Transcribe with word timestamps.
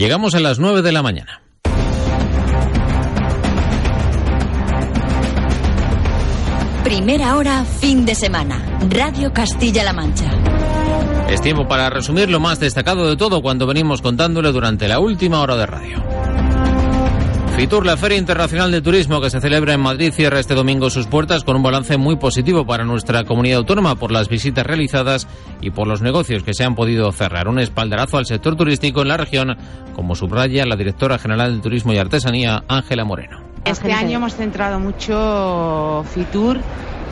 Llegamos 0.00 0.34
a 0.34 0.40
las 0.40 0.58
9 0.58 0.80
de 0.80 0.92
la 0.92 1.02
mañana. 1.02 1.42
Primera 6.82 7.36
hora, 7.36 7.66
fin 7.66 8.06
de 8.06 8.14
semana. 8.14 8.78
Radio 8.88 9.30
Castilla-La 9.34 9.92
Mancha. 9.92 10.30
Es 11.28 11.42
tiempo 11.42 11.68
para 11.68 11.90
resumir 11.90 12.30
lo 12.30 12.40
más 12.40 12.58
destacado 12.58 13.10
de 13.10 13.18
todo 13.18 13.42
cuando 13.42 13.66
venimos 13.66 14.00
contándole 14.00 14.52
durante 14.52 14.88
la 14.88 15.00
última 15.00 15.42
hora 15.42 15.56
de 15.56 15.66
radio. 15.66 16.02
Fitur, 17.60 17.84
la 17.84 17.98
Feria 17.98 18.16
Internacional 18.16 18.72
de 18.72 18.80
Turismo 18.80 19.20
que 19.20 19.28
se 19.28 19.38
celebra 19.38 19.74
en 19.74 19.82
Madrid, 19.82 20.14
cierra 20.14 20.40
este 20.40 20.54
domingo 20.54 20.88
sus 20.88 21.06
puertas 21.06 21.44
con 21.44 21.56
un 21.56 21.62
balance 21.62 21.98
muy 21.98 22.16
positivo 22.16 22.64
para 22.64 22.86
nuestra 22.86 23.24
comunidad 23.24 23.58
autónoma 23.58 23.96
por 23.96 24.12
las 24.12 24.30
visitas 24.30 24.64
realizadas 24.64 25.28
y 25.60 25.70
por 25.70 25.86
los 25.86 26.00
negocios 26.00 26.42
que 26.42 26.54
se 26.54 26.64
han 26.64 26.74
podido 26.74 27.12
cerrar. 27.12 27.48
Un 27.48 27.58
espaldarazo 27.58 28.16
al 28.16 28.24
sector 28.24 28.56
turístico 28.56 29.02
en 29.02 29.08
la 29.08 29.18
región, 29.18 29.58
como 29.94 30.14
subraya 30.14 30.64
la 30.64 30.74
directora 30.74 31.18
general 31.18 31.56
de 31.56 31.62
Turismo 31.62 31.92
y 31.92 31.98
Artesanía, 31.98 32.64
Ángela 32.66 33.04
Moreno. 33.04 33.42
Este 33.66 33.92
año 33.92 34.16
hemos 34.16 34.36
centrado 34.36 34.80
mucho 34.80 36.02
Fitur 36.14 36.60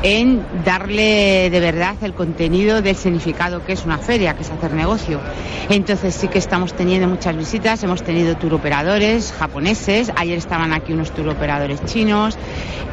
en 0.02 0.44
darle 0.64 1.50
de 1.50 1.60
verdad 1.60 1.96
el 2.02 2.14
contenido 2.14 2.82
del 2.82 2.96
significado 2.96 3.64
que 3.64 3.72
es 3.72 3.84
una 3.84 3.98
feria, 3.98 4.34
que 4.34 4.42
es 4.42 4.50
hacer 4.50 4.72
negocio. 4.72 5.20
Entonces 5.68 6.14
sí 6.14 6.28
que 6.28 6.38
estamos 6.38 6.74
teniendo 6.74 7.08
muchas 7.08 7.36
visitas, 7.36 7.82
hemos 7.82 8.02
tenido 8.02 8.36
turoperadores 8.36 9.32
japoneses, 9.32 10.12
ayer 10.16 10.38
estaban 10.38 10.72
aquí 10.72 10.92
unos 10.92 11.10
turoperadores 11.12 11.84
chinos 11.84 12.36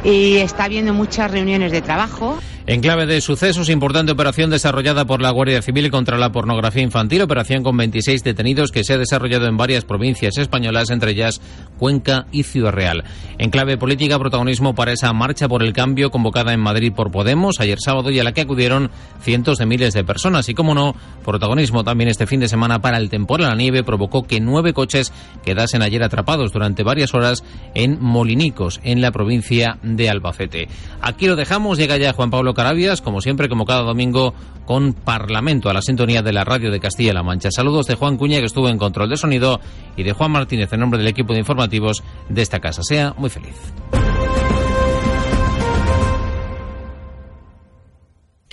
y 0.04 0.38
está 0.38 0.66
habiendo 0.66 0.94
muchas 0.94 1.32
reuniones 1.32 1.72
de 1.72 1.82
trabajo. 1.82 2.40
En 2.68 2.82
clave 2.82 3.06
de 3.06 3.22
sucesos, 3.22 3.70
importante 3.70 4.12
operación 4.12 4.50
desarrollada 4.50 5.06
por 5.06 5.22
la 5.22 5.30
Guardia 5.30 5.62
Civil 5.62 5.92
contra 5.92 6.18
la 6.18 6.32
pornografía 6.32 6.82
infantil, 6.82 7.22
operación 7.22 7.62
con 7.62 7.78
26 7.78 8.24
detenidos 8.24 8.72
que 8.72 8.84
se 8.84 8.94
ha 8.94 8.98
desarrollado 8.98 9.46
en 9.46 9.56
varias 9.56 9.86
provincias 9.86 10.40
españolas, 10.40 10.90
entre 10.90 11.12
ellas 11.12 11.42
Cuenca 11.78 12.26
y 12.32 12.42
Ciudad 12.42 12.72
Real. 12.72 13.04
En 13.38 13.52
clave 13.52 13.78
política, 13.78 14.18
protagonismo 14.18 14.74
para 14.74 14.94
esa 14.94 15.14
marcha 15.14 15.48
por 15.48 15.62
el 15.62 15.74
cambio 15.74 16.10
convocada 16.10 16.54
en 16.54 16.60
Madrid 16.60 16.92
por 16.96 17.12
Podemos 17.12 17.60
ayer 17.60 17.78
sábado 17.80 18.10
y 18.10 18.20
a 18.20 18.24
la 18.24 18.34
que 18.34 18.42
acudieron 18.42 18.90
cientos 19.22 19.58
de 19.58 19.66
miles 19.66 19.94
de 19.94 20.04
personas. 20.04 20.50
Y 20.50 20.54
como 20.54 20.74
no, 20.74 20.96
protagonismo 21.24 21.84
también 21.84 22.10
este 22.10 22.28
fin 22.28 22.40
de 22.40 22.48
semana 22.48 22.80
para 22.80 22.98
el 22.98 23.10
temporal. 23.10 23.50
La 23.50 23.56
nieve 23.56 23.84
provocó 23.84 24.24
que 24.24 24.40
nueve 24.40 24.74
coches 24.74 25.14
quedasen 25.44 25.82
ayer 25.82 26.04
atrapados 26.04 26.52
durante 26.52 26.84
varias 26.84 27.14
horas 27.14 27.44
en 27.74 27.98
Molinicos, 28.02 28.80
en 28.84 29.02
la 29.02 29.12
provincia 29.12 29.78
de 29.84 30.10
Albacete. 30.10 30.68
Aquí 31.02 31.28
lo 31.28 31.36
dejamos, 31.36 31.78
llega 31.78 31.98
ya 31.98 32.14
Juan 32.14 32.32
Pablo 32.32 32.54
Carabias, 32.54 33.02
como 33.02 33.22
siempre, 33.22 33.50
como 33.50 33.66
cada 33.66 33.82
domingo, 33.82 34.34
con 34.66 34.94
Parlamento 34.94 35.70
a 35.70 35.74
la 35.74 35.82
sintonía 35.82 36.22
de 36.22 36.34
la 36.34 36.44
radio 36.44 36.72
de 36.72 36.80
Castilla-La 36.80 37.24
Mancha. 37.24 37.50
Saludos 37.52 37.86
de 37.88 37.96
Juan 37.96 38.18
Cuña, 38.18 38.40
que 38.40 38.46
estuvo 38.46 38.70
en 38.70 38.78
control 38.78 39.10
de 39.10 39.18
sonido, 39.18 39.60
y 39.98 40.04
de 40.04 40.14
Juan 40.14 40.32
Martínez, 40.32 40.72
en 40.74 40.80
nombre 40.80 41.00
del 41.00 41.08
equipo 41.08 41.34
de 41.34 41.40
informativos 41.40 42.04
de 42.30 42.42
esta 42.42 42.60
casa. 42.60 42.82
Sea 42.84 43.14
muy 43.18 43.30
feliz. 43.30 43.56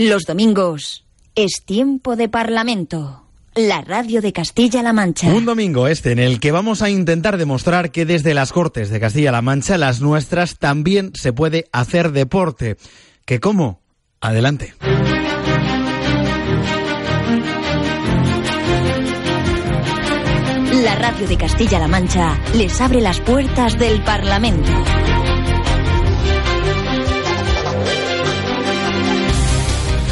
Los 0.09 0.25
domingos 0.25 1.05
es 1.37 1.63
tiempo 1.65 2.17
de 2.17 2.29
Parlamento. 2.29 3.23
La 3.55 3.83
radio 3.83 4.21
de 4.21 4.33
Castilla-La 4.33 4.93
Mancha. 4.93 5.29
Un 5.29 5.45
domingo 5.45 5.87
este 5.87 6.11
en 6.11 6.19
el 6.19 6.41
que 6.41 6.51
vamos 6.51 6.83
a 6.83 6.91
intentar 6.91 7.37
demostrar 7.37 7.93
que 7.93 8.05
desde 8.05 8.35
las 8.35 8.51
Cortes 8.53 8.91
de 8.91 8.99
Castilla-La 8.99 9.43
Mancha, 9.43 9.79
las 9.79 10.01
nuestras, 10.01 10.59
también 10.59 11.13
se 11.15 11.33
puede 11.33 11.69
hacer 11.71 12.11
deporte. 12.11 12.79
¿Que 13.25 13.39
cómo? 13.39 13.81
Adelante. 14.21 14.75
La 20.83 20.97
radio 20.97 21.29
de 21.29 21.37
Castilla-La 21.37 21.87
Mancha 21.87 22.41
les 22.57 22.81
abre 22.81 23.01
las 23.01 23.21
puertas 23.21 23.79
del 23.79 24.03
Parlamento. 24.03 24.73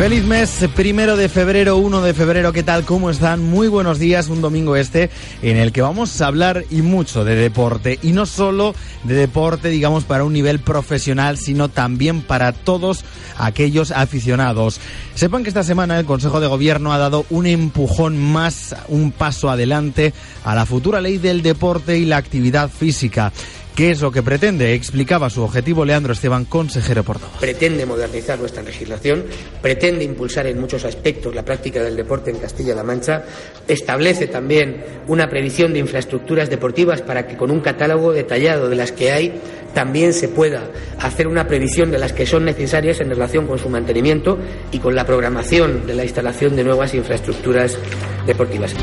Feliz 0.00 0.24
mes, 0.24 0.66
primero 0.74 1.14
de 1.14 1.28
febrero, 1.28 1.76
1 1.76 2.00
de 2.00 2.14
febrero, 2.14 2.54
¿qué 2.54 2.62
tal? 2.62 2.86
¿Cómo 2.86 3.10
están? 3.10 3.42
Muy 3.42 3.68
buenos 3.68 3.98
días, 3.98 4.28
un 4.28 4.40
domingo 4.40 4.74
este 4.74 5.10
en 5.42 5.58
el 5.58 5.72
que 5.72 5.82
vamos 5.82 6.22
a 6.22 6.26
hablar 6.26 6.64
y 6.70 6.80
mucho 6.80 7.22
de 7.22 7.34
deporte. 7.34 7.98
Y 8.00 8.12
no 8.12 8.24
solo 8.24 8.74
de 9.04 9.12
deporte, 9.12 9.68
digamos, 9.68 10.04
para 10.04 10.24
un 10.24 10.32
nivel 10.32 10.58
profesional, 10.58 11.36
sino 11.36 11.68
también 11.68 12.22
para 12.22 12.52
todos 12.52 13.04
aquellos 13.36 13.90
aficionados. 13.90 14.80
Sepan 15.14 15.42
que 15.42 15.50
esta 15.50 15.64
semana 15.64 15.98
el 15.98 16.06
Consejo 16.06 16.40
de 16.40 16.46
Gobierno 16.46 16.94
ha 16.94 16.98
dado 16.98 17.26
un 17.28 17.44
empujón 17.44 18.16
más, 18.16 18.74
un 18.88 19.12
paso 19.12 19.50
adelante 19.50 20.14
a 20.44 20.54
la 20.54 20.64
futura 20.64 21.02
ley 21.02 21.18
del 21.18 21.42
deporte 21.42 21.98
y 21.98 22.06
la 22.06 22.16
actividad 22.16 22.70
física. 22.70 23.34
¿Qué 23.74 23.90
es 23.90 24.00
lo 24.00 24.10
que 24.10 24.22
pretende? 24.22 24.74
Explicaba 24.74 25.30
su 25.30 25.42
objetivo 25.42 25.84
Leandro 25.84 26.12
Esteban, 26.12 26.44
consejero 26.44 27.02
portavoz. 27.02 27.38
Pretende 27.40 27.86
modernizar 27.86 28.38
nuestra 28.38 28.62
legislación, 28.62 29.24
pretende 29.62 30.04
impulsar 30.04 30.46
en 30.46 30.60
muchos 30.60 30.84
aspectos 30.84 31.34
la 31.34 31.44
práctica 31.44 31.82
del 31.82 31.96
deporte 31.96 32.30
en 32.30 32.38
Castilla-La 32.38 32.82
Mancha, 32.82 33.24
establece 33.66 34.26
también 34.26 34.84
una 35.06 35.28
previsión 35.30 35.72
de 35.72 35.78
infraestructuras 35.78 36.50
deportivas 36.50 37.00
para 37.00 37.26
que 37.26 37.36
con 37.36 37.50
un 37.50 37.60
catálogo 37.60 38.12
detallado 38.12 38.68
de 38.68 38.76
las 38.76 38.92
que 38.92 39.12
hay 39.12 39.40
también 39.72 40.12
se 40.12 40.28
pueda 40.28 40.70
hacer 40.98 41.28
una 41.28 41.46
previsión 41.46 41.90
de 41.90 41.98
las 41.98 42.12
que 42.12 42.26
son 42.26 42.44
necesarias 42.44 43.00
en 43.00 43.08
relación 43.08 43.46
con 43.46 43.58
su 43.58 43.68
mantenimiento 43.68 44.38
y 44.72 44.78
con 44.78 44.94
la 44.94 45.06
programación 45.06 45.86
de 45.86 45.94
la 45.94 46.04
instalación 46.04 46.56
de 46.56 46.64
nuevas 46.64 46.94
infraestructuras 46.94 47.78
deportivas. 48.26 48.74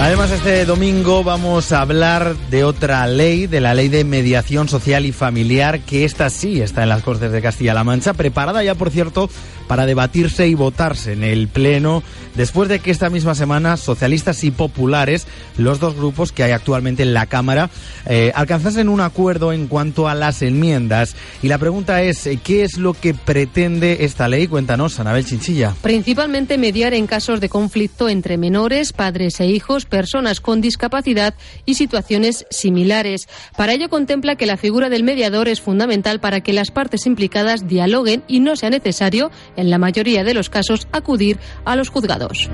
Además, 0.00 0.30
este 0.30 0.64
domingo 0.64 1.24
vamos 1.24 1.72
a 1.72 1.80
hablar 1.80 2.36
de 2.50 2.62
otra 2.62 3.04
ley, 3.08 3.48
de 3.48 3.60
la 3.60 3.74
ley 3.74 3.88
de 3.88 4.04
mediación 4.04 4.68
social 4.68 5.04
y 5.04 5.12
familiar, 5.12 5.80
que 5.80 6.04
esta 6.04 6.30
sí 6.30 6.60
está 6.60 6.84
en 6.84 6.88
las 6.88 7.02
Cortes 7.02 7.32
de 7.32 7.42
Castilla-La 7.42 7.82
Mancha, 7.82 8.14
preparada 8.14 8.62
ya, 8.62 8.76
por 8.76 8.90
cierto, 8.90 9.28
para 9.68 9.86
debatirse 9.86 10.48
y 10.48 10.54
votarse 10.54 11.12
en 11.12 11.22
el 11.22 11.46
Pleno, 11.46 12.02
después 12.34 12.68
de 12.68 12.80
que 12.80 12.90
esta 12.90 13.10
misma 13.10 13.34
semana 13.34 13.76
socialistas 13.76 14.42
y 14.42 14.50
populares, 14.50 15.26
los 15.56 15.78
dos 15.78 15.94
grupos 15.94 16.32
que 16.32 16.42
hay 16.42 16.52
actualmente 16.52 17.04
en 17.04 17.14
la 17.14 17.26
Cámara, 17.26 17.70
eh, 18.06 18.32
alcanzasen 18.34 18.88
un 18.88 19.00
acuerdo 19.00 19.52
en 19.52 19.68
cuanto 19.68 20.08
a 20.08 20.14
las 20.14 20.42
enmiendas. 20.42 21.14
Y 21.42 21.48
la 21.48 21.58
pregunta 21.58 22.02
es, 22.02 22.28
¿qué 22.42 22.64
es 22.64 22.78
lo 22.78 22.94
que 22.94 23.14
pretende 23.14 23.98
esta 24.00 24.26
ley? 24.28 24.46
Cuéntanos, 24.48 24.98
Anabel 24.98 25.24
Chinchilla. 25.24 25.74
Principalmente 25.82 26.58
mediar 26.58 26.94
en 26.94 27.06
casos 27.06 27.40
de 27.40 27.48
conflicto 27.48 28.08
entre 28.08 28.38
menores, 28.38 28.92
padres 28.92 29.38
e 29.40 29.46
hijos, 29.46 29.84
personas 29.84 30.40
con 30.40 30.60
discapacidad 30.60 31.34
y 31.66 31.74
situaciones 31.74 32.46
similares. 32.50 33.28
Para 33.56 33.74
ello 33.74 33.88
contempla 33.88 34.36
que 34.36 34.46
la 34.46 34.56
figura 34.56 34.88
del 34.88 35.04
mediador 35.04 35.48
es 35.48 35.60
fundamental 35.60 36.20
para 36.20 36.40
que 36.40 36.52
las 36.52 36.70
partes 36.70 37.06
implicadas 37.06 37.68
dialoguen 37.68 38.22
y 38.28 38.40
no 38.40 38.56
sea 38.56 38.70
necesario, 38.70 39.30
en 39.58 39.70
la 39.70 39.76
mayoría 39.76 40.24
de 40.24 40.32
los 40.32 40.48
casos, 40.48 40.88
acudir 40.92 41.38
a 41.64 41.76
los 41.76 41.90
juzgados. 41.90 42.48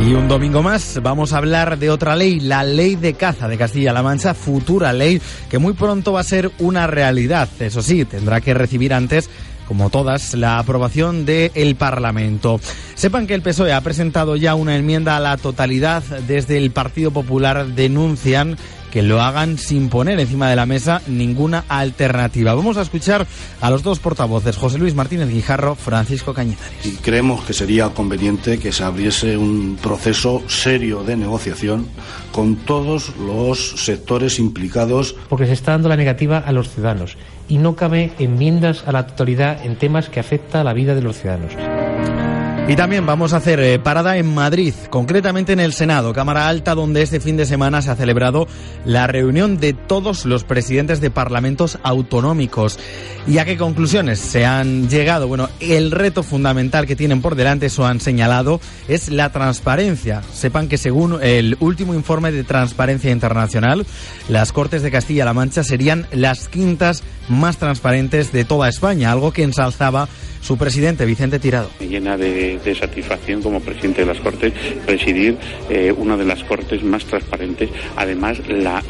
Y 0.00 0.12
un 0.14 0.28
domingo 0.28 0.62
más 0.62 1.00
vamos 1.02 1.32
a 1.32 1.38
hablar 1.38 1.76
de 1.76 1.90
otra 1.90 2.14
ley, 2.14 2.38
la 2.38 2.62
ley 2.62 2.94
de 2.94 3.14
caza 3.14 3.48
de 3.48 3.58
Castilla-La 3.58 4.02
Mancha, 4.02 4.32
futura 4.32 4.92
ley 4.92 5.20
que 5.50 5.58
muy 5.58 5.72
pronto 5.72 6.12
va 6.12 6.20
a 6.20 6.24
ser 6.24 6.52
una 6.60 6.86
realidad. 6.86 7.48
Eso 7.58 7.82
sí, 7.82 8.04
tendrá 8.04 8.40
que 8.40 8.54
recibir 8.54 8.94
antes 8.94 9.28
como 9.66 9.90
todas, 9.90 10.32
la 10.32 10.58
aprobación 10.58 11.26
del 11.26 11.76
Parlamento. 11.76 12.58
Sepan 12.94 13.26
que 13.26 13.34
el 13.34 13.42
PSOE 13.42 13.74
ha 13.74 13.80
presentado 13.82 14.34
ya 14.34 14.54
una 14.54 14.74
enmienda 14.76 15.14
a 15.14 15.20
la 15.20 15.36
totalidad. 15.36 16.02
Desde 16.26 16.56
el 16.56 16.70
Partido 16.70 17.10
Popular 17.10 17.66
denuncian 17.66 18.56
que 18.90 19.02
lo 19.02 19.20
hagan 19.20 19.58
sin 19.58 19.88
poner 19.88 20.18
encima 20.20 20.48
de 20.48 20.56
la 20.56 20.66
mesa 20.66 21.02
ninguna 21.06 21.64
alternativa. 21.68 22.54
Vamos 22.54 22.76
a 22.76 22.82
escuchar 22.82 23.26
a 23.60 23.70
los 23.70 23.82
dos 23.82 23.98
portavoces, 23.98 24.56
José 24.56 24.78
Luis 24.78 24.94
Martínez 24.94 25.28
Guijarro, 25.28 25.74
Francisco 25.74 26.34
Cañizares. 26.34 26.86
Y 26.86 26.96
creemos 26.96 27.44
que 27.44 27.52
sería 27.52 27.90
conveniente 27.90 28.58
que 28.58 28.72
se 28.72 28.84
abriese 28.84 29.36
un 29.36 29.78
proceso 29.80 30.42
serio 30.48 31.04
de 31.04 31.16
negociación 31.16 31.86
con 32.32 32.56
todos 32.56 33.16
los 33.16 33.84
sectores 33.84 34.38
implicados. 34.38 35.14
Porque 35.28 35.46
se 35.46 35.52
está 35.52 35.72
dando 35.72 35.88
la 35.88 35.96
negativa 35.96 36.38
a 36.38 36.52
los 36.52 36.70
ciudadanos 36.70 37.16
y 37.48 37.58
no 37.58 37.76
cabe 37.76 38.12
enmiendas 38.18 38.84
a 38.86 38.92
la 38.92 39.06
totalidad 39.06 39.64
en 39.64 39.76
temas 39.76 40.08
que 40.08 40.20
afectan 40.20 40.62
a 40.62 40.64
la 40.64 40.72
vida 40.72 40.94
de 40.94 41.02
los 41.02 41.18
ciudadanos. 41.18 42.27
Y 42.68 42.76
también 42.76 43.06
vamos 43.06 43.32
a 43.32 43.38
hacer 43.38 43.60
eh, 43.60 43.78
parada 43.78 44.18
en 44.18 44.34
Madrid, 44.34 44.74
concretamente 44.90 45.54
en 45.54 45.58
el 45.58 45.72
Senado, 45.72 46.12
Cámara 46.12 46.48
Alta, 46.48 46.74
donde 46.74 47.00
este 47.00 47.18
fin 47.18 47.38
de 47.38 47.46
semana 47.46 47.80
se 47.80 47.90
ha 47.90 47.96
celebrado 47.96 48.46
la 48.84 49.06
reunión 49.06 49.56
de 49.56 49.72
todos 49.72 50.26
los 50.26 50.44
presidentes 50.44 51.00
de 51.00 51.10
parlamentos 51.10 51.78
autonómicos. 51.82 52.78
¿Y 53.26 53.38
a 53.38 53.46
qué 53.46 53.56
conclusiones 53.56 54.18
se 54.18 54.44
han 54.44 54.90
llegado? 54.90 55.28
Bueno, 55.28 55.48
el 55.60 55.90
reto 55.90 56.22
fundamental 56.22 56.86
que 56.86 56.94
tienen 56.94 57.22
por 57.22 57.36
delante, 57.36 57.66
eso 57.66 57.86
han 57.86 58.00
señalado, 58.00 58.60
es 58.86 59.08
la 59.08 59.32
transparencia. 59.32 60.22
Sepan 60.34 60.68
que 60.68 60.76
según 60.76 61.22
el 61.22 61.56
último 61.60 61.94
informe 61.94 62.32
de 62.32 62.44
Transparencia 62.44 63.10
Internacional, 63.10 63.86
las 64.28 64.52
Cortes 64.52 64.82
de 64.82 64.90
Castilla-La 64.90 65.32
Mancha 65.32 65.64
serían 65.64 66.06
las 66.12 66.50
quintas 66.50 67.02
más 67.30 67.56
transparentes 67.56 68.30
de 68.30 68.44
toda 68.44 68.68
España, 68.68 69.10
algo 69.10 69.32
que 69.32 69.42
ensalzaba 69.42 70.08
su 70.40 70.56
presidente, 70.56 71.04
Vicente 71.04 71.38
Tirado. 71.38 71.70
Llena 71.80 72.16
de, 72.16 72.57
satisfacción 72.74 73.42
como 73.42 73.60
presidente 73.60 74.02
de 74.02 74.06
las 74.06 74.20
Cortes 74.20 74.52
presidir 74.86 75.36
eh, 75.68 75.92
una 75.96 76.16
de 76.16 76.24
las 76.24 76.42
Cortes 76.44 76.82
más 76.82 77.04
transparentes, 77.04 77.70
además 77.96 78.38
las 78.48 78.84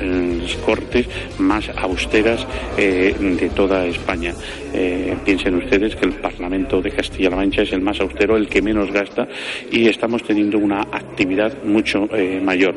Cortes 0.65 1.07
más 1.39 1.69
austeras 1.77 2.47
eh, 2.77 3.15
de 3.19 3.49
toda 3.51 3.87
España. 3.87 4.35
Eh, 4.73 5.17
piensen 5.25 5.55
ustedes 5.57 5.97
que 5.97 6.07
el 6.07 6.15
Parlamento 6.15 6.81
de 6.81 6.91
Castilla-La 6.91 7.37
Mancha 7.37 7.63
es 7.63 7.73
el 7.73 7.81
más 7.81 8.01
austero, 8.01 8.37
el 8.37 8.49
que 8.49 8.63
menos 8.63 8.91
gasta 8.91 9.27
y 9.71 9.89
estamos 9.89 10.23
teniendo 10.23 10.59
una 10.59 10.83
actividad 10.83 11.63
mucho 11.65 12.09
mayor. 12.43 12.77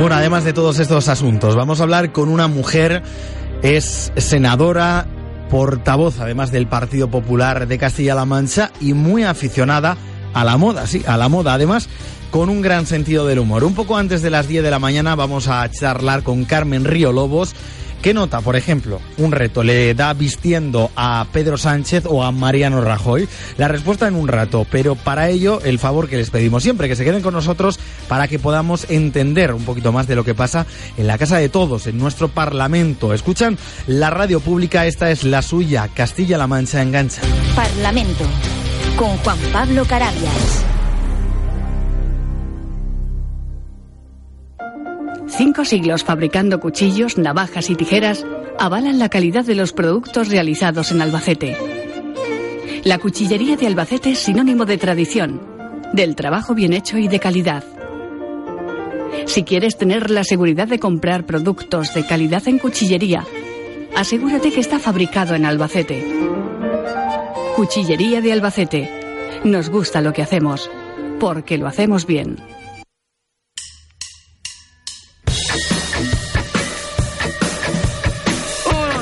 Bueno, 0.00 0.16
además 0.16 0.44
de 0.44 0.52
todos 0.52 0.80
estos 0.80 1.08
asuntos, 1.08 1.54
vamos 1.54 1.80
a 1.80 1.84
hablar 1.84 2.10
con 2.12 2.28
una 2.28 2.48
mujer, 2.48 3.02
es 3.62 4.12
senadora 4.16 5.06
portavoz 5.52 6.18
además 6.18 6.50
del 6.50 6.66
Partido 6.66 7.10
Popular 7.10 7.68
de 7.68 7.76
Castilla-La 7.76 8.24
Mancha 8.24 8.72
y 8.80 8.94
muy 8.94 9.24
aficionada 9.24 9.98
a 10.32 10.44
la 10.44 10.56
moda, 10.56 10.86
sí, 10.86 11.02
a 11.06 11.18
la 11.18 11.28
moda 11.28 11.52
además 11.52 11.90
con 12.30 12.48
un 12.48 12.62
gran 12.62 12.86
sentido 12.86 13.26
del 13.26 13.38
humor. 13.38 13.62
Un 13.62 13.74
poco 13.74 13.98
antes 13.98 14.22
de 14.22 14.30
las 14.30 14.48
10 14.48 14.64
de 14.64 14.70
la 14.70 14.78
mañana 14.78 15.14
vamos 15.14 15.48
a 15.48 15.70
charlar 15.70 16.22
con 16.22 16.46
Carmen 16.46 16.86
Río 16.86 17.12
Lobos 17.12 17.54
¿Qué 18.02 18.14
nota, 18.14 18.40
por 18.40 18.56
ejemplo, 18.56 19.00
un 19.16 19.30
reto 19.30 19.62
le 19.62 19.94
da 19.94 20.12
vistiendo 20.12 20.90
a 20.96 21.24
Pedro 21.32 21.56
Sánchez 21.56 22.02
o 22.08 22.24
a 22.24 22.32
Mariano 22.32 22.80
Rajoy? 22.80 23.28
La 23.58 23.68
respuesta 23.68 24.08
en 24.08 24.16
un 24.16 24.26
rato, 24.26 24.66
pero 24.68 24.96
para 24.96 25.28
ello 25.28 25.60
el 25.62 25.78
favor 25.78 26.08
que 26.08 26.16
les 26.16 26.30
pedimos 26.30 26.64
siempre, 26.64 26.88
que 26.88 26.96
se 26.96 27.04
queden 27.04 27.22
con 27.22 27.32
nosotros 27.32 27.78
para 28.08 28.26
que 28.26 28.40
podamos 28.40 28.90
entender 28.90 29.54
un 29.54 29.64
poquito 29.64 29.92
más 29.92 30.08
de 30.08 30.16
lo 30.16 30.24
que 30.24 30.34
pasa 30.34 30.66
en 30.96 31.06
la 31.06 31.16
casa 31.16 31.36
de 31.36 31.48
todos, 31.48 31.86
en 31.86 31.96
nuestro 31.96 32.26
Parlamento. 32.26 33.14
Escuchan 33.14 33.56
la 33.86 34.10
radio 34.10 34.40
pública, 34.40 34.84
esta 34.84 35.12
es 35.12 35.22
la 35.22 35.40
suya, 35.40 35.88
Castilla-La 35.94 36.48
Mancha 36.48 36.82
engancha. 36.82 37.22
Parlamento, 37.54 38.24
con 38.96 39.16
Juan 39.18 39.38
Pablo 39.52 39.84
Carabias. 39.84 40.81
Cinco 45.34 45.64
siglos 45.64 46.04
fabricando 46.04 46.60
cuchillos, 46.60 47.16
navajas 47.16 47.70
y 47.70 47.74
tijeras 47.74 48.26
avalan 48.58 48.98
la 48.98 49.08
calidad 49.08 49.46
de 49.46 49.54
los 49.54 49.72
productos 49.72 50.28
realizados 50.28 50.92
en 50.92 51.00
Albacete. 51.00 51.56
La 52.84 52.98
cuchillería 52.98 53.56
de 53.56 53.66
Albacete 53.66 54.10
es 54.10 54.18
sinónimo 54.18 54.66
de 54.66 54.76
tradición, 54.76 55.40
del 55.94 56.16
trabajo 56.16 56.54
bien 56.54 56.74
hecho 56.74 56.98
y 56.98 57.08
de 57.08 57.18
calidad. 57.18 57.64
Si 59.24 59.42
quieres 59.42 59.78
tener 59.78 60.10
la 60.10 60.22
seguridad 60.22 60.68
de 60.68 60.78
comprar 60.78 61.24
productos 61.24 61.94
de 61.94 62.04
calidad 62.04 62.46
en 62.46 62.58
cuchillería, 62.58 63.24
asegúrate 63.96 64.52
que 64.52 64.60
está 64.60 64.78
fabricado 64.78 65.34
en 65.34 65.46
Albacete. 65.46 66.04
Cuchillería 67.56 68.20
de 68.20 68.32
Albacete. 68.32 68.90
Nos 69.44 69.70
gusta 69.70 70.02
lo 70.02 70.12
que 70.12 70.22
hacemos, 70.22 70.70
porque 71.18 71.56
lo 71.56 71.68
hacemos 71.68 72.06
bien. 72.06 72.36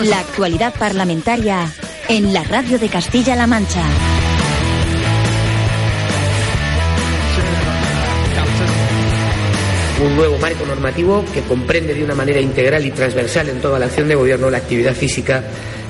La 0.05 0.20
actualidad 0.20 0.73
parlamentaria 0.79 1.70
en 2.08 2.32
la 2.32 2.43
radio 2.44 2.79
de 2.79 2.88
Castilla-La 2.88 3.47
Mancha. 3.47 3.85
Un 10.02 10.17
nuevo 10.17 10.38
marco 10.38 10.64
normativo 10.64 11.23
que 11.35 11.43
comprende 11.43 11.93
de 11.93 12.02
una 12.02 12.14
manera 12.14 12.41
integral 12.41 12.87
y 12.87 12.93
transversal 12.93 13.50
en 13.50 13.61
toda 13.61 13.79
la 13.79 13.87
acción 13.87 14.08
de 14.08 14.14
gobierno 14.14 14.49
la 14.49 14.56
actividad 14.56 14.94
física 14.94 15.44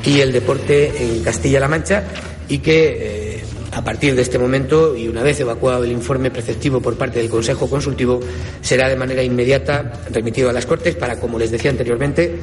y 0.04 0.18
el 0.18 0.32
deporte 0.32 0.92
en 1.00 1.22
Castilla-La 1.22 1.68
Mancha 1.68 2.02
y 2.48 2.58
que 2.58 3.36
eh, 3.36 3.44
a 3.70 3.84
partir 3.84 4.16
de 4.16 4.22
este 4.22 4.40
momento 4.40 4.96
y 4.96 5.06
una 5.06 5.22
vez 5.22 5.38
evacuado 5.38 5.84
el 5.84 5.92
informe 5.92 6.32
preceptivo 6.32 6.80
por 6.80 6.98
parte 6.98 7.20
del 7.20 7.28
Consejo 7.28 7.70
Consultivo 7.70 8.18
será 8.60 8.88
de 8.88 8.96
manera 8.96 9.22
inmediata 9.22 10.00
remitido 10.10 10.50
a 10.50 10.52
las 10.52 10.66
Cortes 10.66 10.96
para, 10.96 11.20
como 11.20 11.38
les 11.38 11.52
decía 11.52 11.70
anteriormente, 11.70 12.40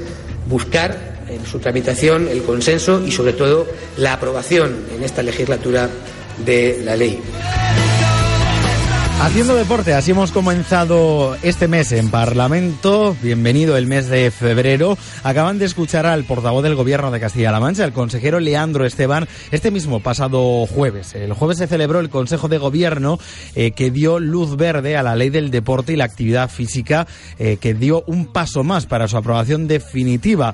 buscar 0.47 1.16
en 1.29 1.45
su 1.45 1.59
tramitación 1.59 2.27
el 2.27 2.43
consenso 2.43 3.03
y, 3.05 3.11
sobre 3.11 3.33
todo, 3.33 3.67
la 3.97 4.13
aprobación 4.13 4.75
en 4.95 5.03
esta 5.03 5.23
legislatura 5.23 5.89
de 6.45 6.81
la 6.83 6.95
ley. 6.95 7.19
Haciendo 9.19 9.55
deporte, 9.55 9.95
así 9.95 10.11
hemos 10.11 10.31
comenzado 10.31 11.35
este 11.41 11.67
mes 11.67 11.91
en 11.91 12.11
Parlamento. 12.11 13.17
Bienvenido 13.23 13.75
el 13.75 13.87
mes 13.87 14.07
de 14.09 14.29
febrero. 14.29 14.95
Acaban 15.23 15.57
de 15.57 15.65
escuchar 15.65 16.05
al 16.05 16.23
portavoz 16.23 16.61
del 16.61 16.75
Gobierno 16.75 17.09
de 17.09 17.19
Castilla-La 17.19 17.59
Mancha, 17.59 17.83
el 17.83 17.93
consejero 17.93 18.39
Leandro 18.39 18.85
Esteban, 18.85 19.27
este 19.51 19.71
mismo 19.71 20.01
pasado 20.01 20.67
jueves. 20.67 21.15
El 21.15 21.33
jueves 21.33 21.57
se 21.57 21.65
celebró 21.65 21.99
el 21.99 22.11
Consejo 22.11 22.47
de 22.47 22.59
Gobierno 22.59 23.17
eh, 23.55 23.71
que 23.71 23.89
dio 23.89 24.19
luz 24.19 24.55
verde 24.55 24.95
a 24.95 25.03
la 25.03 25.15
ley 25.15 25.31
del 25.31 25.49
deporte 25.49 25.93
y 25.93 25.95
la 25.95 26.05
actividad 26.05 26.49
física, 26.51 27.07
eh, 27.39 27.57
que 27.59 27.73
dio 27.73 28.03
un 28.05 28.27
paso 28.27 28.63
más 28.63 28.85
para 28.85 29.07
su 29.07 29.17
aprobación 29.17 29.67
definitiva. 29.67 30.53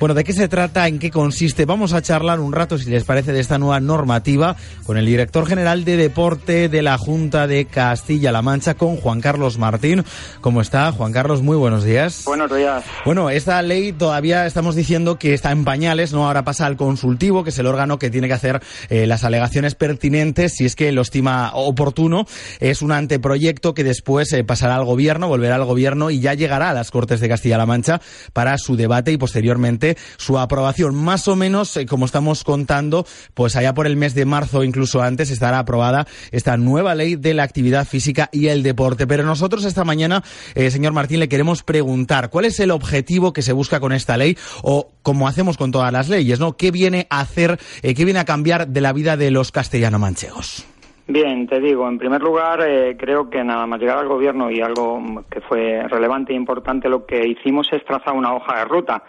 Bueno, 0.00 0.14
¿de 0.14 0.24
qué 0.24 0.32
se 0.32 0.48
trata? 0.48 0.88
¿En 0.88 0.98
qué 0.98 1.10
consiste? 1.10 1.66
Vamos 1.66 1.92
a 1.92 2.00
charlar 2.00 2.40
un 2.40 2.54
rato, 2.54 2.78
si 2.78 2.88
les 2.88 3.04
parece, 3.04 3.34
de 3.34 3.40
esta 3.40 3.58
nueva 3.58 3.80
normativa 3.80 4.56
con 4.86 4.96
el 4.96 5.04
director 5.04 5.46
general 5.46 5.84
de 5.84 5.98
deporte 5.98 6.70
de 6.70 6.80
la 6.80 6.96
Junta 6.96 7.46
de 7.46 7.66
Castilla-La 7.66 8.40
Mancha, 8.40 8.72
con 8.72 8.96
Juan 8.96 9.20
Carlos 9.20 9.58
Martín. 9.58 10.02
¿Cómo 10.40 10.62
está, 10.62 10.90
Juan 10.90 11.12
Carlos? 11.12 11.42
Muy 11.42 11.58
buenos 11.58 11.84
días. 11.84 12.22
Buenos 12.24 12.50
días. 12.50 12.82
Bueno, 13.04 13.28
esta 13.28 13.60
ley 13.60 13.92
todavía 13.92 14.46
estamos 14.46 14.74
diciendo 14.74 15.18
que 15.18 15.34
está 15.34 15.52
en 15.52 15.64
pañales, 15.64 16.14
¿no? 16.14 16.26
Ahora 16.26 16.44
pasa 16.44 16.64
al 16.64 16.78
consultivo, 16.78 17.44
que 17.44 17.50
es 17.50 17.58
el 17.58 17.66
órgano 17.66 17.98
que 17.98 18.08
tiene 18.08 18.26
que 18.26 18.32
hacer 18.32 18.62
eh, 18.88 19.06
las 19.06 19.22
alegaciones 19.24 19.74
pertinentes, 19.74 20.54
si 20.56 20.64
es 20.64 20.76
que 20.76 20.92
lo 20.92 21.02
estima 21.02 21.50
oportuno. 21.52 22.24
Es 22.58 22.80
un 22.80 22.92
anteproyecto 22.92 23.74
que 23.74 23.84
después 23.84 24.32
eh, 24.32 24.44
pasará 24.44 24.76
al 24.76 24.86
gobierno, 24.86 25.28
volverá 25.28 25.56
al 25.56 25.66
gobierno 25.66 26.10
y 26.10 26.20
ya 26.20 26.32
llegará 26.32 26.70
a 26.70 26.72
las 26.72 26.90
Cortes 26.90 27.20
de 27.20 27.28
Castilla-La 27.28 27.66
Mancha 27.66 28.00
para 28.32 28.56
su 28.56 28.76
debate 28.76 29.12
y 29.12 29.18
posteriormente 29.18 29.89
su 30.16 30.38
aprobación. 30.38 30.94
Más 30.94 31.28
o 31.28 31.36
menos, 31.36 31.76
eh, 31.76 31.86
como 31.86 32.04
estamos 32.04 32.44
contando, 32.44 33.06
pues 33.34 33.56
allá 33.56 33.74
por 33.74 33.86
el 33.86 33.96
mes 33.96 34.14
de 34.14 34.24
marzo, 34.24 34.64
incluso 34.64 35.02
antes, 35.02 35.30
estará 35.30 35.58
aprobada 35.58 36.06
esta 36.30 36.56
nueva 36.56 36.94
ley 36.94 37.16
de 37.16 37.34
la 37.34 37.42
actividad 37.42 37.86
física 37.86 38.28
y 38.32 38.48
el 38.48 38.62
deporte. 38.62 39.06
Pero 39.06 39.22
nosotros 39.22 39.64
esta 39.64 39.84
mañana, 39.84 40.22
eh, 40.54 40.70
señor 40.70 40.92
Martín, 40.92 41.20
le 41.20 41.28
queremos 41.28 41.62
preguntar 41.62 42.30
cuál 42.30 42.44
es 42.44 42.60
el 42.60 42.70
objetivo 42.70 43.32
que 43.32 43.42
se 43.42 43.52
busca 43.52 43.80
con 43.80 43.92
esta 43.92 44.16
ley 44.16 44.36
o 44.62 44.90
como 45.02 45.28
hacemos 45.28 45.56
con 45.56 45.70
todas 45.70 45.92
las 45.92 46.08
leyes, 46.08 46.40
¿no? 46.40 46.56
¿Qué 46.56 46.70
viene 46.70 47.06
a 47.10 47.20
hacer, 47.20 47.58
eh, 47.82 47.94
qué 47.94 48.04
viene 48.04 48.20
a 48.20 48.24
cambiar 48.24 48.68
de 48.68 48.80
la 48.80 48.92
vida 48.92 49.16
de 49.16 49.30
los 49.30 49.52
castellano-manchegos? 49.52 50.66
Bien, 51.06 51.48
te 51.48 51.58
digo, 51.58 51.88
en 51.88 51.98
primer 51.98 52.22
lugar, 52.22 52.60
creo 52.96 53.28
que 53.30 53.42
nada 53.42 53.66
más 53.66 53.80
llegar 53.80 53.98
al 53.98 54.06
gobierno 54.06 54.48
y 54.48 54.60
algo 54.60 55.24
que 55.28 55.40
fue 55.40 55.82
relevante 55.88 56.32
e 56.32 56.36
importante, 56.36 56.88
lo 56.88 57.04
que 57.04 57.26
hicimos 57.26 57.66
es 57.72 57.84
trazar 57.84 58.14
una 58.14 58.32
hoja 58.32 58.60
de 58.60 58.64
ruta 58.66 59.02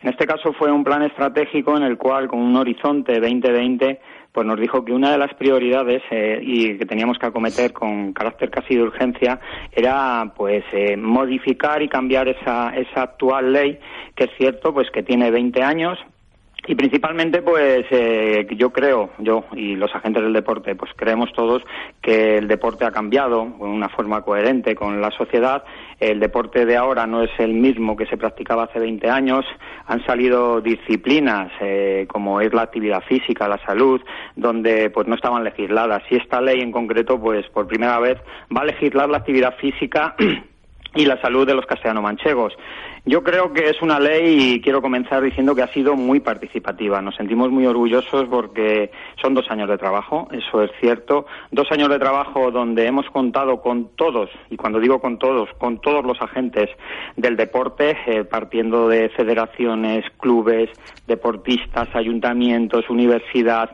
en 0.00 0.08
este 0.10 0.26
caso 0.26 0.52
fue 0.52 0.70
un 0.70 0.84
plan 0.84 1.02
estratégico 1.02 1.76
en 1.76 1.82
el 1.82 1.98
cual, 1.98 2.28
con 2.28 2.38
un 2.40 2.54
horizonte 2.56 3.18
2020, 3.18 4.00
pues 4.32 4.46
nos 4.46 4.60
dijo 4.60 4.84
que 4.84 4.92
una 4.92 5.10
de 5.10 5.18
las 5.18 5.34
prioridades 5.34 6.02
eh, 6.10 6.38
y 6.40 6.78
que 6.78 6.86
teníamos 6.86 7.18
que 7.18 7.26
acometer 7.26 7.72
con 7.72 8.12
carácter 8.12 8.50
casi 8.50 8.76
de 8.76 8.82
urgencia 8.82 9.40
era 9.72 10.32
pues 10.36 10.64
eh, 10.72 10.96
modificar 10.96 11.82
y 11.82 11.88
cambiar 11.88 12.28
esa, 12.28 12.70
esa 12.76 13.02
actual 13.02 13.52
ley 13.52 13.80
que 14.14 14.24
es 14.24 14.30
cierto 14.36 14.72
pues 14.72 14.88
que 14.92 15.02
tiene 15.02 15.30
20 15.32 15.62
años 15.62 15.98
y 16.66 16.74
principalmente, 16.74 17.40
pues 17.40 17.86
eh, 17.90 18.46
yo 18.56 18.70
creo, 18.70 19.10
yo 19.18 19.44
y 19.52 19.74
los 19.76 19.94
agentes 19.94 20.22
del 20.22 20.34
deporte, 20.34 20.74
pues 20.74 20.90
creemos 20.94 21.32
todos 21.32 21.62
que 22.02 22.36
el 22.36 22.46
deporte 22.46 22.84
ha 22.84 22.90
cambiado 22.90 23.44
de 23.44 23.64
una 23.64 23.88
forma 23.88 24.20
coherente 24.20 24.74
con 24.74 25.00
la 25.00 25.10
sociedad. 25.12 25.64
El 26.00 26.20
deporte 26.20 26.64
de 26.64 26.76
ahora 26.76 27.06
no 27.06 27.22
es 27.22 27.30
el 27.38 27.54
mismo 27.54 27.96
que 27.96 28.06
se 28.06 28.16
practicaba 28.16 28.64
hace 28.64 28.78
20 28.78 29.10
años. 29.10 29.44
Han 29.86 30.04
salido 30.04 30.60
disciplinas 30.60 31.50
eh, 31.60 32.06
como 32.08 32.40
es 32.40 32.52
la 32.54 32.62
actividad 32.62 33.02
física, 33.02 33.48
la 33.48 33.58
salud, 33.64 34.00
donde 34.36 34.90
pues 34.90 35.08
no 35.08 35.16
estaban 35.16 35.42
legisladas. 35.42 36.02
Y 36.10 36.16
esta 36.16 36.40
ley 36.40 36.60
en 36.60 36.70
concreto, 36.70 37.20
pues 37.20 37.46
por 37.48 37.66
primera 37.66 37.98
vez 37.98 38.18
va 38.56 38.62
a 38.62 38.66
legislar 38.66 39.08
la 39.08 39.18
actividad 39.18 39.56
física 39.56 40.14
y 40.94 41.04
la 41.04 41.20
salud 41.20 41.46
de 41.46 41.54
los 41.54 41.66
castellano-manchegos. 41.66 42.54
Yo 43.04 43.22
creo 43.22 43.52
que 43.52 43.70
es 43.70 43.80
una 43.80 43.98
ley 43.98 44.54
y 44.54 44.60
quiero 44.60 44.82
comenzar 44.82 45.22
diciendo 45.22 45.54
que 45.54 45.62
ha 45.62 45.72
sido 45.72 45.94
muy 45.96 46.20
participativa. 46.20 47.00
Nos 47.00 47.16
sentimos 47.16 47.50
muy 47.50 47.66
orgullosos 47.66 48.26
porque 48.28 48.90
son 49.20 49.34
dos 49.34 49.50
años 49.50 49.68
de 49.68 49.78
trabajo, 49.78 50.28
eso 50.32 50.62
es 50.62 50.70
cierto. 50.80 51.26
Dos 51.50 51.70
años 51.70 51.88
de 51.88 51.98
trabajo 51.98 52.50
donde 52.50 52.86
hemos 52.86 53.06
contado 53.10 53.62
con 53.62 53.96
todos, 53.96 54.30
y 54.50 54.56
cuando 54.56 54.80
digo 54.80 55.00
con 55.00 55.18
todos, 55.18 55.48
con 55.58 55.80
todos 55.80 56.04
los 56.04 56.20
agentes 56.20 56.68
del 57.16 57.36
deporte, 57.36 57.96
eh, 58.06 58.24
partiendo 58.24 58.88
de 58.88 59.08
federaciones, 59.10 60.04
clubes, 60.18 60.70
deportistas, 61.06 61.88
ayuntamientos, 61.94 62.90
universidad, 62.90 63.70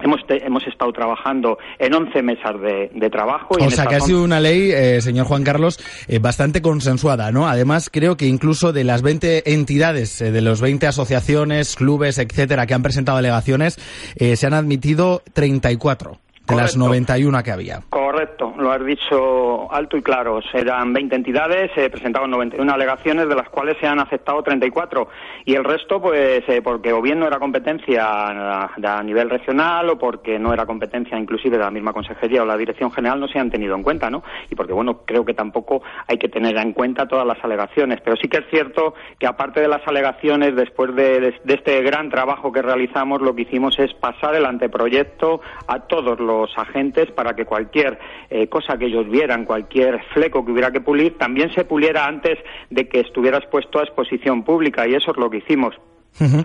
Hemos, 0.00 0.20
hemos 0.28 0.66
estado 0.66 0.92
trabajando 0.92 1.58
en 1.78 1.94
11 1.94 2.22
mesas 2.22 2.54
de, 2.60 3.10
trabajo. 3.10 3.56
Y 3.58 3.64
o 3.64 3.70
sea, 3.70 3.86
que 3.86 3.96
ha 3.96 4.00
sido 4.00 4.24
una 4.24 4.40
ley, 4.40 4.70
eh, 4.72 5.00
señor 5.00 5.26
Juan 5.26 5.44
Carlos, 5.44 5.78
eh, 6.08 6.18
bastante 6.18 6.62
consensuada, 6.62 7.30
¿no? 7.30 7.46
Además, 7.46 7.90
creo 7.92 8.16
que 8.16 8.26
incluso 8.26 8.72
de 8.72 8.84
las 8.84 9.02
20 9.02 9.52
entidades, 9.52 10.20
eh, 10.22 10.32
de 10.32 10.40
los 10.40 10.60
20 10.60 10.86
asociaciones, 10.86 11.76
clubes, 11.76 12.18
etcétera, 12.18 12.66
que 12.66 12.74
han 12.74 12.82
presentado 12.82 13.18
alegaciones, 13.18 13.78
se 14.16 14.46
han 14.46 14.54
admitido 14.54 15.22
34 15.34 16.18
de 16.46 16.56
las 16.56 16.76
91 16.76 17.42
que 17.42 17.52
había. 17.52 17.80
Correcto, 17.88 18.54
lo 18.58 18.72
has 18.72 18.84
dicho 18.84 19.72
alto 19.72 19.96
y 19.96 20.02
claro. 20.02 20.40
Eran 20.52 20.92
20 20.92 21.14
entidades, 21.14 21.70
se 21.74 21.88
presentaban 21.88 22.30
91 22.30 22.72
alegaciones, 22.72 23.28
de 23.28 23.34
las 23.34 23.48
cuales 23.48 23.76
se 23.80 23.86
han 23.86 24.00
aceptado 24.00 24.42
34. 24.42 25.08
Y 25.44 25.54
el 25.54 25.64
resto, 25.64 26.00
pues, 26.00 26.42
eh, 26.48 26.60
porque 26.62 26.92
o 26.92 27.00
bien 27.00 27.20
no 27.20 27.26
era 27.26 27.38
competencia 27.38 28.04
a, 28.04 29.02
nivel 29.02 29.30
regional 29.30 29.88
o 29.90 29.98
porque 29.98 30.38
no 30.38 30.52
era 30.52 30.66
competencia 30.66 31.18
inclusive 31.18 31.56
de 31.56 31.64
la 31.64 31.70
misma 31.70 31.92
consejería 31.92 32.42
o 32.42 32.46
la 32.46 32.56
dirección 32.56 32.90
general, 32.90 33.20
no 33.20 33.28
se 33.28 33.38
han 33.38 33.50
tenido 33.50 33.74
en 33.74 33.82
cuenta, 33.82 34.10
¿no? 34.10 34.22
Y 34.50 34.54
porque, 34.54 34.72
bueno, 34.72 35.00
creo 35.04 35.24
que 35.24 35.34
tampoco 35.34 35.82
hay 36.06 36.18
que 36.18 36.28
tener 36.28 36.56
en 36.56 36.72
cuenta 36.72 37.06
todas 37.06 37.26
las 37.26 37.42
alegaciones. 37.42 38.00
Pero 38.04 38.16
sí 38.16 38.28
que 38.28 38.38
es 38.38 38.44
cierto 38.50 38.94
que, 39.18 39.26
aparte 39.26 39.60
de 39.60 39.68
las 39.68 39.86
alegaciones, 39.86 40.54
después 40.54 40.94
de 40.94 41.34
este 41.46 41.82
gran 41.82 42.10
trabajo 42.10 42.52
que 42.52 42.62
realizamos, 42.62 43.20
lo 43.20 43.34
que 43.34 43.42
hicimos 43.42 43.78
es 43.78 43.92
pasar 43.94 44.34
el 44.34 44.44
anteproyecto 44.44 45.40
a 45.66 45.80
todos 45.80 46.18
los 46.20 46.31
los 46.40 46.58
agentes 46.58 47.10
para 47.10 47.34
que 47.34 47.44
cualquier 47.44 47.98
eh, 48.30 48.48
cosa 48.48 48.76
que 48.76 48.86
ellos 48.86 49.08
vieran, 49.08 49.44
cualquier 49.44 50.02
fleco 50.14 50.44
que 50.44 50.52
hubiera 50.52 50.70
que 50.70 50.80
pulir, 50.80 51.18
también 51.18 51.52
se 51.52 51.64
puliera 51.64 52.06
antes 52.06 52.38
de 52.70 52.88
que 52.88 53.00
estuviera 53.00 53.38
expuesto 53.38 53.78
a 53.78 53.82
exposición 53.82 54.42
pública. 54.42 54.86
Y 54.86 54.94
eso 54.94 55.10
es 55.12 55.16
lo 55.16 55.30
que 55.30 55.38
hicimos. 55.38 55.74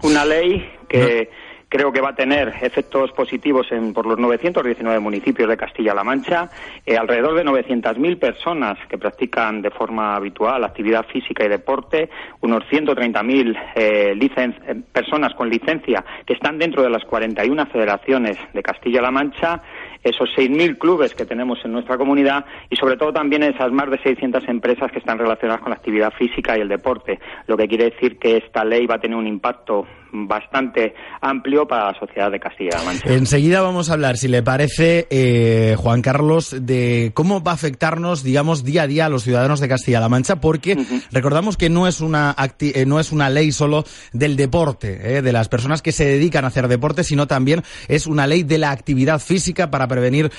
Una 0.03 0.23
ley 0.23 0.65
que 0.87 1.29
creo 1.69 1.91
que 1.91 2.01
va 2.01 2.09
a 2.09 2.15
tener 2.15 2.53
efectos 2.61 3.11
positivos 3.11 3.71
en, 3.71 3.93
por 3.93 4.05
los 4.05 4.17
919 4.17 4.99
municipios 4.99 5.49
de 5.49 5.57
Castilla-La 5.57 6.03
Mancha, 6.03 6.49
eh, 6.85 6.97
alrededor 6.97 7.35
de 7.35 7.43
900.000 7.43 8.19
personas 8.19 8.77
que 8.87 8.97
practican 8.97 9.61
de 9.61 9.71
forma 9.71 10.15
habitual 10.15 10.63
actividad 10.63 11.05
física 11.05 11.45
y 11.45 11.49
deporte, 11.49 12.09
unos 12.41 12.63
130.000 12.65 13.57
eh, 13.75 14.13
eh, 14.17 14.81
personas 14.91 15.33
con 15.33 15.49
licencia 15.49 16.03
que 16.25 16.33
están 16.33 16.57
dentro 16.57 16.83
de 16.83 16.89
las 16.89 17.03
41 17.05 17.65
federaciones 17.67 18.37
de 18.53 18.63
Castilla-La 18.63 19.11
Mancha, 19.11 19.61
esos 20.09 20.29
6.000 20.35 20.77
clubes 20.77 21.13
que 21.13 21.25
tenemos 21.25 21.59
en 21.63 21.71
nuestra 21.71 21.97
comunidad 21.97 22.45
y 22.69 22.75
sobre 22.75 22.97
todo 22.97 23.13
también 23.13 23.43
esas 23.43 23.71
más 23.71 23.89
de 23.89 23.97
600 23.99 24.47
empresas 24.47 24.91
que 24.91 24.99
están 24.99 25.17
relacionadas 25.17 25.61
con 25.61 25.71
la 25.71 25.77
actividad 25.77 26.13
física 26.13 26.57
y 26.57 26.61
el 26.61 26.67
deporte, 26.67 27.19
lo 27.47 27.57
que 27.57 27.67
quiere 27.67 27.91
decir 27.91 28.17
que 28.17 28.37
esta 28.37 28.63
ley 28.63 28.85
va 28.85 28.95
a 28.95 28.99
tener 28.99 29.17
un 29.17 29.27
impacto 29.27 29.85
bastante 30.11 30.93
amplio 31.21 31.67
para 31.67 31.91
la 31.91 31.99
sociedad 31.99 32.31
de 32.31 32.39
Castilla-La 32.39 32.83
Mancha. 32.83 33.13
Enseguida 33.13 33.61
vamos 33.61 33.89
a 33.89 33.93
hablar, 33.93 34.17
si 34.17 34.27
le 34.27 34.43
parece, 34.43 35.07
eh, 35.09 35.75
Juan 35.77 36.01
Carlos, 36.01 36.55
de 36.59 37.11
cómo 37.13 37.43
va 37.43 37.51
a 37.51 37.55
afectarnos, 37.55 38.23
digamos, 38.23 38.63
día 38.63 38.83
a 38.83 38.87
día 38.87 39.05
a 39.05 39.09
los 39.09 39.23
ciudadanos 39.23 39.59
de 39.59 39.67
Castilla-La 39.67 40.09
Mancha, 40.09 40.37
porque 40.37 40.77
recordamos 41.11 41.57
que 41.57 41.69
no 41.69 41.87
es 41.87 42.01
una 42.01 42.35
eh, 42.59 42.85
no 42.85 42.99
es 42.99 43.11
una 43.11 43.29
ley 43.29 43.51
solo 43.51 43.83
del 44.13 44.35
deporte, 44.35 45.17
eh, 45.17 45.21
de 45.21 45.31
las 45.31 45.49
personas 45.49 45.81
que 45.81 45.91
se 45.91 46.05
dedican 46.05 46.45
a 46.45 46.47
hacer 46.47 46.67
deporte, 46.67 47.03
sino 47.03 47.27
también 47.27 47.63
es 47.87 48.07
una 48.07 48.27
ley 48.27 48.43
de 48.43 48.57
la 48.57 48.71
actividad 48.71 49.19
física 49.19 49.69
para 49.71 49.87
prevenir 49.87 50.31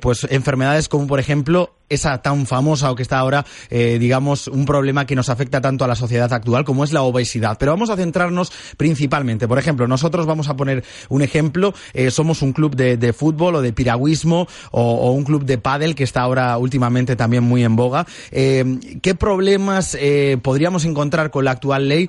pues 0.00 0.26
enfermedades 0.30 0.88
como 0.88 1.06
por 1.06 1.20
ejemplo 1.20 1.79
esa 1.90 2.22
tan 2.22 2.46
famosa 2.46 2.90
o 2.90 2.94
que 2.94 3.02
está 3.02 3.18
ahora, 3.18 3.44
eh, 3.68 3.98
digamos, 3.98 4.46
un 4.46 4.64
problema 4.64 5.04
que 5.04 5.16
nos 5.16 5.28
afecta 5.28 5.60
tanto 5.60 5.84
a 5.84 5.88
la 5.88 5.96
sociedad 5.96 6.32
actual 6.32 6.64
como 6.64 6.84
es 6.84 6.92
la 6.92 7.02
obesidad. 7.02 7.58
Pero 7.58 7.72
vamos 7.72 7.90
a 7.90 7.96
centrarnos 7.96 8.52
principalmente. 8.76 9.48
Por 9.48 9.58
ejemplo, 9.58 9.86
nosotros 9.88 10.24
vamos 10.24 10.48
a 10.48 10.56
poner 10.56 10.84
un 11.08 11.20
ejemplo. 11.22 11.74
Eh, 11.92 12.10
somos 12.10 12.42
un 12.42 12.52
club 12.52 12.76
de, 12.76 13.12
fútbol 13.12 13.56
o 13.56 13.62
de 13.62 13.72
piragüismo 13.72 14.46
o, 14.70 15.10
un 15.10 15.24
club 15.24 15.44
de 15.44 15.58
pádel 15.58 15.96
que 15.96 16.04
está 16.04 16.22
ahora 16.22 16.56
últimamente 16.58 17.16
también 17.16 17.42
muy 17.42 17.64
en 17.64 17.74
boga. 17.74 18.06
Eh, 18.30 18.78
¿Qué 19.02 19.16
problemas 19.16 19.98
podríamos 20.42 20.84
encontrar 20.84 21.30
con 21.30 21.44
la 21.44 21.50
actual 21.50 21.88
ley, 21.88 22.08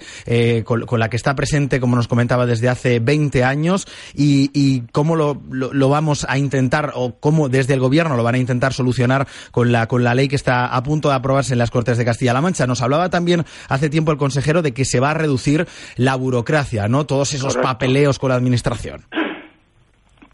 con, 0.63 0.99
la 0.99 1.09
que 1.09 1.17
está 1.17 1.35
presente, 1.35 1.79
como 1.79 1.95
nos 1.95 2.07
comentaba, 2.07 2.45
desde 2.45 2.69
hace 2.69 2.99
20 2.99 3.43
años 3.43 3.87
y, 4.13 4.81
cómo 4.91 5.15
lo, 5.15 5.41
lo 5.49 5.89
vamos 5.89 6.25
a 6.29 6.37
intentar 6.37 6.91
o 6.95 7.15
cómo 7.19 7.49
desde 7.49 7.73
el 7.73 7.79
gobierno 7.79 8.15
lo 8.15 8.23
van 8.23 8.35
a 8.35 8.37
intentar 8.37 8.73
solucionar 8.73 9.27
con 9.51 9.70
con 9.87 10.03
la, 10.03 10.15
ley 10.15 10.27
que 10.27 10.35
está 10.35 10.67
a 10.67 10.83
punto 10.83 11.09
de 11.09 11.15
aprobarse 11.15 11.53
en 11.53 11.59
las 11.59 11.71
Cortes 11.71 11.97
de 11.97 12.05
Castilla-La 12.05 12.41
Mancha. 12.41 12.67
Nos 12.67 12.81
hablaba 12.81 13.09
también 13.09 13.43
hace 13.69 13.89
tiempo 13.89 14.11
el 14.11 14.17
consejero 14.17 14.61
de 14.61 14.73
que 14.73 14.85
se 14.85 14.99
va 14.99 15.11
a 15.11 15.13
reducir 15.13 15.67
la 15.97 16.15
burocracia, 16.15 16.87
¿no? 16.87 17.05
Todos 17.05 17.33
esos 17.33 17.57
papeleos 17.57 18.19
con 18.19 18.29
la 18.29 18.35
administración. 18.35 19.05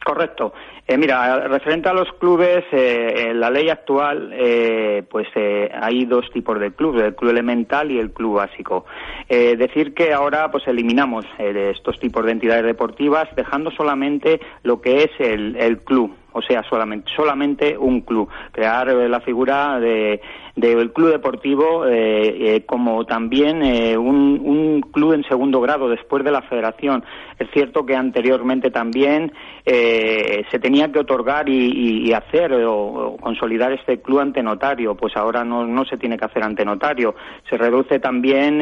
Correcto. 0.08 0.54
Eh, 0.88 0.98
mira, 0.98 1.50
referente 1.50 1.90
a 1.90 1.94
los 1.94 2.10
clubes, 2.14 2.64
eh, 2.72 3.28
en 3.28 3.42
la 3.42 3.50
ley 3.50 3.68
actual, 3.70 4.32
eh, 4.34 5.04
pues 5.10 5.28
hay 5.36 6.06
dos 6.06 6.32
tipos 6.32 6.58
de 6.62 6.72
clubes, 6.72 7.04
el 7.04 7.16
club 7.16 7.32
elemental 7.32 7.92
y 7.92 8.00
el 8.00 8.12
club 8.12 8.38
básico. 8.38 8.86
decir 9.28 9.94
que 9.94 10.14
ahora, 10.14 10.50
pues 10.50 10.66
eliminamos 10.66 11.26
estos 11.38 12.00
tipos 12.00 12.24
de 12.24 12.32
entidades 12.32 12.64
deportivas, 12.64 13.28
dejando 13.36 13.70
solamente 13.72 14.40
lo 14.64 14.80
que 14.80 15.04
es 15.04 15.12
el 15.20 15.82
club 15.84 16.16
o 16.38 16.42
sea, 16.44 16.64
solamente, 16.70 17.12
solamente 17.16 17.76
un 17.76 18.02
club. 18.02 18.30
Crear 18.52 18.90
eh, 18.90 19.10
la 19.10 19.20
figura 19.22 19.80
de, 19.80 20.22
del 20.56 20.94
club 20.94 21.10
deportivo 21.10 21.88
eh, 21.88 22.56
eh, 22.56 22.66
como 22.66 23.06
también 23.06 23.64
un, 23.98 24.40
un, 24.44 24.82
club 24.82 25.14
en 25.14 25.24
segundo 25.24 25.60
grado 25.60 25.90
después 25.90 26.24
de 26.24 26.32
la 26.32 26.44
federación. 26.44 27.04
Es 27.40 27.50
cierto 27.52 27.86
que 27.86 27.96
anteriormente 27.96 28.70
también 28.70 29.32
se 29.66 30.60
tenía 30.60 30.92
que 30.92 31.00
otorgar 31.00 31.50
y, 31.50 32.14
hacer 32.14 32.54
o, 32.66 33.18
consolidar 33.20 33.72
este 33.74 34.00
club 34.02 34.20
ante 34.20 34.42
notario, 34.42 34.96
pues 34.96 35.16
ahora 35.18 35.44
no, 35.44 35.66
no 35.66 35.86
se 35.86 35.98
tiene 35.98 36.18
que 36.18 36.26
hacer 36.26 36.44
ante 36.44 36.64
notario. 36.64 37.16
Se 37.50 37.58
reduce 37.58 38.00
también 38.00 38.62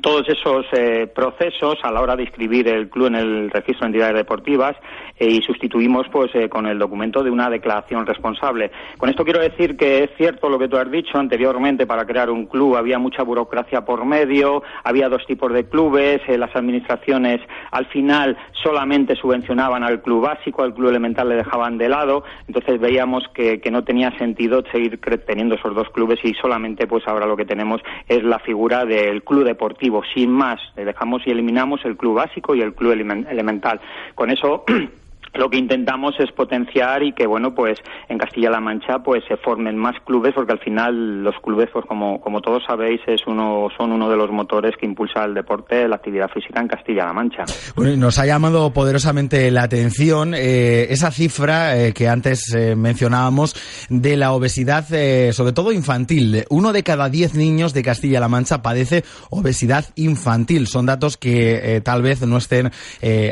todos 0.00 0.28
esos 0.28 0.66
eh, 0.72 1.06
procesos 1.06 1.78
a 1.82 1.92
la 1.92 2.00
hora 2.00 2.16
de 2.16 2.24
inscribir 2.24 2.68
el 2.68 2.88
club 2.88 3.06
en 3.06 3.14
el 3.14 3.50
registro 3.50 3.80
de 3.80 3.86
entidades 3.86 4.16
deportivas 4.16 4.76
eh, 5.18 5.28
y 5.28 5.42
sustituimos 5.42 6.08
pues 6.10 6.34
eh, 6.34 6.48
con 6.48 6.66
el 6.66 6.78
documento 6.78 7.22
de 7.22 7.30
una 7.30 7.48
declaración 7.48 8.04
responsable. 8.04 8.70
Con 8.98 9.08
esto 9.08 9.24
quiero 9.24 9.40
decir 9.40 9.76
que 9.76 10.04
es 10.04 10.10
cierto 10.16 10.48
lo 10.48 10.58
que 10.58 10.68
tú 10.68 10.76
has 10.76 10.90
dicho 10.90 11.18
anteriormente 11.18 11.86
para 11.86 12.04
crear 12.06 12.28
un 12.30 12.46
club 12.46 12.76
había 12.76 12.98
mucha 12.98 13.22
burocracia 13.22 13.84
por 13.84 14.04
medio, 14.04 14.62
había 14.82 15.08
dos 15.08 15.24
tipos 15.26 15.52
de 15.52 15.68
clubes, 15.68 16.20
las 16.28 16.54
administraciones 16.56 17.40
al 17.70 17.86
final 17.86 18.36
solamente 18.52 19.14
subvencionaban 19.14 19.84
al 19.84 20.02
club 20.02 20.22
básico, 20.22 20.62
al 20.62 20.74
club 20.74 20.90
elemental 20.90 21.28
le 21.28 21.36
dejaban 21.36 21.78
de 21.78 21.88
lado, 21.88 22.24
entonces 22.48 22.80
veíamos 22.80 23.28
que, 23.32 23.60
que 23.60 23.70
no 23.70 23.84
tenía 23.84 24.10
sentido 24.18 24.64
seguir 24.72 25.00
teniendo 25.26 25.54
esos 25.54 25.74
dos 25.74 25.88
clubes 25.90 26.18
y 26.24 26.34
solamente 26.34 26.86
pues 26.86 27.06
ahora 27.06 27.26
lo 27.26 27.36
que 27.36 27.44
tenemos 27.44 27.80
es 28.08 28.22
la 28.24 28.38
figura 28.40 28.84
del 28.84 29.22
club 29.22 29.44
deportivo 29.44 29.83
sin 30.14 30.30
más. 30.30 30.60
Dejamos 30.76 31.26
y 31.26 31.30
eliminamos 31.30 31.84
el 31.84 31.96
club 31.96 32.14
básico 32.14 32.54
y 32.54 32.60
el 32.60 32.74
club 32.74 32.92
elemental. 32.92 33.80
Con 34.14 34.30
eso 34.30 34.64
lo 35.34 35.50
que 35.50 35.58
intentamos 35.58 36.14
es 36.18 36.30
potenciar 36.32 37.02
y 37.02 37.12
que 37.12 37.26
bueno 37.26 37.54
pues 37.54 37.78
en 38.08 38.18
Castilla-La 38.18 38.60
Mancha 38.60 39.00
pues 39.00 39.24
se 39.28 39.36
formen 39.36 39.76
más 39.76 39.94
clubes 40.04 40.32
porque 40.34 40.52
al 40.52 40.60
final 40.60 41.22
los 41.22 41.34
clubes 41.42 41.68
pues 41.72 41.84
como, 41.86 42.20
como 42.20 42.40
todos 42.40 42.62
sabéis 42.66 43.00
es 43.06 43.26
uno 43.26 43.68
son 43.76 43.92
uno 43.92 44.08
de 44.08 44.16
los 44.16 44.30
motores 44.30 44.76
que 44.78 44.86
impulsa 44.86 45.24
el 45.24 45.34
deporte 45.34 45.88
la 45.88 45.96
actividad 45.96 46.28
física 46.28 46.60
en 46.60 46.68
Castilla-La 46.68 47.12
Mancha. 47.12 47.44
Bueno, 47.74 47.96
nos 47.96 48.18
ha 48.18 48.26
llamado 48.26 48.72
poderosamente 48.72 49.50
la 49.50 49.64
atención 49.64 50.34
eh, 50.34 50.86
esa 50.90 51.10
cifra 51.10 51.76
eh, 51.78 51.92
que 51.92 52.08
antes 52.08 52.54
eh, 52.54 52.76
mencionábamos 52.76 53.54
de 53.88 54.16
la 54.16 54.32
obesidad 54.32 54.84
sobre 55.32 55.52
todo 55.52 55.72
infantil. 55.72 56.44
Uno 56.50 56.72
de 56.72 56.82
cada 56.82 57.08
diez 57.08 57.34
niños 57.34 57.74
de 57.74 57.82
Castilla-La 57.82 58.28
Mancha 58.28 58.62
padece 58.62 59.04
obesidad 59.30 59.84
infantil. 59.96 60.66
Son 60.66 60.86
datos 60.86 61.16
que 61.16 61.80
tal 61.84 62.02
vez 62.02 62.22
no 62.26 62.36
estén 62.36 62.70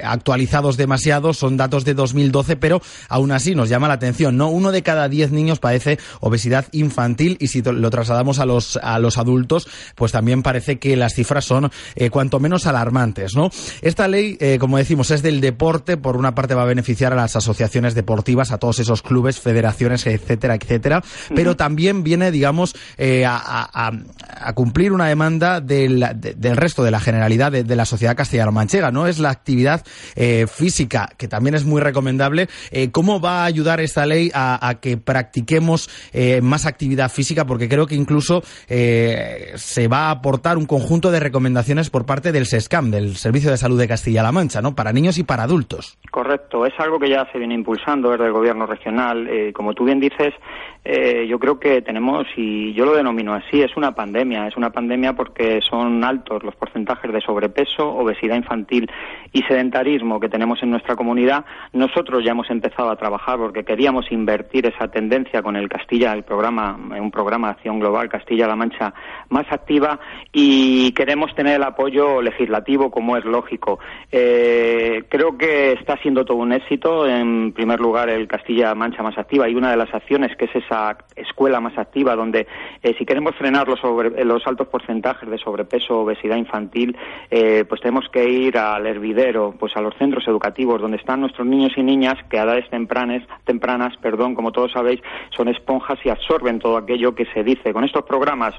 actualizados 0.02 0.76
demasiado 0.76 1.32
son 1.32 1.56
datos 1.56 1.84
de 1.84 1.91
desde 1.92 2.02
2012, 2.02 2.56
pero 2.56 2.82
aún 3.08 3.32
así 3.32 3.54
nos 3.54 3.68
llama 3.68 3.88
la 3.88 3.94
atención, 3.94 4.36
¿no? 4.36 4.48
Uno 4.48 4.72
de 4.72 4.82
cada 4.82 5.08
diez 5.08 5.30
niños 5.30 5.58
padece 5.58 5.98
obesidad 6.20 6.66
infantil 6.72 7.36
y 7.40 7.48
si 7.48 7.62
lo 7.62 7.90
trasladamos 7.90 8.38
a 8.38 8.46
los, 8.46 8.78
a 8.82 8.98
los 8.98 9.18
adultos, 9.18 9.68
pues 9.94 10.12
también 10.12 10.42
parece 10.42 10.78
que 10.78 10.96
las 10.96 11.14
cifras 11.14 11.44
son 11.44 11.70
eh, 11.94 12.10
cuanto 12.10 12.40
menos 12.40 12.66
alarmantes, 12.66 13.34
¿no? 13.36 13.50
Esta 13.80 14.08
ley, 14.08 14.36
eh, 14.40 14.58
como 14.58 14.78
decimos, 14.78 15.10
es 15.10 15.22
del 15.22 15.40
deporte, 15.40 15.96
por 15.96 16.16
una 16.16 16.34
parte 16.34 16.54
va 16.54 16.62
a 16.62 16.66
beneficiar 16.66 17.12
a 17.12 17.16
las 17.16 17.36
asociaciones 17.36 17.94
deportivas, 17.94 18.52
a 18.52 18.58
todos 18.58 18.78
esos 18.78 19.02
clubes, 19.02 19.38
federaciones, 19.38 20.06
etcétera, 20.06 20.54
etcétera, 20.54 21.02
pero 21.34 21.56
también 21.56 22.02
viene, 22.02 22.30
digamos, 22.30 22.74
eh, 22.96 23.24
a, 23.26 23.92
cumplir 24.54 24.92
una 24.92 25.06
demanda 25.06 25.60
del, 25.60 26.04
resto 26.56 26.82
de 26.82 26.90
la 26.90 27.00
generalidad 27.00 27.52
de, 27.52 27.76
la 27.76 27.84
sociedad 27.84 28.16
castellano-manchega, 28.16 28.90
¿no? 28.90 29.06
Es 29.06 29.18
la 29.18 29.30
actividad 29.30 29.84
física, 30.46 31.10
que 31.16 31.28
también 31.28 31.54
es 31.54 31.64
muy 31.64 31.80
recomendable. 31.82 32.48
¿Cómo 32.92 33.20
va 33.20 33.42
a 33.42 33.44
ayudar 33.44 33.80
esta 33.80 34.06
ley 34.06 34.30
a, 34.34 34.78
que 34.80 34.96
practiquemos 34.96 35.88
más 36.42 36.66
actividad 36.66 37.10
física? 37.10 37.44
Porque 37.44 37.68
creo 37.68 37.86
que 37.86 37.94
incluso 37.94 38.42
se 38.66 39.88
va 39.88 40.08
a 40.08 40.10
aportar 40.10 40.58
un 40.58 40.66
conjunto 40.66 41.10
de 41.10 41.20
recomendaciones 41.20 41.90
por 41.90 42.06
parte 42.06 42.32
del 42.32 42.46
SESCAM, 42.46 42.90
del 42.90 43.16
Servicio 43.16 43.50
de 43.50 43.56
Salud 43.56 43.78
de 43.78 43.88
Castilla-La 43.88 44.32
Mancha, 44.32 44.62
¿no? 44.62 44.74
Para 44.74 44.92
niños 44.92 45.18
y 45.18 45.24
para 45.24 45.44
adultos. 45.44 45.98
Correcto, 46.10 46.66
es 46.66 46.74
algo 46.78 46.98
que 46.98 47.08
ya 47.08 47.26
se 47.32 47.38
viene 47.38 47.54
impulsando 47.54 48.10
desde 48.10 48.26
el 48.26 48.32
Gobierno 48.32 48.66
regional. 48.66 49.28
Eh, 49.28 49.52
como 49.52 49.74
tú 49.74 49.84
bien 49.84 50.00
dices, 50.00 50.34
eh, 50.84 51.26
yo 51.28 51.38
creo 51.38 51.60
que 51.60 51.80
tenemos, 51.82 52.26
y 52.36 52.72
yo 52.74 52.84
lo 52.84 52.94
denomino 52.94 53.34
así, 53.34 53.62
es 53.62 53.76
una 53.76 53.94
pandemia. 53.94 54.46
Es 54.48 54.56
una 54.56 54.70
pandemia 54.70 55.14
porque 55.14 55.60
son 55.68 56.02
altos 56.04 56.42
los 56.42 56.54
porcentajes 56.56 57.12
de 57.12 57.20
sobrepeso, 57.20 57.88
obesidad 57.88 58.36
infantil 58.36 58.90
y 59.32 59.42
sedentarismo 59.42 60.20
que 60.20 60.28
tenemos 60.28 60.62
en 60.62 60.70
nuestra 60.70 60.96
comunidad. 60.96 61.44
Nosotros 61.72 62.22
ya 62.22 62.32
hemos 62.32 62.50
empezado 62.50 62.90
a 62.90 62.96
trabajar 62.96 63.38
porque 63.38 63.64
queríamos 63.64 64.12
invertir 64.12 64.66
esa 64.66 64.88
tendencia 64.88 65.42
con 65.42 65.56
el 65.56 65.70
Castilla, 65.70 66.12
el 66.12 66.22
programa, 66.22 66.78
un 67.00 67.10
programa 67.10 67.48
de 67.48 67.52
acción 67.54 67.80
global 67.80 68.10
Castilla-La 68.10 68.56
Mancha 68.56 68.92
más 69.30 69.50
activa 69.50 69.98
y 70.32 70.92
queremos 70.92 71.34
tener 71.34 71.56
el 71.56 71.62
apoyo 71.62 72.20
legislativo 72.20 72.90
como 72.90 73.16
es 73.16 73.24
lógico. 73.24 73.78
Eh, 74.10 75.04
creo 75.08 75.38
que 75.38 75.72
está 75.72 75.96
siendo 75.96 76.26
todo 76.26 76.36
un 76.36 76.52
éxito. 76.52 77.08
En 77.08 77.52
primer 77.52 77.80
lugar, 77.80 78.10
el 78.10 78.28
Castilla 78.28 78.74
Mancha 78.74 79.02
más 79.02 79.16
activa 79.16 79.48
y 79.48 79.54
una 79.54 79.70
de 79.70 79.78
las 79.78 79.94
acciones 79.94 80.36
que 80.36 80.44
es 80.44 80.56
esa 80.56 80.98
escuela 81.16 81.58
más 81.58 81.78
activa 81.78 82.14
donde 82.14 82.46
eh, 82.82 82.94
si 82.98 83.06
queremos 83.06 83.34
frenar 83.36 83.66
los, 83.66 83.80
sobre, 83.80 84.22
los 84.26 84.46
altos 84.46 84.68
porcentajes 84.68 85.30
de 85.30 85.38
sobrepeso, 85.38 86.00
obesidad 86.00 86.36
infantil, 86.36 86.94
eh, 87.30 87.64
pues 87.66 87.80
tenemos 87.80 88.10
que 88.10 88.28
ir 88.28 88.58
al 88.58 88.86
hervidero, 88.86 89.54
pues 89.58 89.74
a 89.74 89.80
los 89.80 89.94
centros 89.96 90.28
educativos 90.28 90.78
donde 90.78 90.98
están 90.98 91.20
nuestros 91.20 91.46
niños 91.46 91.61
y 91.76 91.82
niñas 91.82 92.14
que 92.28 92.38
a 92.38 92.42
edades 92.42 92.68
tempranas, 92.70 93.22
tempranas, 93.44 93.96
perdón, 93.98 94.34
como 94.34 94.52
todos 94.52 94.72
sabéis, 94.72 95.00
son 95.36 95.48
esponjas 95.48 95.98
y 96.04 96.08
absorben 96.08 96.58
todo 96.58 96.76
aquello 96.76 97.14
que 97.14 97.26
se 97.26 97.44
dice. 97.44 97.72
Con 97.72 97.84
estos 97.84 98.04
programas 98.04 98.54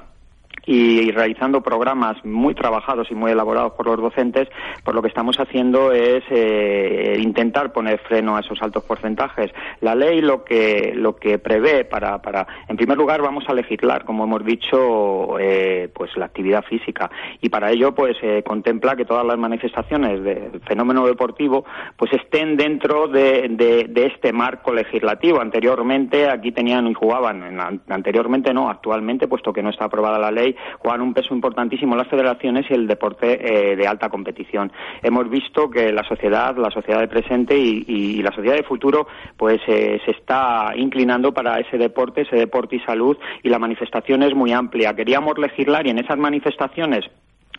y 0.66 1.10
realizando 1.10 1.60
programas 1.60 2.24
muy 2.24 2.54
trabajados 2.54 3.10
y 3.10 3.14
muy 3.14 3.32
elaborados 3.32 3.72
por 3.72 3.86
los 3.86 4.00
docentes, 4.00 4.48
pues 4.82 4.94
lo 4.94 5.02
que 5.02 5.08
estamos 5.08 5.38
haciendo 5.38 5.92
es 5.92 6.24
eh, 6.30 7.16
intentar 7.20 7.72
poner 7.72 7.98
freno 8.00 8.36
a 8.36 8.40
esos 8.40 8.60
altos 8.62 8.84
porcentajes. 8.84 9.50
La 9.80 9.94
ley 9.94 10.20
lo 10.20 10.44
que 10.44 10.92
lo 10.94 11.16
que 11.16 11.38
prevé 11.38 11.84
para, 11.84 12.20
para 12.22 12.46
en 12.68 12.76
primer 12.76 12.96
lugar 12.96 13.22
vamos 13.22 13.44
a 13.48 13.54
legislar, 13.54 14.04
como 14.04 14.24
hemos 14.24 14.44
dicho, 14.44 15.38
eh, 15.38 15.88
pues 15.94 16.16
la 16.16 16.26
actividad 16.26 16.64
física 16.64 17.10
y 17.40 17.48
para 17.48 17.70
ello 17.70 17.94
pues 17.94 18.16
eh, 18.22 18.42
contempla 18.44 18.96
que 18.96 19.04
todas 19.04 19.26
las 19.26 19.38
manifestaciones 19.38 20.22
del 20.22 20.60
fenómeno 20.66 21.06
deportivo 21.06 21.64
pues 21.96 22.12
estén 22.12 22.56
dentro 22.56 23.08
de, 23.08 23.48
de, 23.48 24.04
este 24.04 24.32
marco 24.32 24.72
legislativo. 24.72 25.40
Anteriormente 25.40 26.28
aquí 26.28 26.52
tenían 26.52 26.86
y 26.86 26.94
jugaban, 26.94 27.42
anteriormente 27.88 28.52
no, 28.52 28.68
actualmente 28.68 29.28
puesto 29.28 29.52
que 29.52 29.62
no 29.62 29.70
está 29.70 29.86
aprobada 29.86 30.18
la 30.18 30.30
ley 30.30 30.53
juegan 30.78 31.00
un 31.00 31.14
peso 31.14 31.34
importantísimo 31.34 31.96
las 31.96 32.08
federaciones 32.08 32.66
y 32.70 32.74
el 32.74 32.86
deporte 32.86 33.72
eh, 33.72 33.76
de 33.76 33.86
alta 33.86 34.08
competición. 34.08 34.72
Hemos 35.02 35.28
visto 35.28 35.70
que 35.70 35.92
la 35.92 36.04
sociedad, 36.04 36.56
la 36.56 36.70
sociedad 36.70 37.00
de 37.00 37.08
presente 37.08 37.56
y, 37.56 38.22
la 38.22 38.32
sociedad 38.32 38.56
de 38.56 38.62
futuro, 38.62 39.06
pues 39.36 39.60
eh, 39.66 40.00
se 40.04 40.12
está 40.12 40.72
inclinando 40.76 41.32
para 41.32 41.58
ese 41.60 41.76
deporte, 41.76 42.22
ese 42.22 42.36
deporte 42.36 42.76
y 42.76 42.80
salud, 42.80 43.16
y 43.42 43.48
la 43.48 43.58
manifestación 43.58 44.22
es 44.22 44.34
muy 44.34 44.52
amplia. 44.52 44.94
Queríamos 44.94 45.38
legislar 45.38 45.86
y 45.86 45.90
en 45.90 45.98
esas 45.98 46.16
manifestaciones 46.18 47.04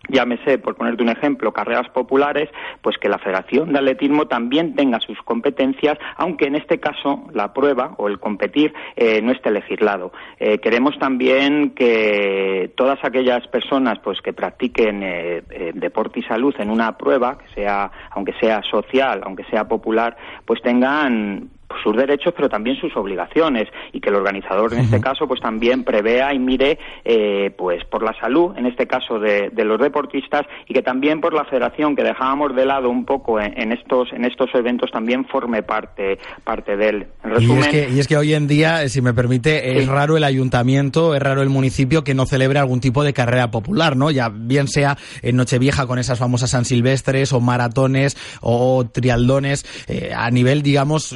llámese, 0.09 0.57
por 0.57 0.75
ponerte 0.75 1.03
un 1.03 1.09
ejemplo, 1.09 1.51
carreras 1.51 1.89
populares, 1.89 2.50
pues 2.81 2.97
que 2.97 3.09
la 3.09 3.17
Federación 3.17 3.71
de 3.71 3.79
Atletismo 3.79 4.27
también 4.27 4.75
tenga 4.75 5.00
sus 5.00 5.21
competencias, 5.24 5.97
aunque 6.17 6.45
en 6.45 6.55
este 6.55 6.79
caso 6.79 7.24
la 7.33 7.53
prueba 7.53 7.95
o 7.97 8.07
el 8.07 8.19
competir 8.19 8.74
eh, 8.95 9.21
no 9.21 9.31
esté 9.31 9.51
legislado. 9.51 10.12
Eh, 10.39 10.59
queremos 10.59 10.97
también 11.00 11.71
que 11.71 12.71
todas 12.75 13.00
aquellas 13.03 13.47
personas 13.47 14.00
pues 14.00 14.21
que 14.21 14.33
practiquen 14.33 15.01
eh, 15.03 15.71
deporte 15.73 16.19
y 16.19 16.23
salud 16.23 16.53
en 16.60 16.69
una 16.69 16.97
prueba, 16.97 17.38
que 17.38 17.53
sea, 17.53 17.91
aunque 18.12 18.34
sea 18.39 18.62
social, 18.63 19.21
aunque 19.23 19.43
sea 19.45 19.67
popular, 19.67 20.17
pues 20.45 20.62
tengan 20.62 21.49
sus 21.86 21.95
derechos 21.95 22.34
pero 22.36 22.50
también 22.50 22.76
sus 22.78 22.95
obligaciones 22.98 23.67
y 23.93 24.00
que 24.00 24.10
el 24.10 24.15
organizador 24.15 24.74
en 24.74 24.80
este 24.80 25.00
caso 25.00 25.28
pues 25.28 25.39
también 25.39 25.84
prevea 25.84 26.34
y 26.34 26.39
mire 26.39 26.80
eh, 27.04 27.52
pues 27.56 27.86
por 27.86 28.02
la 28.02 28.19
salud 28.19 28.58
en 28.58 28.65
este 28.65 28.88
caso 28.88 29.19
de, 29.19 29.52
los 29.56 29.80
deportistas 29.80 30.48
y 30.67 30.74
que 30.74 30.82
también 30.82 31.21
por 31.21 31.34
la 31.34 31.45
federación 31.45 31.95
que 31.95 32.04
dejábamos 32.04 32.56
de 32.56 32.65
lado 32.65 32.89
un 32.89 33.06
poco 33.06 33.39
en, 33.39 33.71
estos 33.71 34.12
en 34.13 34.26
estos 34.26 34.50
eventos 34.56 34.91
también 34.91 35.26
forme 35.26 35.62
parte 35.63 36.17
parte 36.43 36.76
de 36.78 36.89
él. 36.89 37.08
Y, 37.39 37.52
es 37.52 37.67
que, 37.67 37.89
y 37.89 38.00
es 38.00 38.08
que 38.08 38.17
hoy 38.17 38.34
en 38.34 38.48
día 38.48 38.88
si 38.89 39.02
me 39.02 39.13
permite 39.13 39.78
es 39.78 39.88
raro 39.88 40.17
el 40.17 40.24
ayuntamiento 40.24 41.13
es 41.13 41.21
raro 41.21 41.43
el 41.43 41.50
municipio 41.50 42.04
que 42.04 42.15
no 42.15 42.26
celebre 42.26 42.58
algún 42.58 42.80
tipo 42.80 43.04
de 43.04 43.13
carrera 43.13 43.52
popular 43.52 43.95
no 43.95 44.10
ya 44.10 44.30
bien 44.30 44.67
sea 44.67 44.98
en 45.21 45.36
Nochevieja 45.36 45.86
con 45.86 46.00
esas 46.00 46.17
famosas 46.17 46.50
San 46.50 46.65
Silvestres 46.65 47.32
o 47.34 47.41
maratones 47.41 48.17
o 48.41 48.86
trialdones 48.91 49.65
eh, 49.88 50.12
a 50.15 50.32
nivel 50.32 50.63
digamos 50.63 51.15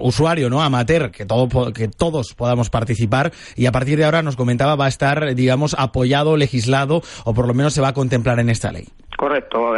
usuario, 0.00 0.50
¿no? 0.50 0.62
Amateur, 0.62 1.10
que, 1.10 1.26
todo, 1.26 1.72
que 1.72 1.88
todos 1.88 2.34
podamos 2.34 2.70
participar 2.70 3.32
y 3.56 3.66
a 3.66 3.72
partir 3.72 3.98
de 3.98 4.04
ahora 4.04 4.22
nos 4.22 4.36
comentaba 4.36 4.76
va 4.76 4.86
a 4.86 4.88
estar, 4.88 5.34
digamos, 5.34 5.74
apoyado, 5.78 6.36
legislado 6.36 7.02
o 7.24 7.34
por 7.34 7.46
lo 7.46 7.54
menos 7.54 7.74
se 7.74 7.80
va 7.80 7.88
a 7.88 7.94
contemplar 7.94 8.40
en 8.40 8.50
esta 8.50 8.72
ley. 8.72 8.88
Correcto. 9.18 9.74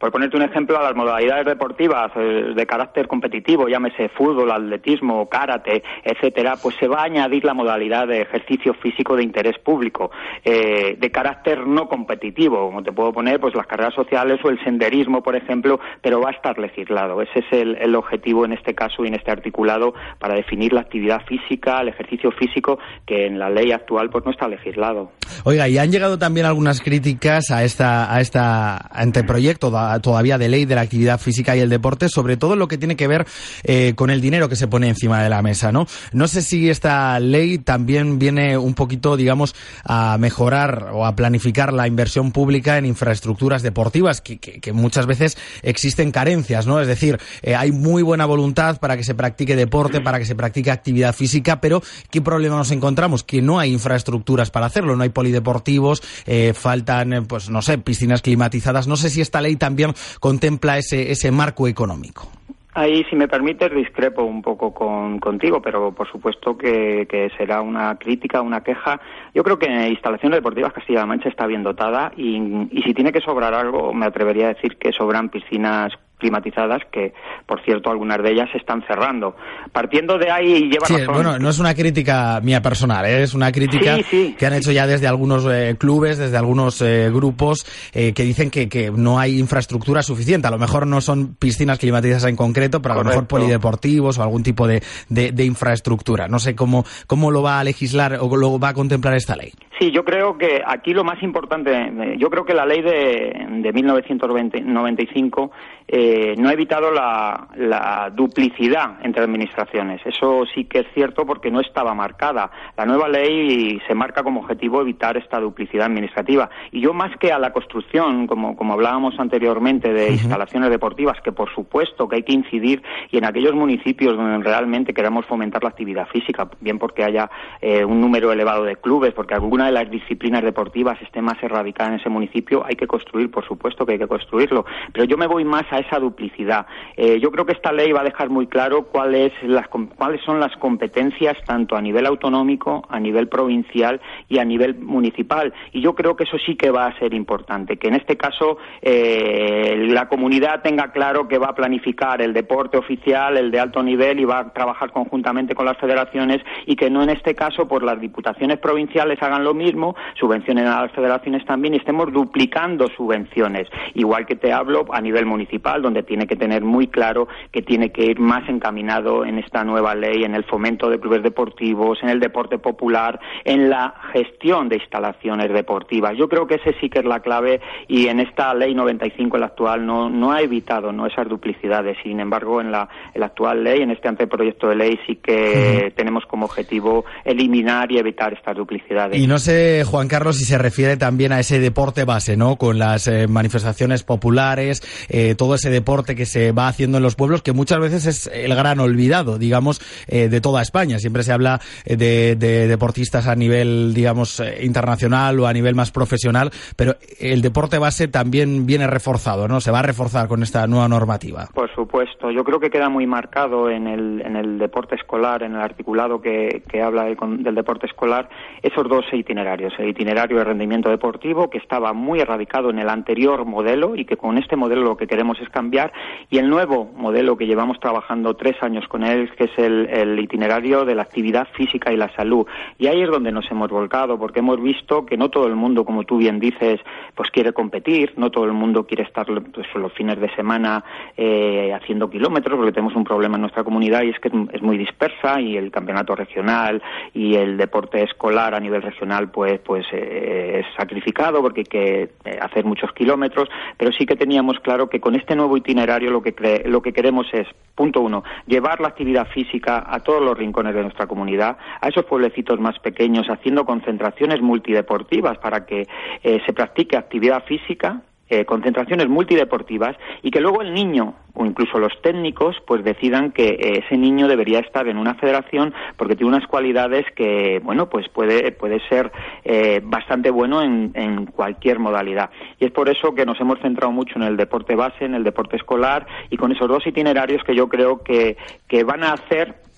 Por 0.00 0.10
ponerte 0.10 0.36
un 0.36 0.42
ejemplo, 0.42 0.76
a 0.76 0.82
las 0.82 0.96
modalidades 0.96 1.46
deportivas 1.46 2.10
eh, 2.16 2.54
de 2.56 2.66
carácter 2.66 3.06
competitivo, 3.06 3.68
llámese 3.68 4.08
fútbol, 4.08 4.50
atletismo, 4.50 5.28
karate, 5.28 5.84
etcétera, 6.02 6.54
pues 6.60 6.74
se 6.80 6.88
va 6.88 7.02
a 7.02 7.04
añadir 7.04 7.44
la 7.44 7.54
modalidad 7.54 8.08
de 8.08 8.22
ejercicio 8.22 8.74
físico 8.74 9.14
de 9.14 9.22
interés 9.22 9.56
público, 9.60 10.10
eh, 10.44 10.96
de 10.98 11.10
carácter 11.12 11.68
no 11.68 11.88
competitivo, 11.88 12.66
como 12.66 12.82
te 12.82 12.90
puedo 12.90 13.12
poner, 13.12 13.38
pues 13.38 13.54
las 13.54 13.68
carreras 13.68 13.94
sociales 13.94 14.40
o 14.42 14.48
el 14.48 14.58
senderismo, 14.64 15.22
por 15.22 15.36
ejemplo, 15.36 15.78
pero 16.02 16.20
va 16.20 16.30
a 16.30 16.32
estar 16.32 16.58
legislado. 16.58 17.22
Ese 17.22 17.38
es 17.38 17.46
el, 17.52 17.76
el 17.76 17.94
objetivo 17.94 18.44
en 18.44 18.54
este 18.54 18.74
caso 18.74 19.04
y 19.04 19.06
en 19.06 19.14
este 19.14 19.30
articulado 19.30 19.94
para 20.18 20.34
definir 20.34 20.72
la 20.72 20.80
actividad 20.80 21.20
física, 21.26 21.80
el 21.80 21.90
ejercicio 21.90 22.32
físico, 22.32 22.80
que 23.06 23.26
en 23.26 23.38
la 23.38 23.50
ley 23.50 23.70
actual 23.70 24.10
pues 24.10 24.24
no 24.24 24.32
está 24.32 24.48
legislado. 24.48 25.12
Oiga, 25.44 25.68
y 25.68 25.78
han 25.78 25.92
llegado 25.92 26.18
también 26.18 26.46
algunas 26.46 26.80
críticas 26.80 27.52
a 27.52 27.62
esta, 27.62 28.12
a 28.12 28.20
esta 28.20 28.79
anteproyecto 28.90 29.72
todavía 30.00 30.38
de 30.38 30.48
ley 30.48 30.64
de 30.64 30.74
la 30.74 30.80
actividad 30.82 31.20
física 31.20 31.56
y 31.56 31.60
el 31.60 31.68
deporte, 31.68 32.08
sobre 32.08 32.36
todo 32.36 32.56
lo 32.56 32.68
que 32.68 32.78
tiene 32.78 32.96
que 32.96 33.06
ver 33.06 33.26
eh, 33.62 33.94
con 33.96 34.10
el 34.10 34.20
dinero 34.20 34.48
que 34.48 34.56
se 34.56 34.68
pone 34.68 34.88
encima 34.88 35.22
de 35.22 35.28
la 35.28 35.42
mesa, 35.42 35.72
¿no? 35.72 35.86
No 36.12 36.28
sé 36.28 36.42
si 36.42 36.70
esta 36.70 37.18
ley 37.20 37.58
también 37.58 38.18
viene 38.18 38.56
un 38.56 38.74
poquito, 38.74 39.16
digamos, 39.16 39.54
a 39.84 40.16
mejorar 40.18 40.90
o 40.92 41.06
a 41.06 41.14
planificar 41.14 41.72
la 41.72 41.86
inversión 41.86 42.32
pública 42.32 42.78
en 42.78 42.86
infraestructuras 42.86 43.62
deportivas, 43.62 44.20
que, 44.20 44.38
muchas 44.72 45.06
veces 45.06 45.36
existen 45.62 46.12
carencias, 46.12 46.66
¿no? 46.66 46.80
Es 46.80 46.86
decir, 46.86 47.18
eh, 47.42 47.54
hay 47.56 47.72
muy 47.72 48.02
buena 48.02 48.24
voluntad 48.24 48.78
para 48.78 48.96
que 48.96 49.04
se 49.04 49.14
practique 49.14 49.56
deporte, 49.56 50.00
para 50.00 50.18
que 50.18 50.24
se 50.24 50.34
practique 50.34 50.70
actividad 50.70 51.14
física, 51.14 51.60
pero 51.60 51.82
¿qué 52.10 52.22
problema 52.22 52.56
nos 52.56 52.70
encontramos? 52.70 53.24
Que 53.24 53.42
no 53.42 53.58
hay 53.58 53.72
infraestructuras 53.72 54.50
para 54.50 54.66
hacerlo, 54.66 54.96
no 54.96 55.02
hay 55.02 55.08
polideportivos, 55.08 56.02
eh, 56.26 56.52
faltan, 56.54 57.26
pues 57.26 57.50
no 57.50 57.62
sé, 57.62 57.78
piscinas 57.78 58.22
climatizadas 58.22 58.69
no 58.72 58.96
sé 58.96 59.10
si 59.10 59.20
esta 59.20 59.40
ley 59.40 59.56
también 59.56 59.92
contempla 60.20 60.78
ese, 60.78 61.10
ese 61.10 61.30
marco 61.30 61.68
económico. 61.68 62.28
Ahí, 62.72 63.04
si 63.10 63.16
me 63.16 63.26
permites, 63.26 63.74
discrepo 63.74 64.22
un 64.22 64.42
poco 64.42 64.72
con, 64.72 65.18
contigo, 65.18 65.60
pero 65.60 65.92
por 65.92 66.08
supuesto 66.08 66.56
que, 66.56 67.30
será 67.36 67.62
una 67.62 67.96
crítica, 67.96 68.42
una 68.42 68.62
queja. 68.62 69.00
Yo 69.34 69.42
creo 69.42 69.58
que 69.58 69.88
Instalaciones 69.88 70.38
Deportivas 70.38 70.72
Castilla-La 70.72 71.06
Mancha 71.06 71.28
está 71.28 71.46
bien 71.46 71.64
dotada 71.64 72.12
y, 72.16 72.36
y 72.70 72.82
si 72.82 72.94
tiene 72.94 73.12
que 73.12 73.20
sobrar 73.20 73.54
algo, 73.54 73.92
me 73.92 74.06
atrevería 74.06 74.46
a 74.46 74.54
decir 74.54 74.76
que 74.76 74.92
sobran 74.92 75.30
piscinas 75.30 75.92
climatizadas 76.20 76.82
que, 76.92 77.12
por 77.46 77.60
cierto, 77.64 77.90
algunas 77.90 78.22
de 78.22 78.30
ellas 78.32 78.48
se 78.52 78.58
están 78.58 78.84
cerrando. 78.86 79.34
Partiendo 79.72 80.18
de 80.18 80.30
ahí 80.30 80.70
lleva 80.70 80.86
sí, 80.86 80.96
razón. 80.96 81.14
Bueno, 81.14 81.38
no 81.38 81.48
es 81.48 81.58
una 81.58 81.74
crítica 81.74 82.40
mía 82.42 82.62
personal, 82.62 83.04
¿eh? 83.06 83.22
es 83.22 83.34
una 83.34 83.50
crítica 83.50 83.98
que 84.38 84.46
han 84.46 84.52
hecho 84.52 84.70
ya 84.70 84.86
desde 84.86 85.08
algunos 85.08 85.46
eh, 85.50 85.74
clubes, 85.78 86.18
desde 86.18 86.36
algunos 86.36 86.80
eh, 86.82 87.10
grupos 87.12 87.64
que 87.92 88.22
dicen 88.22 88.50
que, 88.50 88.68
que, 88.68 88.90
no 88.90 89.18
hay 89.18 89.38
infraestructura 89.38 90.02
suficiente. 90.02 90.46
A 90.46 90.50
lo 90.50 90.58
mejor 90.58 90.86
no 90.86 91.00
son 91.00 91.34
piscinas 91.34 91.78
climatizadas 91.78 92.26
en 92.26 92.36
concreto, 92.36 92.80
pero 92.82 92.94
a 92.94 92.98
lo 92.98 93.04
mejor 93.04 93.26
polideportivos 93.26 94.18
o 94.18 94.22
algún 94.22 94.42
tipo 94.42 94.66
de, 94.66 94.82
de, 95.08 95.32
de 95.32 95.44
infraestructura. 95.44 96.28
No 96.28 96.38
sé 96.38 96.54
cómo, 96.54 96.84
cómo 97.06 97.30
lo 97.30 97.42
va 97.42 97.60
a 97.60 97.64
legislar 97.64 98.18
o 98.20 98.36
lo 98.36 98.58
va 98.58 98.68
a 98.68 98.74
contemplar 98.74 99.14
esta 99.14 99.36
ley. 99.36 99.52
Sí, 99.80 99.90
yo 99.92 100.04
creo 100.04 100.36
que 100.36 100.60
aquí 100.66 100.92
lo 100.92 101.04
más 101.04 101.22
importante, 101.22 101.72
yo 102.18 102.28
creo 102.28 102.44
que 102.44 102.52
la 102.52 102.66
ley 102.66 102.82
de, 102.82 103.32
de 103.62 103.72
1995 103.72 105.50
eh, 105.92 106.36
no 106.38 106.48
ha 106.48 106.52
evitado 106.52 106.92
la, 106.92 107.48
la, 107.56 108.12
duplicidad 108.14 108.98
entre 109.02 109.24
administraciones. 109.24 110.00
Eso 110.04 110.44
sí 110.54 110.66
que 110.66 110.80
es 110.80 110.86
cierto 110.94 111.26
porque 111.26 111.50
no 111.50 111.60
estaba 111.60 111.94
marcada. 111.94 112.48
La 112.76 112.86
nueva 112.86 113.08
ley 113.08 113.80
se 113.88 113.94
marca 113.96 114.22
como 114.22 114.38
objetivo 114.38 114.80
evitar 114.80 115.16
esta 115.16 115.40
duplicidad 115.40 115.86
administrativa. 115.86 116.48
Y 116.70 116.80
yo 116.80 116.94
más 116.94 117.16
que 117.16 117.32
a 117.32 117.40
la 117.40 117.52
construcción, 117.52 118.28
como, 118.28 118.54
como 118.54 118.74
hablábamos 118.74 119.18
anteriormente, 119.18 119.92
de 119.92 120.10
instalaciones 120.10 120.70
deportivas, 120.70 121.20
que 121.22 121.32
por 121.32 121.52
supuesto 121.52 122.08
que 122.08 122.16
hay 122.16 122.22
que 122.22 122.34
incidir 122.34 122.84
y 123.10 123.18
en 123.18 123.24
aquellos 123.24 123.56
municipios 123.56 124.16
donde 124.16 124.44
realmente 124.44 124.94
queremos 124.94 125.26
fomentar 125.26 125.64
la 125.64 125.70
actividad 125.70 126.06
física, 126.06 126.48
bien 126.60 126.78
porque 126.78 127.02
haya 127.02 127.28
eh, 127.60 127.84
un 127.84 128.00
número 128.00 128.30
elevado 128.30 128.62
de 128.62 128.76
clubes, 128.76 129.12
porque 129.12 129.34
alguna 129.34 129.66
de 129.66 129.72
las 129.72 129.90
disciplinas 129.90 130.44
deportivas 130.44 131.02
esté 131.02 131.20
más 131.20 131.42
erradicada 131.42 131.90
en 131.90 132.00
ese 132.00 132.08
municipio, 132.08 132.64
hay 132.64 132.76
que 132.76 132.86
construir, 132.86 133.28
por 133.28 133.44
supuesto 133.44 133.84
que 133.84 133.94
hay 133.94 133.98
que 133.98 134.06
construirlo. 134.06 134.64
Pero 134.92 135.04
yo 135.04 135.16
me 135.16 135.26
voy 135.26 135.44
más 135.44 135.64
a 135.72 135.79
esa 135.80 135.98
duplicidad. 135.98 136.66
Eh, 136.96 137.18
yo 137.20 137.30
creo 137.30 137.46
que 137.46 137.52
esta 137.52 137.72
ley 137.72 137.92
va 137.92 138.00
a 138.00 138.04
dejar 138.04 138.30
muy 138.30 138.46
claro 138.46 138.84
cuáles, 138.84 139.32
las, 139.42 139.68
cuáles 139.68 140.22
son 140.22 140.40
las 140.40 140.54
competencias 140.56 141.36
tanto 141.46 141.76
a 141.76 141.80
nivel 141.80 142.06
autonómico, 142.06 142.82
a 142.88 143.00
nivel 143.00 143.28
provincial 143.28 144.00
y 144.28 144.38
a 144.38 144.44
nivel 144.44 144.78
municipal. 144.78 145.52
Y 145.72 145.80
yo 145.80 145.94
creo 145.94 146.16
que 146.16 146.24
eso 146.24 146.38
sí 146.38 146.56
que 146.56 146.70
va 146.70 146.86
a 146.86 146.98
ser 146.98 147.14
importante, 147.14 147.76
que 147.76 147.88
en 147.88 147.94
este 147.94 148.16
caso 148.16 148.58
eh, 148.82 149.86
la 149.88 150.08
comunidad 150.08 150.62
tenga 150.62 150.92
claro 150.92 151.28
que 151.28 151.38
va 151.38 151.48
a 151.48 151.54
planificar 151.54 152.22
el 152.22 152.32
deporte 152.32 152.78
oficial, 152.78 153.36
el 153.36 153.50
de 153.50 153.60
alto 153.60 153.82
nivel 153.82 154.20
y 154.20 154.24
va 154.24 154.38
a 154.40 154.52
trabajar 154.52 154.92
conjuntamente 154.92 155.54
con 155.54 155.66
las 155.66 155.78
federaciones 155.78 156.42
y 156.66 156.76
que 156.76 156.90
no 156.90 157.02
en 157.02 157.10
este 157.10 157.34
caso 157.34 157.66
por 157.66 157.82
las 157.82 158.00
diputaciones 158.00 158.58
provinciales 158.58 159.22
hagan 159.22 159.44
lo 159.44 159.54
mismo 159.54 159.94
subvencionen 160.18 160.66
a 160.66 160.82
las 160.82 160.92
federaciones 160.92 161.44
también 161.44 161.74
y 161.74 161.78
estemos 161.78 162.12
duplicando 162.12 162.86
subvenciones. 162.96 163.68
Igual 163.94 164.26
que 164.26 164.36
te 164.36 164.52
hablo 164.52 164.84
a 164.92 165.00
nivel 165.00 165.26
municipal, 165.26 165.50
donde 165.78 166.02
tiene 166.02 166.26
que 166.26 166.36
tener 166.36 166.62
muy 166.62 166.88
claro 166.88 167.28
que 167.52 167.62
tiene 167.62 167.90
que 167.90 168.04
ir 168.04 168.18
más 168.18 168.48
encaminado 168.48 169.24
en 169.24 169.38
esta 169.38 169.64
nueva 169.64 169.94
ley, 169.94 170.24
en 170.24 170.34
el 170.34 170.44
fomento 170.44 170.90
de 170.90 170.98
clubes 170.98 171.22
deportivos, 171.22 171.98
en 172.02 172.08
el 172.08 172.20
deporte 172.20 172.58
popular, 172.58 173.20
en 173.44 173.70
la 173.70 173.94
gestión 174.12 174.68
de 174.68 174.76
instalaciones 174.76 175.52
deportivas. 175.52 176.16
Yo 176.16 176.28
creo 176.28 176.46
que 176.46 176.56
ese 176.56 176.74
sí 176.80 176.88
que 176.88 177.00
es 177.00 177.04
la 177.04 177.20
clave 177.20 177.60
y 177.88 178.08
en 178.08 178.20
esta 178.20 178.52
ley 178.54 178.74
95, 178.74 179.38
la 179.38 179.46
actual, 179.46 179.86
no, 179.86 180.08
no 180.10 180.32
ha 180.32 180.40
evitado 180.40 180.92
no 180.92 181.06
esas 181.06 181.28
duplicidades. 181.28 181.96
Sin 182.02 182.20
embargo, 182.20 182.60
en 182.60 182.72
la, 182.72 182.88
actual 183.20 183.64
ley, 183.64 183.82
en 183.82 183.90
este 183.90 184.08
anteproyecto 184.08 184.68
de 184.68 184.76
ley, 184.76 184.98
sí 185.06 185.16
que 185.16 185.92
tenemos 185.94 186.24
como 186.26 186.46
objetivo 186.46 187.04
eliminar 187.24 187.90
y 187.92 187.98
evitar 187.98 188.32
estas 188.32 188.56
duplicidades. 188.56 189.18
Y 189.18 189.26
no 189.26 189.38
sé, 189.38 189.84
Juan 189.84 190.08
Carlos, 190.08 190.38
si 190.38 190.44
se 190.44 190.58
refiere 190.58 190.96
también 190.96 191.32
a 191.32 191.40
ese 191.40 191.58
deporte 191.58 192.04
base, 192.04 192.36
¿no? 192.36 192.56
Con 192.56 192.78
las 192.78 193.06
eh, 193.06 193.26
manifestaciones 193.28 194.02
populares, 194.02 194.82
eh, 195.08 195.34
todo 195.36 195.49
ese 195.54 195.70
deporte 195.70 196.14
que 196.14 196.26
se 196.26 196.52
va 196.52 196.68
haciendo 196.68 196.98
en 196.98 197.02
los 197.02 197.16
pueblos, 197.16 197.42
que 197.42 197.52
muchas 197.52 197.80
veces 197.80 198.06
es 198.06 198.26
el 198.32 198.54
gran 198.54 198.80
olvidado, 198.80 199.38
digamos, 199.38 199.80
eh, 200.08 200.28
de 200.28 200.40
toda 200.40 200.62
España. 200.62 200.98
Siempre 200.98 201.22
se 201.22 201.32
habla 201.32 201.60
de, 201.84 202.36
deportistas 202.36 203.26
a 203.26 203.34
nivel, 203.34 203.92
digamos, 203.94 204.42
internacional 204.60 205.38
o 205.40 205.46
a 205.46 205.52
nivel 205.52 205.74
más 205.74 205.90
profesional, 205.90 206.50
pero 206.76 206.96
el 207.18 207.42
deporte 207.42 207.78
base 207.78 208.08
también 208.08 208.66
viene 208.66 208.86
reforzado, 208.86 209.48
¿no? 209.48 209.60
Se 209.60 209.70
va 209.70 209.80
a 209.80 209.82
reforzar 209.82 210.28
con 210.28 210.42
esta 210.42 210.66
nueva 210.66 210.88
normativa. 210.88 211.48
Por 211.54 211.72
supuesto. 211.74 212.30
Yo 212.30 212.44
creo 212.44 212.60
que 212.60 212.70
queda 212.70 212.88
muy 212.88 213.06
marcado 213.06 213.68
en 213.70 213.86
el, 213.86 214.22
en 214.22 214.36
el 214.36 214.58
deporte 214.58 214.94
escolar, 214.94 215.42
en 215.42 215.54
el 215.54 215.60
articulado 215.60 216.20
que, 216.20 216.62
que 216.68 216.82
habla 216.82 217.04
del 217.04 217.54
deporte 217.54 217.86
escolar, 217.86 218.28
esos 218.62 218.88
dos 218.88 219.04
itinerarios 219.12 219.50
el 219.78 219.88
itinerario 219.88 220.38
de 220.38 220.44
rendimiento 220.44 220.90
deportivo, 220.90 221.50
que 221.50 221.58
estaba 221.58 221.92
muy 221.92 222.20
erradicado 222.20 222.70
en 222.70 222.78
el 222.78 222.88
anterior 222.88 223.44
modelo 223.44 223.96
y 223.96 224.04
que 224.04 224.16
con 224.16 224.38
este 224.38 224.56
modelo 224.56 224.82
lo 224.82 224.96
que 224.96 225.06
queremos 225.06 225.39
es 225.40 225.48
cambiar, 225.48 225.92
y 226.30 226.38
el 226.38 226.48
nuevo 226.48 226.90
modelo 226.96 227.36
que 227.36 227.46
llevamos 227.46 227.80
trabajando 227.80 228.34
tres 228.34 228.62
años 228.62 228.86
con 228.88 229.04
él, 229.04 229.30
que 229.36 229.44
es 229.44 229.58
el, 229.58 230.18
itinerario 230.18 230.84
de 230.84 230.94
la 230.94 231.02
actividad 231.02 231.48
física 231.52 231.92
y 231.92 231.96
la 231.96 232.14
salud. 232.14 232.46
Y 232.78 232.86
ahí 232.86 233.02
es 233.02 233.10
donde 233.10 233.32
nos 233.32 233.50
hemos 233.50 233.70
volcado, 233.70 234.18
porque 234.18 234.40
hemos 234.40 234.60
visto 234.62 235.06
que 235.06 235.16
no 235.16 235.28
todo 235.30 235.46
el 235.46 235.56
mundo, 235.56 235.84
como 235.84 236.04
tú 236.04 236.18
bien 236.18 236.38
dices, 236.38 236.80
pues 237.14 237.30
quiere 237.30 237.52
competir, 237.52 238.12
no 238.16 238.30
todo 238.30 238.44
el 238.44 238.52
mundo 238.52 238.86
quiere 238.86 239.04
estar 239.04 239.26
pues, 239.26 239.66
los 239.74 239.92
fines 239.92 240.20
de 240.20 240.34
semana 240.34 240.84
eh, 241.16 241.72
haciendo 241.74 242.10
kilómetros, 242.10 242.56
porque 242.56 242.72
tenemos 242.72 242.94
un 242.94 243.04
problema 243.04 243.36
en 243.36 243.42
nuestra 243.42 243.64
comunidad 243.64 244.02
y 244.02 244.10
es 244.10 244.18
que 244.20 244.30
es 244.52 244.62
muy 244.62 244.78
dispersa 244.78 245.40
y 245.40 245.56
el 245.56 245.70
campeonato 245.70 246.14
regional 246.14 246.82
y 247.14 247.34
el 247.34 247.56
deporte 247.56 248.02
escolar 248.02 248.54
a 248.54 248.60
nivel 248.60 248.82
regional 248.82 249.30
pues 249.30 249.60
pues 249.60 249.86
eh, 249.92 250.60
es 250.60 250.66
sacrificado 250.76 251.40
porque 251.42 251.60
hay 251.60 251.64
que 251.64 252.02
eh, 252.24 252.38
hacer 252.40 252.64
muchos 252.64 252.92
kilómetros, 252.92 253.48
pero 253.76 253.92
sí 253.92 254.06
que 254.06 254.16
teníamos 254.16 254.58
claro 254.60 254.88
que 254.88 255.00
con 255.00 255.14
este 255.14 255.29
nuevo 255.36 255.56
itinerario 255.56 256.10
lo 256.10 256.22
que, 256.22 256.62
lo 256.66 256.82
que 256.82 256.92
queremos 256.92 257.26
es, 257.32 257.46
punto 257.74 258.00
uno, 258.00 258.24
llevar 258.46 258.80
la 258.80 258.88
actividad 258.88 259.26
física 259.28 259.84
a 259.86 260.00
todos 260.00 260.22
los 260.22 260.36
rincones 260.36 260.74
de 260.74 260.82
nuestra 260.82 261.06
comunidad, 261.06 261.56
a 261.80 261.88
esos 261.88 262.04
pueblecitos 262.04 262.60
más 262.60 262.78
pequeños, 262.78 263.28
haciendo 263.28 263.64
concentraciones 263.64 264.40
multideportivas 264.40 265.38
para 265.38 265.66
que 265.66 265.86
eh, 266.22 266.40
se 266.44 266.52
practique 266.52 266.96
actividad 266.96 267.44
física 267.44 268.02
eh, 268.30 268.44
concentraciones 268.44 269.08
multideportivas 269.08 269.96
y 270.22 270.30
que 270.30 270.40
luego 270.40 270.62
el 270.62 270.72
niño 270.72 271.14
o 271.34 271.44
incluso 271.44 271.78
los 271.78 271.92
técnicos 272.02 272.56
pues 272.66 272.84
decidan 272.84 273.32
que 273.32 273.48
eh, 273.48 273.82
ese 273.84 273.96
niño 273.96 274.28
debería 274.28 274.60
estar 274.60 274.88
en 274.88 274.96
una 274.96 275.14
federación 275.14 275.74
porque 275.96 276.16
tiene 276.16 276.36
unas 276.36 276.46
cualidades 276.46 277.04
que 277.14 277.60
bueno 277.62 277.88
pues 277.88 278.08
puede 278.08 278.52
puede 278.52 278.80
ser 278.88 279.12
eh, 279.44 279.80
bastante 279.82 280.30
bueno 280.30 280.62
en, 280.62 280.92
en 280.94 281.26
cualquier 281.26 281.78
modalidad. 281.78 282.30
Y 282.58 282.64
es 282.64 282.70
por 282.70 282.88
eso 282.88 283.14
que 283.14 283.26
nos 283.26 283.40
hemos 283.40 283.58
centrado 283.60 283.92
mucho 283.92 284.14
en 284.16 284.22
el 284.22 284.36
deporte 284.36 284.74
base 284.74 285.04
en 285.04 285.14
el 285.14 285.24
deporte 285.24 285.56
escolar 285.56 286.06
y 286.30 286.36
con 286.36 286.52
esos 286.52 286.68
dos 286.68 286.86
itinerarios 286.86 287.42
que 287.44 287.54
yo 287.54 287.68
creo 287.68 288.02
que, 288.02 288.36
que 288.68 288.84
van 288.84 289.04
a 289.04 289.12
hacer 289.12 289.69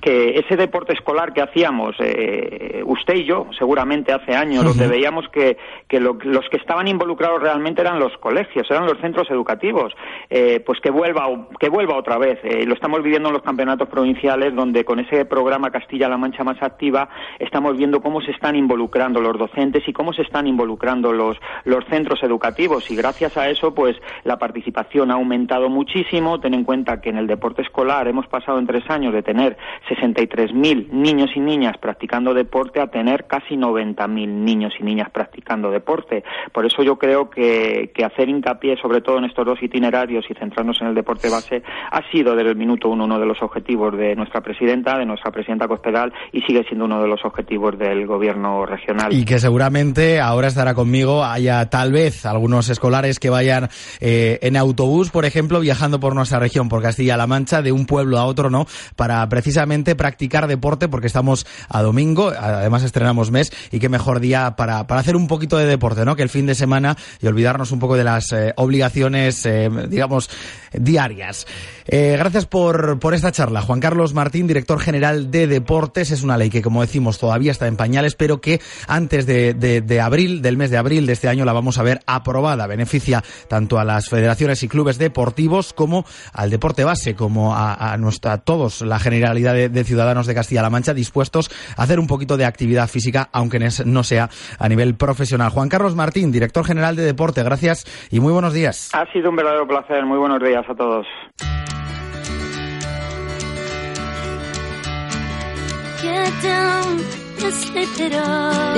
que 0.00 0.38
ese 0.38 0.56
deporte 0.56 0.92
escolar 0.92 1.32
que 1.32 1.42
hacíamos 1.42 1.96
eh, 2.00 2.82
usted 2.84 3.14
y 3.14 3.24
yo 3.24 3.46
seguramente 3.58 4.12
hace 4.12 4.34
años 4.34 4.64
donde 4.64 4.88
veíamos 4.88 5.28
que, 5.28 5.56
que 5.88 6.00
los 6.00 6.48
que 6.50 6.56
estaban 6.56 6.88
involucrados 6.88 7.40
realmente 7.40 7.80
eran 7.80 7.98
los 7.98 8.16
colegios 8.18 8.70
eran 8.70 8.86
los 8.86 8.98
centros 9.00 9.30
educativos. 9.30 9.94
Eh, 10.30 10.60
pues 10.64 10.80
que 10.80 10.90
vuelva 10.90 11.26
que 11.58 11.68
vuelva 11.68 11.96
otra 11.96 12.18
vez. 12.18 12.38
Eh, 12.42 12.64
lo 12.66 12.74
estamos 12.74 13.02
viviendo 13.02 13.28
en 13.28 13.34
los 13.34 13.42
campeonatos 13.42 13.88
provinciales 13.88 14.54
donde 14.54 14.84
con 14.84 14.98
ese 14.98 15.24
programa 15.24 15.70
Castilla-La 15.70 16.16
Mancha 16.16 16.44
más 16.44 16.62
activa 16.62 17.08
estamos 17.38 17.76
viendo 17.76 18.00
cómo 18.00 18.20
se 18.20 18.30
están 18.30 18.56
involucrando 18.56 19.20
los 19.20 19.38
docentes 19.38 19.86
y 19.86 19.92
cómo 19.92 20.12
se 20.12 20.22
están 20.22 20.46
involucrando 20.46 21.12
los 21.12 21.36
los 21.64 21.84
centros 21.86 22.22
educativos. 22.22 22.90
Y 22.90 22.96
gracias 22.96 23.36
a 23.36 23.48
eso 23.48 23.74
pues 23.74 23.96
la 24.24 24.38
participación 24.38 25.10
ha 25.10 25.14
aumentado 25.14 25.68
muchísimo. 25.68 26.40
Ten 26.40 26.54
en 26.54 26.64
cuenta 26.64 27.00
que 27.00 27.10
en 27.10 27.18
el 27.18 27.26
deporte 27.26 27.62
escolar 27.62 28.08
hemos 28.08 28.26
pasado 28.26 28.58
en 28.58 28.66
tres 28.66 28.88
años 28.88 29.12
de 29.12 29.22
tener 29.22 29.56
63.000 29.88 30.90
niños 30.90 31.30
y 31.34 31.40
niñas 31.40 31.76
practicando 31.78 32.34
deporte 32.34 32.80
a 32.80 32.88
tener 32.88 33.26
casi 33.26 33.56
90.000 33.56 34.08
niños 34.28 34.74
y 34.78 34.82
niñas 34.82 35.10
practicando 35.10 35.70
deporte. 35.70 36.24
Por 36.52 36.66
eso 36.66 36.82
yo 36.82 36.96
creo 36.98 37.30
que, 37.30 37.90
que, 37.94 38.04
hacer 38.04 38.28
hincapié 38.28 38.76
sobre 38.76 39.00
todo 39.00 39.18
en 39.18 39.24
estos 39.24 39.46
dos 39.46 39.62
itinerarios 39.62 40.24
y 40.28 40.34
centrarnos 40.34 40.80
en 40.80 40.88
el 40.88 40.94
deporte 40.94 41.28
base 41.28 41.62
ha 41.90 42.02
sido 42.10 42.34
desde 42.34 42.50
el 42.50 42.56
minuto 42.56 42.88
uno 42.88 43.04
uno 43.04 43.18
de 43.18 43.26
los 43.26 43.40
objetivos 43.42 43.96
de 43.96 44.14
nuestra 44.16 44.40
presidenta, 44.40 44.98
de 44.98 45.06
nuestra 45.06 45.30
presidenta 45.30 45.68
Cospedal 45.68 46.12
y 46.32 46.42
sigue 46.42 46.64
siendo 46.64 46.84
uno 46.84 47.00
de 47.00 47.08
los 47.08 47.24
objetivos 47.24 47.78
del 47.78 48.06
gobierno 48.06 48.66
regional. 48.66 49.12
Y 49.12 49.24
que 49.24 49.38
seguramente 49.38 50.20
ahora 50.20 50.48
estará 50.48 50.74
conmigo, 50.74 51.24
haya 51.24 51.68
tal 51.70 51.92
vez 51.92 52.26
algunos 52.26 52.68
escolares 52.68 53.18
que 53.18 53.30
vayan 53.30 53.68
eh, 54.00 54.38
en 54.42 54.56
autobús, 54.56 55.10
por 55.10 55.24
ejemplo, 55.24 55.60
viajando 55.60 56.00
por 56.00 56.14
nuestra 56.14 56.38
región, 56.38 56.68
por 56.68 56.82
Castilla-La 56.82 57.26
Mancha, 57.26 57.62
de 57.62 57.72
un 57.72 57.86
pueblo 57.86 58.18
a 58.18 58.26
otro, 58.26 58.50
¿no? 58.50 58.66
Para 58.96 59.26
precisamente 59.28 59.65
practicar 59.96 60.46
deporte 60.46 60.88
porque 60.88 61.06
estamos 61.06 61.46
a 61.68 61.82
domingo, 61.82 62.32
además 62.38 62.82
estrenamos 62.82 63.30
mes 63.30 63.52
y 63.70 63.78
qué 63.78 63.88
mejor 63.88 64.20
día 64.20 64.56
para, 64.56 64.86
para 64.86 65.00
hacer 65.00 65.16
un 65.16 65.26
poquito 65.26 65.56
de 65.58 65.66
deporte, 65.66 66.04
¿no? 66.04 66.16
Que 66.16 66.22
el 66.22 66.28
fin 66.28 66.46
de 66.46 66.54
semana 66.54 66.96
y 67.20 67.26
olvidarnos 67.26 67.72
un 67.72 67.78
poco 67.78 67.96
de 67.96 68.04
las 68.04 68.32
eh, 68.32 68.52
obligaciones, 68.56 69.44
eh, 69.46 69.68
digamos, 69.88 70.30
diarias. 70.72 71.46
Eh, 71.88 72.16
gracias 72.18 72.46
por, 72.46 72.98
por 72.98 73.14
esta 73.14 73.30
charla. 73.32 73.60
Juan 73.62 73.80
Carlos 73.80 74.12
Martín, 74.12 74.46
director 74.46 74.80
general 74.80 75.30
de 75.30 75.46
Deportes. 75.46 76.10
Es 76.10 76.22
una 76.22 76.36
ley 76.36 76.50
que, 76.50 76.62
como 76.62 76.82
decimos, 76.82 77.18
todavía 77.18 77.52
está 77.52 77.66
en 77.66 77.76
pañales, 77.76 78.14
pero 78.14 78.40
que 78.40 78.60
antes 78.88 79.26
de, 79.26 79.54
de, 79.54 80.00
abril, 80.00 80.42
del 80.42 80.56
mes 80.56 80.70
de 80.70 80.78
abril 80.78 81.06
de 81.06 81.12
este 81.12 81.28
año, 81.28 81.44
la 81.44 81.52
vamos 81.52 81.78
a 81.78 81.82
ver 81.82 82.00
aprobada. 82.06 82.66
Beneficia 82.66 83.22
tanto 83.48 83.78
a 83.78 83.84
las 83.84 84.08
federaciones 84.08 84.62
y 84.62 84.68
clubes 84.68 84.98
deportivos 84.98 85.72
como 85.72 86.04
al 86.32 86.50
deporte 86.50 86.84
base, 86.84 87.14
como 87.14 87.54
a, 87.54 87.92
a, 87.92 87.96
nuestra, 87.98 88.38
todos, 88.38 88.80
la 88.80 88.98
generalidad 88.98 89.54
de, 89.56 89.68
de 89.68 89.84
ciudadanos 89.84 90.26
de 90.26 90.34
Castilla-La 90.34 90.70
Mancha, 90.70 90.94
dispuestos 90.94 91.50
a 91.76 91.82
hacer 91.82 91.98
un 91.98 92.06
poquito 92.06 92.36
de 92.36 92.44
actividad 92.44 92.88
física, 92.88 93.28
aunque 93.32 93.58
no 93.84 94.04
sea 94.04 94.30
a 94.58 94.68
nivel 94.68 94.94
profesional. 94.94 95.50
Juan 95.50 95.68
Carlos 95.68 95.94
Martín, 95.94 96.32
director 96.32 96.64
general 96.64 96.96
de 96.96 97.02
Deporte, 97.02 97.42
gracias 97.42 97.84
y 98.10 98.20
muy 98.20 98.32
buenos 98.32 98.52
días. 98.52 98.90
Ha 98.94 99.10
sido 99.12 99.30
un 99.30 99.36
verdadero 99.36 99.66
placer. 99.66 100.04
Muy 100.04 100.18
buenos 100.18 100.42
días 100.42 100.64
a 100.68 100.74
todos. 100.74 101.06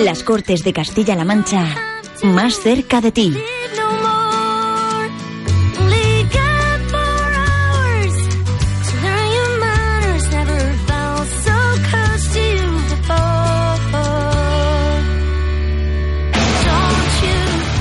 Las 0.05 0.23
Cortes 0.23 0.64
de 0.64 0.73
Castilla-La 0.73 1.25
Mancha, 1.25 1.64
más 2.23 2.55
cerca 2.61 3.01
de 3.01 3.12
ti. 3.12 3.35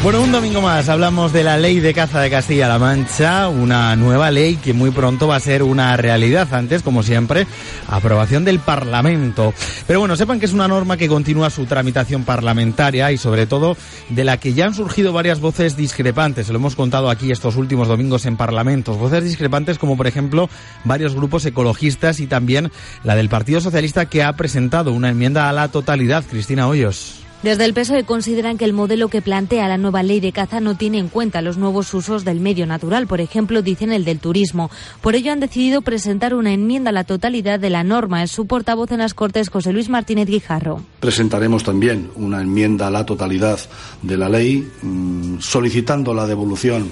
Bueno, 0.04 0.22
un 0.22 0.32
domingo 0.32 0.62
más 0.62 0.88
hablamos 0.90 1.34
de 1.34 1.44
la 1.44 1.58
ley 1.58 1.80
de 1.80 1.94
caza 1.94 2.22
de 2.22 2.30
Castilla-La 2.30 2.78
Mancha, 2.78 3.50
una 3.50 3.96
nueva 3.96 4.30
ley 4.30 4.56
que 4.56 4.72
muy 4.72 4.92
pronto 4.92 5.28
va 5.28 5.36
a 5.36 5.40
ser 5.40 5.64
una 5.64 5.98
realidad. 5.98 6.48
Antes, 6.54 6.84
como 6.84 7.02
siempre, 7.02 7.48
aprobación 7.88 8.46
del 8.46 8.60
Parlamento. 8.60 9.54
Pero 9.88 10.00
bueno, 10.00 10.16
sepan 10.16 10.40
que 10.40 10.46
es 10.46 10.54
una 10.54 10.68
norma 10.68 10.98
que 10.98 11.08
continúa 11.08 11.50
su 11.50 11.66
tramitación 11.66 12.24
parlamentaria 12.24 13.12
y 13.12 13.18
sobre 13.18 13.48
todo 13.48 13.76
de 14.10 14.24
la 14.24 14.38
que 14.38 14.54
ya 14.54 14.68
han 14.68 14.76
surgido 14.76 15.14
varias 15.14 15.42
voces 15.42 15.76
discrepantes. 15.76 16.48
Lo 16.50 16.56
hemos 16.56 16.76
contado 16.76 17.10
aquí 17.10 17.32
estos 17.32 17.56
últimos 17.56 17.88
domingos 17.88 18.26
en 18.28 18.38
Parlamentos. 18.38 18.98
Voces 18.98 19.24
discrepantes 19.24 19.80
como 19.80 19.98
por 19.98 20.08
ejemplo 20.08 20.48
varios 20.86 21.16
grupos 21.16 21.46
ecologistas 21.46 22.20
y 22.20 22.28
también 22.28 22.72
la 23.04 23.16
del 23.16 23.30
Partido 23.30 23.60
Socialista 23.60 24.06
que 24.06 24.24
ha 24.24 24.32
presentado 24.34 24.94
una 24.94 25.10
enmienda 25.10 25.50
a 25.50 25.54
la 25.54 25.70
totalidad. 25.70 26.24
Cristina 26.30 26.68
Hoyos. 26.68 27.27
Desde 27.44 27.66
el 27.66 27.74
PSOE 27.76 28.04
consideran 28.04 28.58
que 28.58 28.66
el 28.66 28.74
modelo 28.74 29.10
que 29.10 29.22
plantea 29.22 29.68
la 29.68 29.78
nueva 29.78 30.02
ley 30.02 30.20
de 30.20 30.32
caza 30.32 30.60
no 30.60 30.76
tiene 30.76 30.98
en 30.98 31.08
cuenta 31.08 31.44
los 31.44 31.58
nuevos 31.58 31.94
usos 31.94 32.26
del 32.26 32.40
medio 32.40 32.66
natural, 32.66 33.06
por 33.06 33.22
ejemplo, 33.22 33.62
dicen 33.62 33.92
el 33.92 34.06
del 34.06 34.20
turismo. 34.20 34.72
Por 35.02 35.14
ello 35.14 35.32
han 35.32 35.40
decidido 35.40 35.82
presentar 35.82 36.34
una 36.34 36.52
enmienda 36.52 36.90
a 36.90 36.94
la 36.94 37.04
totalidad 37.04 37.60
de 37.60 37.70
la 37.70 37.84
norma. 37.84 38.24
Es 38.24 38.32
su 38.32 38.48
portavoz 38.48 38.92
en 38.92 39.00
las 39.00 39.14
Cortes, 39.14 39.50
José 39.50 39.72
Luis 39.72 39.88
Martínez 39.88 40.28
Guijarro. 40.28 40.82
Presentaremos 41.00 41.64
también 41.64 42.10
una 42.16 42.42
enmienda 42.42 42.88
a 42.88 42.92
la 42.92 43.06
totalidad 43.06 43.60
de 44.02 44.18
la 44.18 44.30
ley 44.30 44.68
mm, 44.82 45.40
solicitando 45.40 46.16
la 46.16 46.26
devolución 46.26 46.90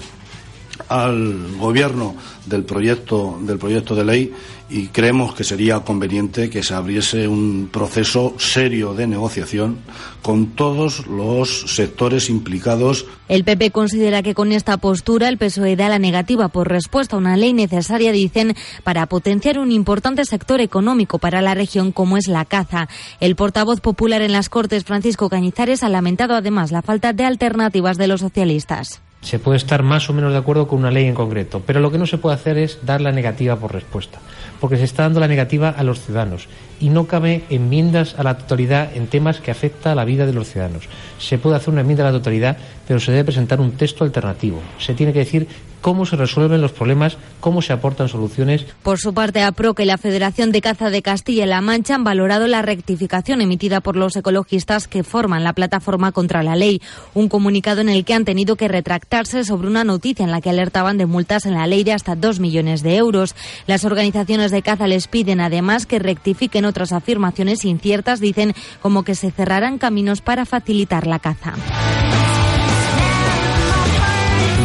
al 0.90 1.58
gobierno 1.58 2.16
del 2.46 2.64
proyecto 2.64 3.38
del 3.42 3.58
proyecto 3.58 3.96
de 3.96 4.06
ley 4.06 4.34
y 4.70 4.88
creemos 4.88 5.36
que 5.36 5.44
sería 5.44 5.82
conveniente 5.82 6.50
que 6.50 6.64
se 6.64 6.74
abriese 6.74 7.28
un 7.28 7.70
proceso 7.72 8.34
serio 8.38 8.94
de 8.94 9.06
negociación 9.06 9.78
con 10.22 10.48
todos 10.56 11.06
los 11.06 11.76
sectores 11.76 12.30
implicados. 12.30 13.06
El 13.28 13.44
PP 13.44 13.72
considera 13.72 14.24
que 14.24 14.34
con 14.34 14.52
esta 14.52 14.78
postura 14.78 15.30
el 15.30 15.38
PSOE 15.38 15.76
da 15.76 15.90
la 15.90 16.00
negativa 16.00 16.48
por 16.48 16.68
respuesta 16.68 17.16
a 17.16 17.20
una 17.20 17.38
ley 17.38 17.54
necesaria, 17.54 18.12
dicen, 18.12 18.56
para 18.84 19.06
potenciar 19.06 19.60
un 19.60 19.72
importante 19.72 20.26
sector 20.26 20.62
económico 20.62 21.20
para 21.20 21.42
la 21.42 21.54
región 21.54 21.92
como 21.92 22.18
es 22.18 22.28
la 22.28 22.46
caza. 22.46 22.88
El 23.20 23.36
portavoz 23.36 23.82
popular 23.82 24.22
en 24.22 24.32
las 24.32 24.50
Cortes, 24.50 24.84
Francisco 24.84 25.30
Cañizares, 25.30 25.84
ha 25.84 25.90
lamentado 25.90 26.34
además 26.34 26.72
la 26.72 26.82
falta 26.82 27.14
de 27.14 27.26
alternativas 27.26 27.98
de 27.98 28.08
los 28.08 28.22
socialistas. 28.22 29.05
Se 29.26 29.40
puede 29.40 29.58
estar 29.58 29.82
más 29.82 30.08
o 30.08 30.14
menos 30.14 30.32
de 30.32 30.38
acuerdo 30.38 30.68
con 30.68 30.78
una 30.78 30.92
ley 30.92 31.06
en 31.06 31.16
concreto, 31.16 31.60
pero 31.66 31.80
lo 31.80 31.92
que 31.92 31.98
no 31.98 32.06
se 32.06 32.20
puede 32.20 32.36
hacer 32.36 32.60
es 32.60 32.78
dar 32.86 33.02
la 33.02 33.12
negativa 33.12 33.56
por 33.56 33.74
respuesta, 33.74 34.20
porque 34.62 34.78
se 34.78 34.84
está 34.84 35.02
dando 35.02 35.20
la 35.20 35.28
negativa 35.28 35.70
a 35.70 35.82
los 35.82 36.00
ciudadanos 36.00 36.48
y 36.80 36.90
no 36.90 37.08
cabe 37.08 37.44
enmiendas 37.50 38.14
a 38.20 38.24
la 38.24 38.38
totalidad 38.38 38.96
en 38.96 39.08
temas 39.08 39.40
que 39.40 39.50
afecta 39.50 39.92
a 39.92 39.96
la 39.96 40.06
vida 40.06 40.28
de 40.28 40.34
los 40.34 40.50
ciudadanos. 40.50 40.88
Se 41.18 41.40
puede 41.40 41.56
hacer 41.56 41.72
una 41.72 41.82
enmienda 41.82 42.08
a 42.08 42.12
la 42.12 42.18
totalidad, 42.20 42.58
pero 42.88 43.00
se 43.00 43.12
debe 43.12 43.24
presentar 43.24 43.60
un 43.60 43.72
texto 43.72 44.04
alternativo. 44.04 44.62
Se 44.78 44.94
tiene 44.94 45.12
que 45.12 45.20
decir 45.20 45.48
cómo 45.86 46.08
se 46.08 46.16
resuelven 46.16 46.62
los 46.62 46.72
problemas, 46.72 47.16
cómo 47.40 47.62
se 47.62 47.72
aportan 47.72 48.10
soluciones. 48.10 48.66
Por 48.82 48.98
su 48.98 49.14
parte, 49.14 49.44
APRO 49.44 49.76
y 49.78 49.86
la 49.86 50.00
Federación 50.00 50.52
de 50.52 50.60
Caza 50.60 50.90
de 50.90 51.04
Castilla-La 51.04 51.62
Mancha 51.62 51.94
han 51.94 52.04
valorado 52.04 52.48
la 52.48 52.64
rectificación 52.64 53.40
emitida 53.40 53.82
por 53.82 53.96
los 53.96 54.16
ecologistas 54.16 54.88
que 54.88 55.04
forman 55.04 55.44
la 55.44 55.54
plataforma 55.54 56.12
contra 56.12 56.42
la 56.42 56.56
ley. 56.56 56.82
Un 57.14 57.30
comunicado 57.30 57.82
en 57.82 57.90
el 57.90 58.04
que 58.04 58.16
han 58.16 58.26
tenido 58.26 58.56
que 58.56 58.68
retractarse 58.68 59.44
sobre 59.44 59.68
una 59.68 59.84
noticia 59.84 60.24
en 60.26 60.32
la 60.32 60.42
que 60.42 60.50
alertaban 60.50 60.98
de 60.98 61.06
multas 61.06 61.46
en 61.46 61.54
la 61.54 61.68
ley 61.68 61.84
de 61.84 61.94
hasta 61.94 62.16
dos 62.16 62.40
millones 62.40 62.82
de 62.82 62.96
euros. 62.96 63.36
Las 63.68 63.86
organizaciones 63.86 64.50
de 64.50 64.64
caza 64.64 64.88
les 64.88 65.08
piden 65.08 65.40
además 65.40 65.86
que 65.86 66.00
rectifiquen 66.00 66.66
otras 66.66 66.94
afirmaciones 66.94 67.64
inciertas, 67.64 68.20
dicen 68.20 68.56
como 68.82 69.04
que 69.04 69.14
se 69.14 69.30
cerrarán 69.30 69.78
caminos 69.78 70.22
para 70.22 70.46
facilitar 70.46 71.06
la 71.06 71.20
caza. 71.20 71.54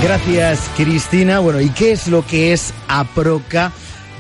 Gracias, 0.03 0.71
Cristina. 0.77 1.41
Bueno, 1.41 1.61
¿y 1.61 1.69
qué 1.69 1.93
es 1.93 2.09
lo 2.09 2.27
que 2.27 2.53
es 2.53 2.73
APROCA? 2.89 3.71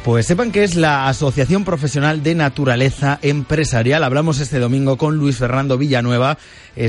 Pues 0.04 0.26
sepan 0.26 0.52
que 0.52 0.62
es 0.62 0.76
la 0.76 1.08
Asociación 1.08 1.64
Profesional 1.64 2.22
de 2.22 2.34
Naturaleza 2.34 3.18
Empresarial. 3.22 4.04
Hablamos 4.04 4.40
este 4.40 4.58
domingo 4.58 4.98
con 4.98 5.16
Luis 5.16 5.38
Fernando 5.38 5.78
Villanueva, 5.78 6.38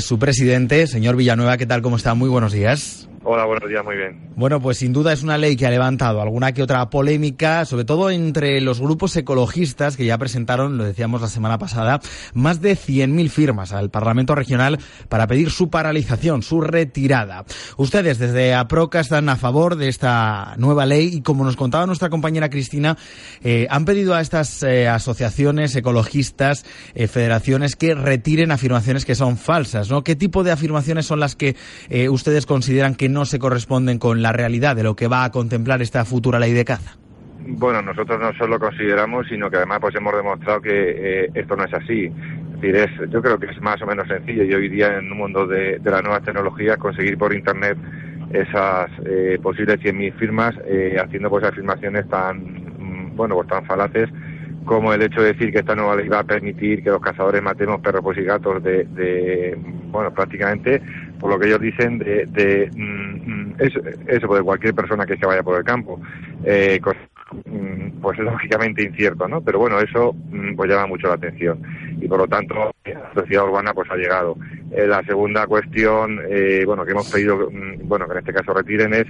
su 0.01 0.19
presidente. 0.19 0.88
Señor 0.88 1.15
Villanueva, 1.15 1.58
¿qué 1.58 1.65
tal? 1.65 1.82
¿Cómo 1.82 1.95
está? 1.95 2.13
Muy 2.15 2.30
buenos 2.30 2.51
días. 2.51 3.08
Hola, 3.34 3.46
buenos 3.46 3.70
días, 3.70 3.82
muy 3.86 3.96
bien. 3.96 4.30
Bueno, 4.36 4.60
pues 4.60 4.80
sin 4.80 4.91
duda 4.91 5.13
es 5.13 5.24
una 5.24 5.38
ley 5.38 5.56
que 5.56 5.65
ha 5.65 5.70
levantado 5.70 6.22
alguna 6.22 6.52
que 6.52 6.63
otra 6.63 6.89
polémica, 6.89 7.63
sobre 7.63 7.86
todo 7.86 8.10
entre 8.10 8.60
los 8.60 8.82
grupos 8.82 9.15
ecologistas 9.15 9.96
que 9.96 10.04
ya 10.04 10.17
presentaron, 10.17 10.78
lo 10.78 10.84
decíamos 10.84 11.22
la 11.22 11.30
semana 11.30 11.58
pasada, 11.58 12.02
más 12.34 12.60
de 12.60 12.74
100.000 12.74 13.30
firmas 13.30 13.72
al 13.72 13.89
Parlamento 13.89 14.36
Regional 14.36 14.80
para 15.08 15.28
pedir 15.28 15.50
su 15.50 15.70
paralización, 15.70 16.44
su 16.44 16.60
retirada. 16.60 17.46
Ustedes 17.78 18.20
desde 18.20 18.54
APROCA 18.54 19.00
están 19.00 19.30
a 19.30 19.38
favor 19.38 19.78
de 19.78 19.88
esta 19.88 20.56
nueva 20.58 20.86
ley 20.86 21.12
y 21.13 21.22
como 21.22 21.46
nos 21.46 21.56
contaba 21.56 21.86
nuestra 21.86 22.10
compañera 22.10 22.50
Cristina, 22.50 22.98
eh, 23.46 23.65
han 23.70 23.86
pedido 23.86 24.13
a 24.13 24.20
estas 24.20 24.62
eh, 24.63 24.89
asociaciones 24.89 25.74
ecologistas, 25.78 26.65
eh, 26.96 27.08
federaciones 27.08 27.78
que 27.78 27.96
retiren 27.96 28.52
afirmaciones 28.52 29.06
que 29.06 29.15
son 29.15 29.38
falsas, 29.38 29.89
¿no? 29.89 30.04
¿Qué 30.04 30.17
tipo 30.17 30.44
de 30.44 30.52
afirmaciones 30.52 31.06
son 31.06 31.22
las 31.22 31.38
que 31.38 31.56
ustedes 32.10 32.46
consideran 32.46 32.96
que 32.96 33.08
no 33.08 33.20
se 33.25 33.39
corresponden 33.39 33.99
con 33.99 34.21
la 34.21 34.31
realidad 34.31 34.75
de 34.75 34.84
lo 34.84 34.95
que 34.95 35.07
va 35.07 35.23
a 35.23 35.31
contemplar 35.31 35.81
esta 35.81 36.05
futura 36.05 36.39
ley 36.39 36.53
de 36.53 36.65
caza? 36.65 36.97
Bueno, 37.45 37.81
nosotros 37.81 38.19
no 38.19 38.31
solo 38.34 38.60
consideramos, 38.60 39.27
sino 39.27 39.49
que 39.49 39.57
además 39.57 39.79
pues 39.81 39.95
hemos 39.95 40.15
demostrado 40.15 40.62
que 40.62 41.23
eh, 41.23 41.29
esto 41.34 41.55
no 41.55 41.65
es 41.65 41.73
así. 41.73 42.05
Es 42.05 42.62
decir, 42.62 42.75
es, 42.75 43.12
yo 43.12 43.21
creo 43.21 43.39
que 43.39 43.47
es 43.47 43.62
más 43.62 43.81
o 43.81 43.88
menos 43.88 44.07
sencillo 44.07 44.43
y 44.43 44.53
hoy 44.53 44.69
día 44.69 44.97
en 44.97 45.12
un 45.12 45.17
mundo 45.17 45.47
de, 45.47 45.79
de 45.79 45.91
las 45.91 46.03
nuevas 46.03 46.23
tecnologías 46.23 46.77
conseguir 46.77 47.17
por 47.17 47.34
internet 47.34 47.77
esas 48.34 48.89
eh, 49.05 49.39
posibles 49.41 49.79
100.000 49.79 50.13
firmas 50.13 50.53
eh, 50.65 50.97
haciendo 51.03 51.29
pues 51.29 51.43
afirmaciones 51.43 52.07
tan 52.07 52.38
mm, 52.38 53.15
bueno 53.15 53.36
pues 53.36 53.47
tan 53.47 53.65
falaces 53.65 54.10
como 54.65 54.93
el 54.93 55.01
hecho 55.01 55.21
de 55.21 55.34
decir 55.34 55.51
que 55.51 55.60
esta 55.60 55.75
nueva 55.75 55.95
ley 55.95 56.07
va 56.07 56.19
a 56.19 56.23
permitir 56.23 56.84
que 56.84 56.91
los 56.91 57.01
cazadores 57.01 57.41
matemos 57.41 57.81
perros 57.81 58.01
pues 58.03 58.17
y 58.19 58.23
gatos 58.23 58.63
de, 58.63 58.86
de 58.86 59.57
bueno 59.91 60.13
prácticamente 60.13 60.81
por 61.21 61.29
lo 61.29 61.39
que 61.39 61.47
ellos 61.47 61.62
dicen, 61.62 61.99
de, 61.99 62.25
de 62.25 62.71
mm, 62.75 63.31
mm, 63.31 63.55
eso, 63.60 63.79
eso, 64.07 64.34
de 64.34 64.41
cualquier 64.41 64.73
persona 64.73 65.05
que 65.05 65.17
se 65.17 65.25
vaya 65.25 65.43
por 65.43 65.57
el 65.57 65.63
campo. 65.63 66.01
Eh, 66.43 66.79
mm, 67.45 68.01
pues 68.01 68.17
es 68.17 68.25
lógicamente 68.25 68.84
incierto, 68.84 69.27
¿no? 69.27 69.39
Pero 69.41 69.60
bueno, 69.60 69.79
eso 69.79 70.15
pues 70.55 70.69
llama 70.69 70.88
mucho 70.88 71.07
la 71.07 71.13
atención 71.13 71.62
y 72.01 72.07
por 72.07 72.17
lo 72.17 72.27
tanto 72.27 72.73
la 72.84 73.13
sociedad 73.13 73.45
urbana 73.45 73.73
pues 73.73 73.89
ha 73.91 73.95
llegado. 73.95 74.36
Eh, 74.71 74.88
la 74.88 75.03
segunda 75.03 75.45
cuestión, 75.45 76.19
eh, 76.27 76.63
bueno, 76.65 76.84
que 76.84 76.91
hemos 76.91 77.12
pedido, 77.12 77.49
bueno, 77.84 78.07
que 78.07 78.13
en 78.13 78.17
este 78.17 78.34
caso 78.34 78.53
retiren 78.53 78.93
es 78.95 79.05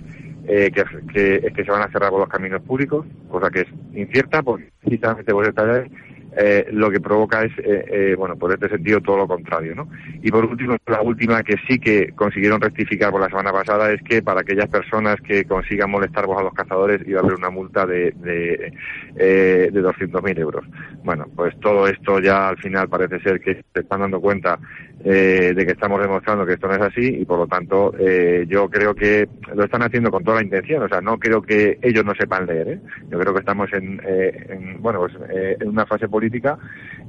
eh, 0.47 0.69
que, 0.71 0.83
que, 1.13 1.53
que 1.53 1.63
se 1.63 1.71
van 1.71 1.83
a 1.83 1.91
cerrar 1.91 2.09
por 2.09 2.19
los 2.19 2.29
caminos 2.29 2.61
públicos, 2.63 3.05
cosa 3.29 3.49
que 3.49 3.61
es 3.61 3.67
incierta 3.93 4.43
porque 4.43 4.69
precisamente 4.81 5.31
por 5.31 5.45
ley 5.45 5.91
eh, 6.37 6.67
lo 6.71 6.89
que 6.89 7.01
provoca 7.01 7.43
es, 7.43 7.51
eh, 7.59 7.85
eh, 7.87 8.15
bueno, 8.17 8.35
por 8.37 8.53
este 8.53 8.69
sentido 8.69 9.01
todo 9.01 9.17
lo 9.17 9.27
contrario, 9.27 9.75
¿no? 9.75 9.89
Y 10.21 10.31
por 10.31 10.45
último, 10.45 10.77
la 10.87 11.01
última 11.01 11.43
que 11.43 11.55
sí 11.67 11.77
que 11.77 12.13
consiguieron 12.13 12.61
rectificar 12.61 13.11
por 13.11 13.19
la 13.19 13.27
semana 13.27 13.51
pasada 13.51 13.91
es 13.91 14.01
que 14.03 14.21
para 14.21 14.41
aquellas 14.41 14.69
personas 14.69 15.17
que 15.21 15.43
consigan 15.45 15.91
molestar 15.91 16.25
a 16.25 16.43
los 16.43 16.53
cazadores 16.53 17.05
iba 17.05 17.19
a 17.19 17.23
haber 17.23 17.35
una 17.35 17.49
multa 17.49 17.85
de, 17.85 18.11
de, 18.11 18.73
eh, 19.17 19.69
de 19.71 19.81
200.000 19.83 20.39
euros. 20.39 20.65
Bueno, 21.03 21.27
pues 21.35 21.59
todo 21.59 21.87
esto 21.87 22.19
ya 22.19 22.49
al 22.49 22.57
final 22.57 22.87
parece 22.87 23.19
ser 23.19 23.41
que 23.41 23.55
se 23.73 23.81
están 23.81 24.01
dando 24.01 24.21
cuenta 24.21 24.57
eh, 25.03 25.53
de 25.55 25.65
que 25.65 25.71
estamos 25.71 25.99
demostrando 25.99 26.45
que 26.45 26.53
esto 26.53 26.67
no 26.67 26.75
es 26.75 26.81
así 26.81 27.07
y 27.21 27.25
por 27.25 27.39
lo 27.39 27.47
tanto 27.47 27.93
eh, 27.99 28.45
yo 28.47 28.69
creo 28.69 28.93
que 28.93 29.27
lo 29.53 29.63
están 29.63 29.81
haciendo 29.81 30.11
con 30.11 30.23
toda 30.23 30.37
la 30.37 30.43
intención, 30.43 30.83
o 30.83 30.87
sea, 30.87 31.01
no 31.01 31.17
creo 31.17 31.41
que 31.41 31.79
ellos 31.81 32.05
no 32.05 32.13
sepan 32.13 32.45
leer, 32.45 32.67
¿eh? 32.67 32.79
yo 33.09 33.19
creo 33.19 33.33
que 33.33 33.39
estamos 33.39 33.71
en, 33.73 33.99
en 34.05 34.81
bueno, 34.81 34.99
pues, 34.99 35.13
en 35.59 35.67
una 35.67 35.85
fase 35.85 36.07
política 36.07 36.20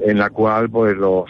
en 0.01 0.19
la 0.19 0.31
cual 0.31 0.71
pues 0.71 0.97
los 0.97 1.27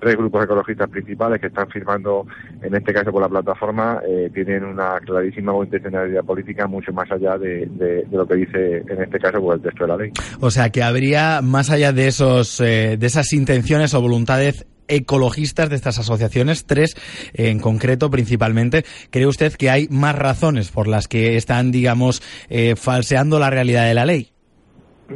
tres 0.00 0.16
grupos 0.16 0.44
ecologistas 0.44 0.88
principales 0.88 1.40
que 1.40 1.46
están 1.46 1.68
firmando, 1.68 2.26
en 2.62 2.74
este 2.74 2.92
caso 2.92 3.12
por 3.12 3.22
la 3.22 3.28
plataforma, 3.28 4.00
eh, 4.06 4.30
tienen 4.34 4.64
una 4.64 4.98
clarísima 5.00 5.52
intencionalidad 5.62 6.24
política 6.24 6.66
mucho 6.66 6.92
más 6.92 7.10
allá 7.10 7.38
de, 7.38 8.06
lo 8.10 8.26
que 8.26 8.36
dice, 8.36 8.78
en 8.88 9.02
este 9.02 9.18
caso, 9.18 9.40
pues, 9.40 9.56
el 9.56 9.62
texto 9.62 9.84
de 9.84 9.88
la 9.88 9.96
ley. 9.96 10.12
O 10.40 10.50
sea, 10.50 10.70
que 10.70 10.82
habría, 10.82 11.40
más 11.42 11.70
allá 11.70 11.92
de, 11.92 12.08
esos, 12.08 12.60
eh, 12.60 12.96
de 12.98 13.06
esas 13.06 13.32
intenciones 13.32 13.94
o 13.94 14.00
voluntades 14.00 14.66
ecologistas 14.88 15.70
de 15.70 15.76
estas 15.76 15.98
asociaciones, 15.98 16.66
tres 16.66 16.96
en 17.32 17.60
concreto 17.60 18.10
principalmente. 18.10 18.84
¿Cree 19.10 19.26
usted 19.26 19.52
que 19.54 19.70
hay 19.70 19.88
más 19.88 20.16
razones 20.16 20.70
por 20.70 20.88
las 20.88 21.08
que 21.08 21.36
están, 21.36 21.70
digamos, 21.70 22.22
eh, 22.50 22.74
falseando 22.76 23.38
la 23.38 23.48
realidad 23.48 23.86
de 23.86 23.94
la 23.94 24.04
ley? 24.04 24.31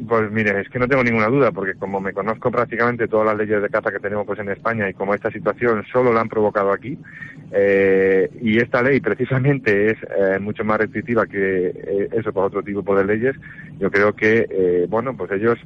Pues 0.08 0.30
mire, 0.30 0.60
es 0.60 0.68
que 0.68 0.78
no 0.78 0.88
tengo 0.88 1.04
ninguna 1.04 1.28
duda, 1.28 1.52
porque 1.52 1.74
como 1.74 2.00
me 2.00 2.12
conozco 2.12 2.50
prácticamente 2.50 3.08
todas 3.08 3.26
las 3.26 3.36
leyes 3.36 3.62
de 3.62 3.68
caza 3.68 3.92
que 3.92 4.00
tenemos 4.00 4.26
pues 4.26 4.38
en 4.40 4.50
España 4.50 4.88
y 4.88 4.94
como 4.94 5.14
esta 5.14 5.30
situación 5.30 5.84
solo 5.92 6.12
la 6.12 6.20
han 6.20 6.28
provocado 6.28 6.72
aquí, 6.72 6.98
eh, 7.52 8.28
y 8.42 8.58
esta 8.58 8.82
ley 8.82 9.00
precisamente 9.00 9.92
es 9.92 9.96
eh, 10.02 10.38
mucho 10.40 10.64
más 10.64 10.78
restrictiva 10.78 11.26
que 11.26 11.68
eh, 11.68 12.08
eso 12.12 12.32
por 12.32 12.44
otro 12.46 12.62
tipo 12.62 12.96
de 12.96 13.04
leyes, 13.04 13.36
yo 13.78 13.90
creo 13.90 14.12
que, 14.14 14.46
eh, 14.50 14.86
bueno, 14.88 15.16
pues 15.16 15.30
ellos 15.32 15.58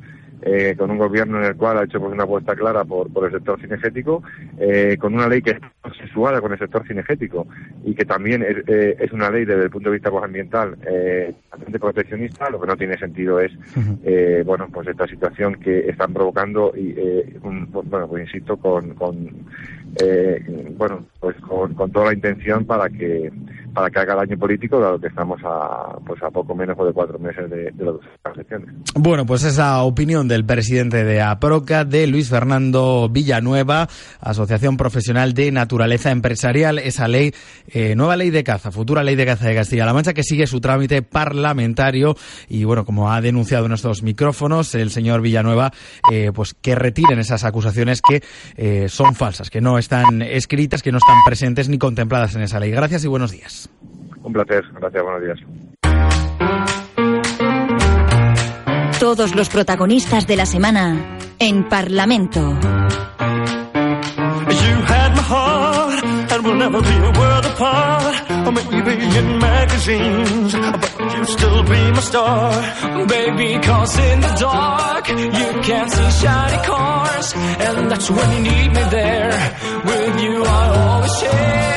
eh, 0.43 0.75
con 0.77 0.91
un 0.91 0.99
gobierno 0.99 1.39
en 1.39 1.45
el 1.45 1.57
cual 1.57 1.79
ha 1.79 1.85
hecho 1.85 2.01
pues, 2.01 2.13
una 2.13 2.25
apuesta 2.25 2.55
clara 2.55 2.85
por, 2.85 3.13
por 3.13 3.27
el 3.27 3.33
sector 3.33 3.61
cinegético, 3.61 4.23
eh, 4.59 4.97
con 4.99 5.15
una 5.15 5.29
ley 5.29 5.43
que 5.43 5.53
es 5.53 5.59
consensuada 5.81 6.41
con 6.41 6.53
el 6.53 6.59
sector 6.59 6.87
cinegético 6.87 7.47
y 7.85 7.95
que 7.95 8.05
también 8.05 8.43
es, 8.43 8.57
eh, 8.67 8.97
es 8.99 9.13
una 9.13 9.31
ley 9.31 9.45
desde 9.45 9.65
el 9.65 9.71
punto 9.71 9.91
de 9.91 9.97
vista 9.97 10.11
pues, 10.11 10.25
ambiental 10.25 10.77
eh, 10.87 11.35
bastante 11.51 11.79
proteccionista, 11.79 12.51
lo 12.51 12.61
que 12.61 12.67
no 12.67 12.77
tiene 12.77 12.99
sentido 12.99 13.41
es, 13.41 13.53
eh, 14.05 14.43
bueno, 14.45 14.69
pues 14.73 14.89
esta 14.89 15.07
situación 15.07 15.55
que 15.57 15.89
están 15.89 16.13
provocando 16.13 16.73
y, 16.77 16.95
eh, 16.97 17.37
un, 17.43 17.69
bueno, 17.71 18.09
pues 18.09 18.27
insisto, 18.27 18.57
con, 18.57 18.95
con 18.95 19.31
eh, 20.01 20.73
bueno, 20.77 21.07
pues 21.19 21.37
con, 21.37 21.75
con 21.75 21.91
toda 21.91 22.07
la 22.07 22.15
intención 22.15 22.65
para 22.65 22.89
que 22.89 23.33
para 23.73 23.91
que 23.91 23.99
haga 23.99 24.15
daño 24.15 24.37
político, 24.39 24.81
dado 24.81 24.99
que 24.99 25.09
estamos 25.09 25.41
a, 25.45 25.99
pues 26.07 26.23
a 26.23 26.31
poco 26.31 26.55
menos 26.55 26.77
de 26.77 26.93
cuatro 26.93 27.19
meses 27.19 27.49
de, 27.51 27.73
las 28.25 28.35
elecciones. 28.35 28.69
Bueno, 28.95 29.27
pues 29.27 29.45
esa 29.45 29.83
opinión 29.83 30.29
del 30.29 30.45
presidente 30.45 31.05
de 31.05 31.21
APROCA, 31.21 31.85
de 31.85 32.07
Luis 32.07 32.29
Fernando 32.29 33.09
Villanueva, 33.11 33.89
Asociación 34.21 34.77
Profesional 34.77 35.35
de 35.35 35.53
Naturaleza 35.53 36.11
Empresarial, 36.11 36.79
esa 36.79 37.09
ley, 37.09 37.33
eh, 37.69 37.95
nueva 37.95 38.17
ley 38.17 38.31
de 38.31 38.45
caza, 38.45 38.71
futura 38.71 39.03
ley 39.03 39.17
de 39.17 39.27
caza 39.27 39.47
de 39.47 39.55
Castilla-La 39.55 39.93
Mancha, 39.93 40.15
que 40.15 40.23
sigue 40.23 40.47
su 40.47 40.61
trámite 40.61 41.03
parlamentario 41.03 42.17
y 42.49 42.65
bueno, 42.65 42.85
como 42.85 43.13
ha 43.13 43.21
denunciado 43.21 43.65
en 43.65 43.71
nuestros 43.71 44.03
micrófonos 44.03 44.75
el 44.75 44.91
señor 44.91 45.21
Villanueva, 45.23 45.73
eh, 46.13 46.33
pues 46.35 46.55
que 46.55 46.75
retiren 46.75 47.19
esas 47.19 47.45
acusaciones 47.45 48.03
que 48.03 48.23
eh, 48.57 48.89
son 48.89 49.15
falsas, 49.15 49.51
que 49.51 49.61
no 49.61 49.79
están 49.79 50.23
escritas, 50.23 50.83
que 50.83 50.93
no 50.93 50.99
están 50.99 51.19
presentes 51.25 51.69
ni 51.69 51.79
contempladas 51.79 52.35
en 52.35 52.43
esa 52.43 52.61
ley. 52.61 52.71
Gracias 52.71 53.05
y 53.05 53.09
buenos 53.09 53.33
días. 53.33 53.70
Un 54.23 54.33
placer, 54.33 54.65
gracias, 54.73 55.03
buenos 55.03 55.23
días. 55.23 55.39
Todos 58.99 59.35
los 59.35 59.49
protagonistas 59.49 60.27
de 60.27 60.37
la 60.37 60.47
semana 60.47 61.19
en 61.39 61.69
Parlamento. 61.69 62.41
You 64.51 64.77
had 64.87 65.15
my 65.15 65.23
heart, 65.23 66.05
and 66.33 66.45
we'll 66.45 66.57
never 66.57 66.81
be 66.83 66.97
a 66.97 67.13
world 67.19 67.47
apart. 67.47 68.31
Or 68.47 68.53
maybe 68.53 68.93
in 69.19 69.39
magazines, 69.39 70.55
but 70.55 71.15
you 71.17 71.25
still 71.25 71.63
be 71.65 71.93
my 71.93 72.01
star. 72.01 72.53
Baby, 73.09 73.59
cause 73.67 73.99
in 73.99 74.21
the 74.21 74.35
dark, 74.39 75.09
you 75.09 75.61
can't 75.63 75.91
see 75.91 76.11
shiny 76.27 76.67
cars. 76.67 77.35
And 77.35 77.91
that's 77.91 78.11
when 78.11 78.33
you 78.33 78.43
need 78.51 78.69
me 78.69 78.83
there. 78.91 79.33
With 79.85 80.21
you, 80.23 80.45
I 80.45 80.77
always 80.77 81.19
share. 81.21 81.70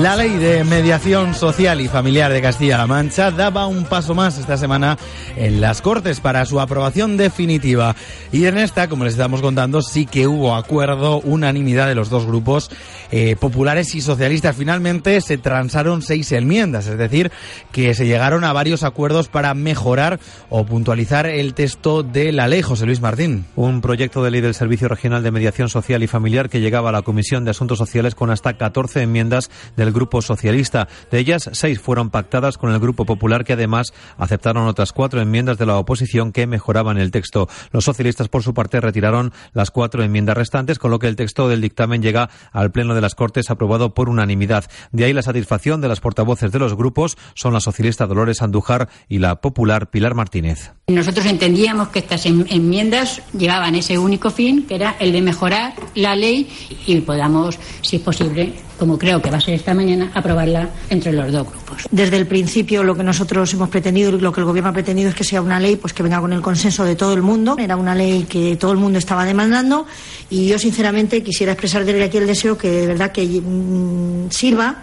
La 0.00 0.16
ley 0.16 0.36
de 0.38 0.64
mediación 0.64 1.34
social 1.34 1.80
y 1.80 1.86
familiar 1.86 2.32
de 2.32 2.42
Castilla-La 2.42 2.88
Mancha 2.88 3.30
daba 3.30 3.68
un 3.68 3.84
paso 3.84 4.12
más 4.12 4.38
esta 4.38 4.56
semana 4.56 4.98
en 5.36 5.60
las 5.60 5.82
Cortes 5.82 6.20
para 6.20 6.44
su 6.46 6.60
aprobación 6.60 7.16
definitiva. 7.16 7.94
Y 8.32 8.46
en 8.46 8.58
esta, 8.58 8.88
como 8.88 9.04
les 9.04 9.14
estamos 9.14 9.40
contando, 9.40 9.82
sí 9.82 10.04
que 10.04 10.26
hubo 10.26 10.56
acuerdo, 10.56 11.20
unanimidad 11.20 11.86
de 11.86 11.94
los 11.94 12.10
dos 12.10 12.26
grupos 12.26 12.70
eh, 13.12 13.36
populares 13.36 13.94
y 13.94 14.00
socialistas. 14.00 14.56
Finalmente 14.56 15.20
se 15.20 15.38
transaron 15.38 16.02
seis 16.02 16.32
enmiendas, 16.32 16.88
es 16.88 16.98
decir, 16.98 17.30
que 17.70 17.94
se 17.94 18.06
llegaron 18.06 18.42
a 18.42 18.52
varios 18.52 18.82
acuerdos 18.82 19.28
para 19.28 19.54
mejorar 19.54 20.18
o 20.50 20.66
puntualizar 20.66 21.26
el 21.26 21.54
texto 21.54 22.02
de 22.02 22.32
la 22.32 22.48
ley. 22.48 22.62
José 22.62 22.86
Luis 22.86 23.00
Martín. 23.00 23.44
Un 23.54 23.80
proyecto 23.80 24.24
de 24.24 24.32
ley 24.32 24.40
del 24.40 24.54
Servicio 24.54 24.88
Regional 24.88 25.22
de 25.22 25.30
Mediación 25.30 25.68
Social 25.68 26.02
y 26.02 26.08
Familiar 26.08 26.50
que 26.50 26.60
llegaba 26.60 26.88
a 26.88 26.92
la 26.92 27.02
Comisión 27.02 27.44
de 27.44 27.52
Asuntos 27.52 27.78
Sociales 27.78 28.16
con 28.16 28.30
hasta 28.30 28.54
14 28.54 29.02
enmiendas 29.02 29.50
del 29.84 29.92
Grupo 29.92 30.22
Socialista. 30.22 30.88
De 31.10 31.18
ellas, 31.18 31.50
seis 31.52 31.78
fueron 31.78 32.08
pactadas 32.08 32.56
con 32.56 32.72
el 32.72 32.80
Grupo 32.80 33.04
Popular, 33.04 33.44
que 33.44 33.52
además 33.52 33.92
aceptaron 34.16 34.66
otras 34.66 34.92
cuatro 34.92 35.20
enmiendas 35.20 35.58
de 35.58 35.66
la 35.66 35.76
oposición 35.76 36.32
que 36.32 36.46
mejoraban 36.46 36.96
el 36.96 37.10
texto. 37.10 37.48
Los 37.70 37.84
socialistas, 37.84 38.28
por 38.28 38.42
su 38.42 38.54
parte, 38.54 38.80
retiraron 38.80 39.32
las 39.52 39.70
cuatro 39.70 40.02
enmiendas 40.02 40.36
restantes, 40.36 40.78
con 40.78 40.90
lo 40.90 40.98
que 40.98 41.08
el 41.08 41.16
texto 41.16 41.48
del 41.48 41.60
dictamen 41.60 42.02
llega 42.02 42.30
al 42.52 42.72
Pleno 42.72 42.94
de 42.94 43.02
las 43.02 43.14
Cortes 43.14 43.50
aprobado 43.50 43.92
por 43.92 44.08
unanimidad. 44.08 44.64
De 44.92 45.04
ahí 45.04 45.12
la 45.12 45.22
satisfacción 45.22 45.80
de 45.80 45.88
las 45.88 46.00
portavoces 46.00 46.50
de 46.50 46.58
los 46.58 46.74
grupos 46.74 47.18
son 47.34 47.52
la 47.52 47.60
socialista 47.60 48.06
Dolores 48.06 48.40
Andújar 48.40 48.88
y 49.08 49.18
la 49.18 49.40
popular 49.40 49.90
Pilar 49.90 50.14
Martínez. 50.14 50.72
Nosotros 50.86 51.26
entendíamos 51.26 51.88
que 51.88 51.98
estas 51.98 52.24
enmiendas 52.26 53.22
llevaban 53.36 53.74
ese 53.74 53.98
único 53.98 54.30
fin, 54.30 54.66
que 54.66 54.76
era 54.76 54.96
el 54.98 55.12
de 55.12 55.22
mejorar 55.22 55.74
la 55.94 56.14
ley 56.14 56.48
y 56.86 57.00
podamos, 57.00 57.58
si 57.82 57.96
es 57.96 58.02
posible, 58.02 58.54
como 58.78 58.98
creo 58.98 59.20
que 59.20 59.30
va 59.30 59.38
a 59.38 59.40
ser 59.40 59.54
esta 59.54 59.73
mañana, 59.74 60.10
aprobarla 60.14 60.68
entre 60.90 61.12
los 61.12 61.30
dos 61.32 61.46
grupos. 61.48 61.82
Desde 61.90 62.16
el 62.16 62.26
principio 62.26 62.82
lo 62.82 62.94
que 62.94 63.02
nosotros 63.02 63.52
hemos 63.54 63.68
pretendido 63.68 64.16
y 64.16 64.20
lo 64.20 64.32
que 64.32 64.40
el 64.40 64.46
gobierno 64.46 64.70
ha 64.70 64.72
pretendido 64.72 65.10
es 65.10 65.14
que 65.14 65.24
sea 65.24 65.42
una 65.42 65.60
ley 65.60 65.76
pues 65.76 65.92
que 65.92 66.02
venga 66.02 66.20
con 66.20 66.32
el 66.32 66.40
consenso 66.40 66.84
de 66.84 66.96
todo 66.96 67.14
el 67.14 67.22
mundo. 67.22 67.56
Era 67.58 67.76
una 67.76 67.94
ley 67.94 68.26
que 68.28 68.56
todo 68.56 68.72
el 68.72 68.78
mundo 68.78 68.98
estaba 68.98 69.24
demandando 69.24 69.86
y 70.30 70.46
yo 70.46 70.58
sinceramente 70.58 71.22
quisiera 71.22 71.52
expresar 71.52 71.84
desde 71.84 72.04
aquí 72.04 72.18
el 72.18 72.26
deseo 72.26 72.56
que 72.56 72.70
de 72.70 72.86
verdad 72.86 73.12
que 73.12 73.26
mmm, 73.26 74.30
sirva 74.30 74.76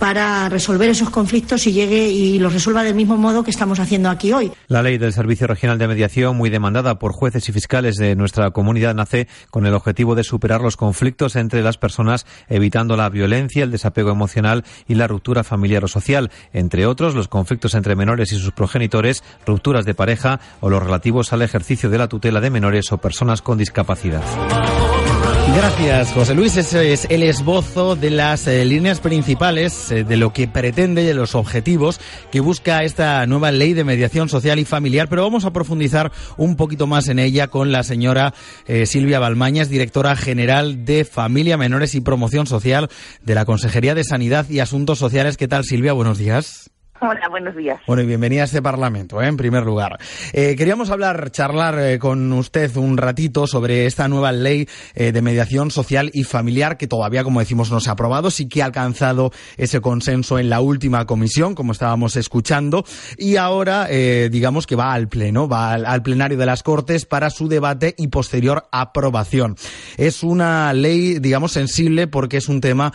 para 0.00 0.48
resolver 0.48 0.88
esos 0.88 1.10
conflictos 1.10 1.66
y 1.66 1.72
llegue 1.72 2.08
y 2.08 2.38
los 2.38 2.54
resuelva 2.54 2.82
del 2.82 2.94
mismo 2.94 3.18
modo 3.18 3.44
que 3.44 3.50
estamos 3.50 3.78
haciendo 3.78 4.08
aquí 4.08 4.32
hoy. 4.32 4.50
La 4.66 4.82
ley 4.82 4.96
del 4.96 5.12
Servicio 5.12 5.46
Regional 5.46 5.78
de 5.78 5.86
Mediación, 5.86 6.36
muy 6.36 6.48
demandada 6.48 6.98
por 6.98 7.12
jueces 7.12 7.46
y 7.50 7.52
fiscales 7.52 7.96
de 7.96 8.16
nuestra 8.16 8.50
comunidad, 8.50 8.94
nace 8.94 9.28
con 9.50 9.66
el 9.66 9.74
objetivo 9.74 10.14
de 10.14 10.24
superar 10.24 10.62
los 10.62 10.78
conflictos 10.78 11.36
entre 11.36 11.62
las 11.62 11.76
personas, 11.76 12.24
evitando 12.48 12.96
la 12.96 13.10
violencia, 13.10 13.62
el 13.62 13.70
desapego 13.70 14.10
emocional 14.10 14.64
y 14.88 14.94
la 14.94 15.06
ruptura 15.06 15.44
familiar 15.44 15.84
o 15.84 15.88
social, 15.88 16.30
entre 16.54 16.86
otros 16.86 17.14
los 17.14 17.28
conflictos 17.28 17.74
entre 17.74 17.94
menores 17.94 18.32
y 18.32 18.38
sus 18.38 18.52
progenitores, 18.52 19.22
rupturas 19.44 19.84
de 19.84 19.94
pareja 19.94 20.40
o 20.60 20.70
los 20.70 20.82
relativos 20.82 21.34
al 21.34 21.42
ejercicio 21.42 21.90
de 21.90 21.98
la 21.98 22.08
tutela 22.08 22.40
de 22.40 22.48
menores 22.48 22.90
o 22.90 22.98
personas 22.98 23.42
con 23.42 23.58
discapacidad. 23.58 24.22
Gracias, 25.56 26.12
José 26.12 26.34
Luis. 26.34 26.56
Ese 26.56 26.92
es 26.92 27.06
el 27.10 27.22
esbozo 27.22 27.96
de 27.96 28.10
las 28.10 28.46
eh, 28.46 28.64
líneas 28.64 29.00
principales 29.00 29.90
eh, 29.90 30.04
de 30.04 30.16
lo 30.16 30.32
que 30.32 30.46
pretende 30.46 31.02
y 31.02 31.06
de 31.06 31.14
los 31.14 31.34
objetivos 31.34 32.00
que 32.30 32.40
busca 32.40 32.84
esta 32.84 33.26
nueva 33.26 33.50
ley 33.50 33.74
de 33.74 33.84
mediación 33.84 34.28
social 34.28 34.58
y 34.58 34.64
familiar. 34.64 35.08
Pero 35.08 35.22
vamos 35.22 35.44
a 35.44 35.52
profundizar 35.52 36.12
un 36.36 36.56
poquito 36.56 36.86
más 36.86 37.08
en 37.08 37.18
ella 37.18 37.48
con 37.48 37.72
la 37.72 37.82
señora 37.82 38.32
eh, 38.66 38.86
Silvia 38.86 39.18
Balmañas, 39.18 39.68
directora 39.68 40.14
general 40.14 40.84
de 40.84 41.04
Familia, 41.04 41.56
Menores 41.56 41.94
y 41.94 42.00
Promoción 42.00 42.46
Social 42.46 42.88
de 43.22 43.34
la 43.34 43.44
Consejería 43.44 43.94
de 43.94 44.04
Sanidad 44.04 44.48
y 44.48 44.60
Asuntos 44.60 44.98
Sociales. 44.98 45.36
¿Qué 45.36 45.48
tal, 45.48 45.64
Silvia? 45.64 45.92
Buenos 45.92 46.18
días. 46.18 46.70
Hola, 47.02 47.28
buenos 47.30 47.56
días. 47.56 47.80
Bueno, 47.86 48.02
y 48.02 48.06
bienvenida 48.06 48.42
a 48.42 48.44
este 48.44 48.60
Parlamento, 48.60 49.22
¿eh? 49.22 49.26
en 49.26 49.38
primer 49.38 49.64
lugar. 49.64 49.98
Eh, 50.34 50.54
queríamos 50.56 50.90
hablar, 50.90 51.30
charlar 51.30 51.78
eh, 51.78 51.98
con 51.98 52.30
usted 52.32 52.76
un 52.76 52.98
ratito 52.98 53.46
sobre 53.46 53.86
esta 53.86 54.06
nueva 54.06 54.32
ley 54.32 54.68
eh, 54.94 55.10
de 55.10 55.22
mediación 55.22 55.70
social 55.70 56.10
y 56.12 56.24
familiar 56.24 56.76
que 56.76 56.86
todavía, 56.86 57.24
como 57.24 57.40
decimos, 57.40 57.70
no 57.70 57.80
se 57.80 57.88
ha 57.88 57.94
aprobado. 57.94 58.30
Sí 58.30 58.48
que 58.48 58.60
ha 58.60 58.66
alcanzado 58.66 59.32
ese 59.56 59.80
consenso 59.80 60.38
en 60.38 60.50
la 60.50 60.60
última 60.60 61.06
comisión, 61.06 61.54
como 61.54 61.72
estábamos 61.72 62.16
escuchando, 62.16 62.84
y 63.16 63.36
ahora, 63.36 63.86
eh, 63.88 64.28
digamos 64.30 64.66
que 64.66 64.76
va 64.76 64.92
al 64.92 65.08
pleno, 65.08 65.48
va 65.48 65.72
al, 65.72 65.86
al 65.86 66.02
plenario 66.02 66.36
de 66.36 66.46
las 66.46 66.62
Cortes 66.62 67.06
para 67.06 67.30
su 67.30 67.48
debate 67.48 67.94
y 67.96 68.08
posterior 68.08 68.66
aprobación. 68.72 69.56
Es 69.96 70.22
una 70.22 70.72
ley, 70.74 71.18
digamos, 71.18 71.52
sensible 71.52 72.08
porque 72.08 72.36
es 72.36 72.48
un 72.48 72.60
tema 72.60 72.92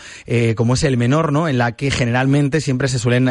como 0.56 0.74
es 0.74 0.84
el 0.84 0.96
menor, 0.96 1.32
¿no? 1.32 1.48
En 1.48 1.58
la 1.58 1.76
que 1.76 1.90
generalmente 1.90 2.60
siempre 2.60 2.88
se 2.88 2.98
suelen 2.98 3.28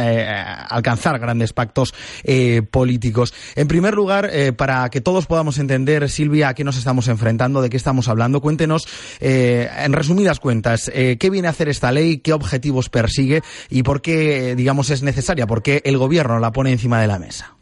alcanzar 0.70 1.20
grandes 1.20 1.54
pactos 1.54 1.94
eh, 2.24 2.62
políticos. 2.70 3.34
En 3.56 3.68
primer 3.68 3.94
lugar, 3.94 4.30
eh, 4.32 4.54
para 4.54 4.90
que 4.90 5.02
todos 5.02 5.26
podamos 5.26 5.60
entender, 5.60 6.10
Silvia, 6.10 6.50
a 6.50 6.54
qué 6.54 6.64
nos 6.64 6.78
estamos 6.78 7.08
enfrentando, 7.08 7.62
de 7.62 7.70
qué 7.70 7.78
estamos 7.78 8.08
hablando, 8.08 8.42
cuéntenos, 8.42 8.88
eh, 9.20 9.70
en 9.78 9.94
resumidas 9.94 10.40
cuentas, 10.40 10.92
eh, 10.94 11.18
qué 11.20 11.30
viene 11.30 11.48
a 11.48 11.52
hacer 11.52 11.70
esta 11.70 11.92
ley, 11.92 12.18
qué 12.18 12.34
objetivos 12.34 12.90
persigue 12.90 13.42
y 13.70 13.84
por 13.84 14.02
qué, 14.02 14.56
digamos, 14.56 14.90
es 14.90 15.04
necesaria, 15.04 15.48
por 15.48 15.62
qué 15.62 15.82
el 15.86 15.98
Gobierno 15.98 16.40
la 16.40 16.52
pone 16.52 16.72
encima 16.72 17.02
de 17.02 17.08
la 17.08 17.20
mesa. 17.20 17.56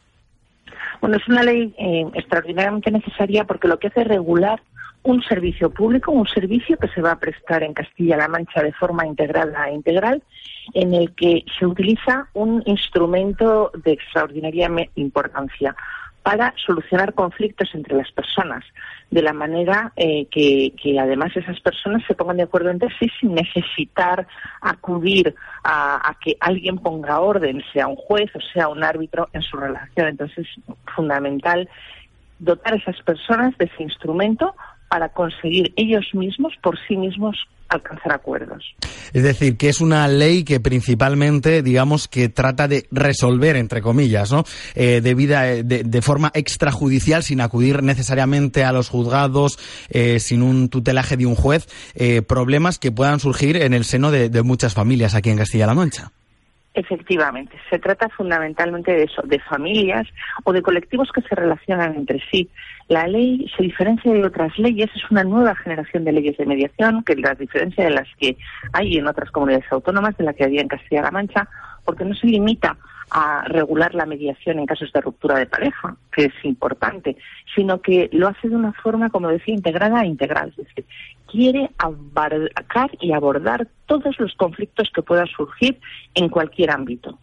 Bueno, 1.02 1.18
es 1.18 1.28
una 1.28 1.44
ley 1.44 1.74
eh, 1.78 2.06
extraordinariamente 2.14 2.90
necesaria 2.90 3.44
porque 3.44 3.68
lo 3.68 3.78
que 3.78 3.88
hace 3.88 4.02
es 4.02 4.08
regular 4.08 4.62
un 5.04 5.22
servicio 5.22 5.70
público, 5.70 6.12
un 6.12 6.28
servicio 6.28 6.78
que 6.78 6.88
se 6.88 7.02
va 7.02 7.12
a 7.12 7.20
prestar 7.20 7.62
en 7.64 7.74
Castilla-La 7.74 8.30
Mancha 8.30 8.64
de 8.64 8.72
forma 8.72 9.06
integrada 9.06 9.70
e 9.70 9.74
integral, 9.74 10.24
en 10.74 10.94
el 10.94 11.14
que 11.14 11.44
se 11.58 11.66
utiliza 11.66 12.28
un 12.34 12.64
instrumento 12.66 13.72
de 13.84 13.94
extraordinaria 13.94 14.70
importancia 14.96 15.76
para 16.24 16.54
solucionar 16.66 17.14
conflictos 17.14 17.70
entre 17.74 17.98
las 17.98 18.10
personas, 18.12 18.64
de 19.12 19.22
la 19.22 19.34
manera 19.34 19.92
eh, 19.98 20.26
que, 20.32 20.74
que 20.82 20.98
además 20.98 21.36
esas 21.36 21.60
personas 21.60 22.02
se 22.08 22.16
pongan 22.16 22.38
de 22.38 22.44
acuerdo 22.44 22.70
entre 22.70 22.90
sí 22.98 23.12
sin 23.20 23.36
necesitar 23.36 24.26
acudir 24.62 25.36
a, 25.64 26.10
a 26.10 26.14
que 26.16 26.38
alguien 26.40 26.78
ponga 26.78 27.20
orden, 27.20 27.62
sea 27.74 27.88
un 27.88 27.98
juez 27.98 28.34
o 28.36 28.42
sea 28.54 28.70
un 28.70 28.84
árbitro 28.84 29.28
en 29.34 29.42
su 29.42 29.58
relación. 29.58 30.08
Entonces 30.08 30.48
es 30.48 30.76
fundamental 30.96 31.70
dotar 32.40 32.74
a 32.74 32.78
esas 32.78 33.02
personas 33.02 33.58
de 33.58 33.66
ese 33.66 33.84
instrumento 33.84 34.56
para 34.94 35.10
conseguir 35.10 35.74
ellos 35.76 36.06
mismos, 36.14 36.54
por 36.62 36.78
sí 36.88 36.96
mismos, 36.96 37.36
alcanzar 37.68 38.14
acuerdos. 38.14 38.76
Es 39.12 39.24
decir, 39.24 39.58
que 39.58 39.70
es 39.70 39.82
una 39.82 40.08
ley 40.08 40.44
que 40.44 40.60
principalmente, 40.60 41.64
digamos, 41.64 42.08
que 42.08 42.30
trata 42.30 42.68
de 42.68 42.86
resolver, 42.92 43.56
entre 43.56 43.82
comillas, 43.82 44.32
¿no? 44.32 44.44
Eh, 44.76 45.02
de, 45.02 45.16
vida, 45.16 45.50
eh, 45.50 45.64
de, 45.64 46.02
forma 46.04 46.30
extrajudicial, 46.36 47.24
sin 47.24 47.42
acudir 47.42 47.82
necesariamente 47.82 48.64
a 48.64 48.72
los 48.72 48.90
juzgados, 48.90 49.58
eh, 49.90 50.20
sin 50.20 50.44
un 50.44 50.70
tutelaje 50.70 51.18
de 51.18 51.26
un 51.26 51.34
juez, 51.34 51.68
problemas 52.28 52.78
que 52.78 52.92
puedan 52.92 53.20
surgir 53.20 53.58
en 53.58 53.74
el 53.74 53.86
seno 53.86 54.12
de, 54.12 54.30
de 54.30 54.44
muchas 54.44 54.76
familias 54.76 55.16
aquí 55.16 55.32
en 55.32 55.38
Castilla-La 55.38 55.74
Mancha. 55.74 56.12
Efectivamente, 56.76 57.56
se 57.70 57.78
trata 57.78 58.10
fundamentalmente 58.10 58.92
de 58.92 59.04
eso, 59.04 59.22
de 59.24 59.40
familias 59.40 60.08
o 60.44 60.52
de 60.54 60.64
colectivos 60.64 61.12
que 61.12 61.22
se 61.22 61.36
relacionan 61.36 61.94
entre 61.96 62.20
sí. 62.32 62.50
La 62.88 63.06
ley 63.06 63.48
se 63.56 63.62
diferencia 63.62 64.12
de 64.12 64.26
otras 64.26 64.58
leyes, 64.58 64.90
es 64.96 65.12
una 65.12 65.24
nueva 65.24 65.56
generación 65.56 66.04
de 66.04 66.14
leyes 66.14 66.36
de 66.38 66.48
mediación, 66.48 67.04
que 67.04 67.16
las 67.16 67.38
diferencia 67.38 67.84
de 67.84 67.92
las 67.92 68.08
que 68.20 68.38
hay 68.74 68.98
en 68.98 69.06
otras 69.06 69.30
comunidades 69.30 69.72
autónomas, 69.72 70.18
de 70.18 70.24
la 70.24 70.34
que 70.34 70.46
había 70.46 70.62
en 70.62 70.68
Castilla-La 70.68 71.12
Mancha, 71.12 71.48
porque 71.86 72.06
no 72.06 72.16
se 72.16 72.26
limita 72.26 72.76
a 73.14 73.44
regular 73.48 73.94
la 73.94 74.08
mediación 74.08 74.58
en 74.58 74.66
casos 74.66 74.92
de 74.92 75.00
ruptura 75.00 75.38
de 75.38 75.46
pareja, 75.46 75.96
que 76.12 76.26
es 76.26 76.34
importante, 76.44 77.16
sino 77.56 77.80
que 77.80 78.10
lo 78.12 78.28
hace 78.28 78.50
de 78.50 78.56
una 78.56 78.74
forma, 78.74 79.10
como 79.12 79.30
decía, 79.30 79.54
integrada 79.54 80.02
e 80.02 80.08
integral. 80.08 80.50
Es 80.58 80.66
decir, 80.68 80.86
quiere 81.32 81.70
abarcar 81.78 82.90
y 83.00 83.14
abordar 83.14 83.68
todos 83.86 84.20
los 84.20 84.34
conflictos 84.36 84.90
que 84.94 85.04
puedan 85.04 85.28
surgir 85.28 85.80
en 86.16 86.28
cualquier 86.30 86.72
ámbito. 86.72 87.20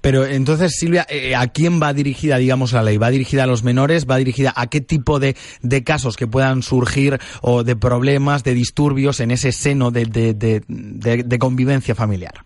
Pero 0.00 0.24
entonces, 0.26 0.76
Silvia, 0.76 1.06
eh, 1.08 1.34
¿a 1.34 1.46
quién 1.48 1.80
va 1.80 1.92
dirigida, 1.92 2.36
digamos, 2.36 2.72
la 2.72 2.82
ley? 2.82 2.96
¿Va 2.96 3.10
dirigida 3.10 3.44
a 3.44 3.46
los 3.46 3.62
menores? 3.62 4.06
¿Va 4.08 4.16
dirigida 4.16 4.52
a 4.56 4.66
qué 4.68 4.80
tipo 4.80 5.18
de, 5.18 5.36
de 5.62 5.84
casos 5.84 6.16
que 6.16 6.26
puedan 6.26 6.62
surgir 6.62 7.18
o 7.42 7.64
de 7.64 7.76
problemas, 7.76 8.44
de 8.44 8.54
disturbios 8.54 9.20
en 9.20 9.30
ese 9.30 9.52
seno 9.52 9.90
de, 9.90 10.04
de, 10.06 11.38
convivencia 11.38 11.94
familiar? 11.94 12.44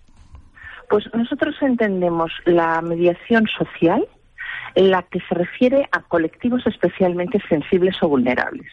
Pues 0.88 1.12
nosotros 1.14 1.56
entendemos 1.60 2.32
la 2.44 2.80
mediación 2.82 3.46
social 3.46 4.06
la 4.74 5.02
que 5.02 5.20
se 5.20 5.34
refiere 5.34 5.88
a 5.92 6.02
colectivos 6.02 6.66
especialmente 6.66 7.40
sensibles 7.48 7.96
o 8.02 8.08
vulnerables. 8.08 8.66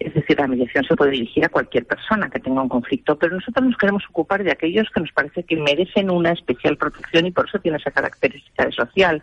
Es 0.00 0.12
decir, 0.14 0.38
la 0.38 0.48
mediación 0.48 0.84
se 0.84 0.96
puede 0.96 1.12
dirigir 1.12 1.44
a 1.44 1.48
cualquier 1.48 1.86
persona 1.86 2.28
que 2.28 2.40
tenga 2.40 2.62
un 2.62 2.68
conflicto, 2.68 3.16
pero 3.16 3.36
nosotros 3.36 3.64
nos 3.66 3.76
queremos 3.76 4.02
ocupar 4.08 4.42
de 4.42 4.50
aquellos 4.50 4.90
que 4.90 5.00
nos 5.00 5.12
parece 5.12 5.44
que 5.44 5.56
merecen 5.56 6.10
una 6.10 6.32
especial 6.32 6.76
protección 6.76 7.26
y 7.26 7.30
por 7.30 7.48
eso 7.48 7.60
tiene 7.60 7.78
esa 7.78 7.92
característica 7.92 8.66
de 8.66 8.72
social. 8.72 9.22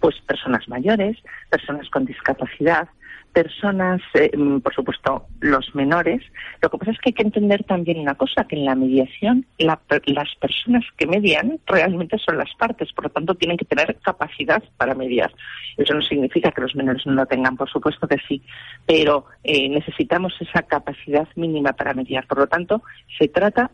Pues 0.00 0.20
personas 0.20 0.68
mayores, 0.68 1.16
personas 1.48 1.88
con 1.88 2.04
discapacidad, 2.04 2.88
personas, 3.32 4.00
eh, 4.14 4.30
mm, 4.36 4.60
por 4.60 4.74
supuesto, 4.74 5.26
los 5.40 5.74
menores. 5.74 6.22
Lo 6.60 6.70
que 6.70 6.78
pasa 6.78 6.92
es 6.92 6.98
que 6.98 7.10
hay 7.10 7.14
que 7.14 7.22
entender 7.22 7.64
también 7.64 7.98
una 7.98 8.14
cosa, 8.14 8.44
que 8.44 8.56
en 8.56 8.64
la 8.64 8.74
mediación 8.74 9.46
la 9.58 9.80
las 10.06 10.34
personas 10.36 10.84
que 10.96 11.06
median 11.06 11.58
realmente 11.66 12.18
son 12.18 12.38
las 12.38 12.54
partes, 12.54 12.92
por 12.92 13.04
lo 13.04 13.10
tanto 13.10 13.34
tienen 13.34 13.56
que 13.56 13.64
tener 13.64 13.96
capacidad 14.02 14.62
para 14.76 14.94
mediar. 14.94 15.32
Eso 15.76 15.94
no 15.94 16.02
significa 16.02 16.50
que 16.50 16.60
los 16.60 16.74
menores 16.74 17.06
no 17.06 17.12
lo 17.12 17.26
tengan, 17.26 17.56
por 17.56 17.70
supuesto 17.70 18.06
que 18.06 18.18
sí, 18.28 18.42
pero 18.86 19.26
eh, 19.44 19.68
necesitamos 19.68 20.34
esa 20.40 20.62
capacidad 20.62 21.28
mínima 21.36 21.72
para 21.72 21.94
mediar. 21.94 22.26
Por 22.26 22.38
lo 22.38 22.46
tanto, 22.46 22.82
se 23.18 23.28
trata 23.28 23.70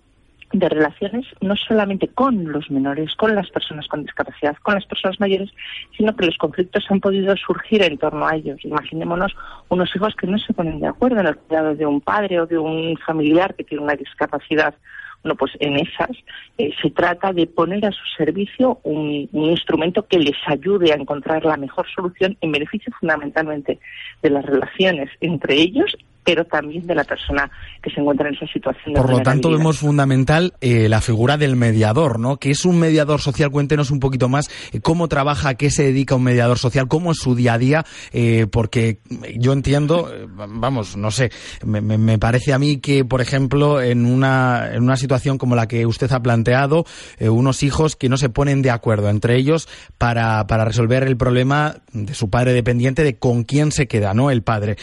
de 0.52 0.68
relaciones 0.68 1.26
no 1.40 1.56
solamente 1.56 2.08
con 2.08 2.50
los 2.50 2.70
menores, 2.70 3.14
con 3.16 3.34
las 3.34 3.50
personas 3.50 3.86
con 3.86 4.02
discapacidad, 4.02 4.56
con 4.62 4.74
las 4.74 4.86
personas 4.86 5.20
mayores, 5.20 5.50
sino 5.96 6.16
que 6.16 6.26
los 6.26 6.38
conflictos 6.38 6.86
han 6.88 7.00
podido 7.00 7.36
surgir 7.36 7.82
en 7.82 7.98
torno 7.98 8.26
a 8.26 8.36
ellos. 8.36 8.64
Imaginémonos 8.64 9.34
unos 9.68 9.94
hijos 9.94 10.14
que 10.16 10.26
no 10.26 10.38
se 10.38 10.54
ponen 10.54 10.80
de 10.80 10.86
acuerdo 10.86 11.20
en 11.20 11.26
el 11.26 11.36
cuidado 11.36 11.74
de 11.74 11.86
un 11.86 12.00
padre 12.00 12.40
o 12.40 12.46
de 12.46 12.58
un 12.58 12.96
familiar 12.98 13.54
que 13.54 13.64
tiene 13.64 13.84
una 13.84 13.94
discapacidad. 13.94 14.74
Bueno, 15.22 15.34
pues 15.36 15.52
en 15.58 15.76
esas 15.76 16.10
eh, 16.58 16.70
se 16.80 16.90
trata 16.90 17.32
de 17.32 17.46
poner 17.46 17.84
a 17.84 17.90
su 17.90 18.04
servicio 18.16 18.78
un, 18.84 19.28
un 19.32 19.44
instrumento 19.50 20.06
que 20.06 20.18
les 20.18 20.36
ayude 20.46 20.92
a 20.92 20.96
encontrar 20.96 21.44
la 21.44 21.56
mejor 21.56 21.86
solución 21.92 22.36
en 22.40 22.52
beneficio 22.52 22.92
fundamentalmente 23.00 23.80
de 24.22 24.30
las 24.30 24.46
relaciones 24.46 25.10
entre 25.20 25.56
ellos, 25.56 25.96
pero 26.28 26.44
también 26.44 26.86
de 26.86 26.94
la 26.94 27.04
persona 27.04 27.50
que 27.82 27.88
se 27.90 28.00
encuentra 28.00 28.28
en 28.28 28.34
esa 28.34 28.46
situación 28.52 28.92
de 28.92 29.00
Por 29.00 29.10
lo 29.10 29.20
tanto, 29.20 29.50
vemos 29.50 29.78
fundamental 29.78 30.52
eh, 30.60 30.86
la 30.90 31.00
figura 31.00 31.38
del 31.38 31.56
mediador, 31.56 32.18
¿no? 32.20 32.36
Que 32.36 32.50
es 32.50 32.66
un 32.66 32.78
mediador 32.78 33.20
social. 33.22 33.50
Cuéntenos 33.50 33.90
un 33.90 33.98
poquito 33.98 34.28
más 34.28 34.50
eh, 34.72 34.80
cómo 34.80 35.08
trabaja, 35.08 35.48
a 35.50 35.54
qué 35.54 35.70
se 35.70 35.84
dedica 35.84 36.16
un 36.16 36.24
mediador 36.24 36.58
social, 36.58 36.86
cómo 36.86 37.12
es 37.12 37.18
su 37.18 37.34
día 37.34 37.54
a 37.54 37.58
día, 37.58 37.86
eh, 38.12 38.46
porque 38.52 38.98
yo 39.38 39.54
entiendo, 39.54 40.12
eh, 40.12 40.26
vamos, 40.28 40.98
no 40.98 41.10
sé, 41.10 41.30
me, 41.64 41.80
me- 41.80 41.96
me 41.96 42.18
parece 42.18 42.52
a 42.52 42.58
mí 42.58 42.76
que, 42.76 43.06
por 43.06 43.22
ejemplo, 43.22 43.80
en 43.80 44.04
una, 44.04 44.68
en 44.74 44.82
una 44.82 44.98
situación 44.98 45.38
como 45.38 45.56
la 45.56 45.66
que 45.66 45.86
usted 45.86 46.12
ha 46.12 46.20
planteado, 46.22 46.84
unos 47.20 47.62
hijos 47.62 47.96
que 47.96 48.10
no 48.10 48.18
se 48.18 48.28
ponen 48.28 48.60
de 48.60 48.70
acuerdo 48.70 49.08
entre 49.08 49.36
ellos 49.36 49.66
para, 49.96 50.46
para 50.46 50.66
resolver 50.66 51.04
el 51.04 51.16
problema 51.16 51.76
de 51.94 52.12
su 52.12 52.28
padre 52.28 52.52
dependiente, 52.52 53.02
de 53.02 53.16
con 53.16 53.44
quién 53.44 53.72
se 53.72 53.86
queda, 53.88 54.12
¿no? 54.12 54.30
El 54.30 54.42
padre. 54.42 54.76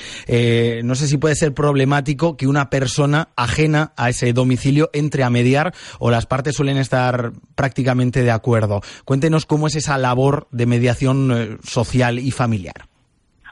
No 0.84 0.96
sé 0.96 1.08
si 1.08 1.18
puede 1.18 1.35
ser 1.36 1.54
problemático 1.54 2.38
que 2.38 2.48
una 2.48 2.70
persona 2.70 3.30
ajena 3.36 3.92
a 3.98 4.10
ese 4.10 4.34
domicilio 4.34 4.90
entre 4.94 5.24
a 5.24 5.30
mediar 5.30 5.74
o 6.00 6.12
las 6.12 6.26
partes 6.26 6.56
suelen 6.56 6.78
estar 6.78 7.32
prácticamente 7.56 8.24
de 8.24 8.32
acuerdo. 8.32 8.82
Cuéntenos 9.06 9.46
cómo 9.46 9.68
es 9.68 9.76
esa 9.76 9.98
labor 9.98 10.48
de 10.52 10.66
mediación 10.66 11.32
eh, 11.32 11.58
social 11.64 12.20
y 12.20 12.32
familiar. 12.32 12.86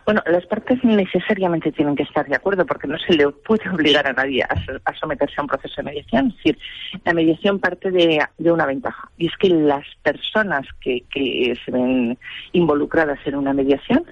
Bueno, 0.06 0.22
las 0.30 0.46
partes 0.48 0.84
necesariamente 0.84 1.72
tienen 1.72 1.96
que 1.96 2.04
estar 2.04 2.28
de 2.28 2.36
acuerdo 2.36 2.66
porque 2.66 2.88
no 2.90 2.98
se 3.00 3.14
le 3.14 3.30
puede 3.30 3.70
obligar 3.70 4.06
a 4.06 4.12
nadie 4.12 4.44
a, 4.44 4.54
so- 4.66 4.78
a 4.84 4.94
someterse 4.96 5.36
a 5.38 5.44
un 5.44 5.48
proceso 5.48 5.76
de 5.78 5.84
mediación. 5.84 6.28
Es 6.28 6.36
decir, 6.36 6.58
la 7.06 7.14
mediación 7.14 7.60
parte 7.60 7.90
de, 7.90 8.20
de 8.38 8.52
una 8.52 8.66
ventaja 8.66 9.10
y 9.18 9.28
es 9.28 9.34
que 9.40 9.48
las 9.48 9.86
personas 10.02 10.68
que, 10.82 11.06
que 11.10 11.54
se 11.64 11.72
ven 11.72 12.18
involucradas 12.52 13.20
en 13.26 13.36
una 13.36 13.54
mediación 13.54 14.04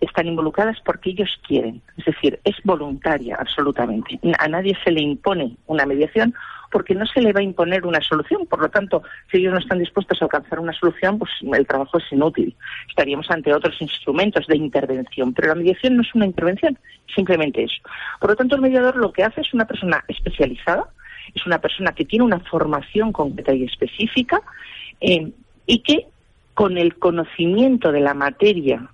están 0.00 0.26
involucradas 0.26 0.78
porque 0.84 1.10
ellos 1.10 1.30
quieren. 1.46 1.82
Es 1.96 2.06
decir, 2.06 2.40
es 2.44 2.56
voluntaria 2.64 3.36
absolutamente. 3.38 4.18
A 4.38 4.48
nadie 4.48 4.76
se 4.82 4.90
le 4.90 5.02
impone 5.02 5.56
una 5.66 5.86
mediación 5.86 6.34
porque 6.70 6.94
no 6.94 7.04
se 7.06 7.20
le 7.20 7.32
va 7.32 7.40
a 7.40 7.44
imponer 7.44 7.84
una 7.84 8.00
solución. 8.00 8.46
Por 8.46 8.60
lo 8.60 8.68
tanto, 8.70 9.02
si 9.30 9.38
ellos 9.38 9.52
no 9.52 9.58
están 9.58 9.78
dispuestos 9.78 10.20
a 10.20 10.24
alcanzar 10.24 10.60
una 10.60 10.72
solución, 10.72 11.18
pues 11.18 11.30
el 11.42 11.66
trabajo 11.66 11.98
es 11.98 12.04
inútil. 12.12 12.54
Estaríamos 12.88 13.30
ante 13.30 13.52
otros 13.52 13.80
instrumentos 13.80 14.46
de 14.46 14.56
intervención. 14.56 15.34
Pero 15.34 15.48
la 15.48 15.56
mediación 15.56 15.96
no 15.96 16.02
es 16.02 16.14
una 16.14 16.26
intervención, 16.26 16.78
simplemente 17.14 17.64
eso. 17.64 17.82
Por 18.20 18.30
lo 18.30 18.36
tanto, 18.36 18.54
el 18.54 18.62
mediador 18.62 18.96
lo 18.96 19.12
que 19.12 19.24
hace 19.24 19.40
es 19.40 19.52
una 19.52 19.66
persona 19.66 20.04
especializada, 20.08 20.88
es 21.34 21.44
una 21.46 21.58
persona 21.58 21.92
que 21.92 22.04
tiene 22.04 22.24
una 22.24 22.40
formación 22.40 23.12
concreta 23.12 23.52
y 23.52 23.64
específica 23.64 24.40
eh, 25.00 25.32
y 25.66 25.78
que 25.80 26.06
con 26.54 26.78
el 26.78 26.96
conocimiento 26.96 27.92
de 27.92 28.00
la 28.00 28.14
materia 28.14 28.88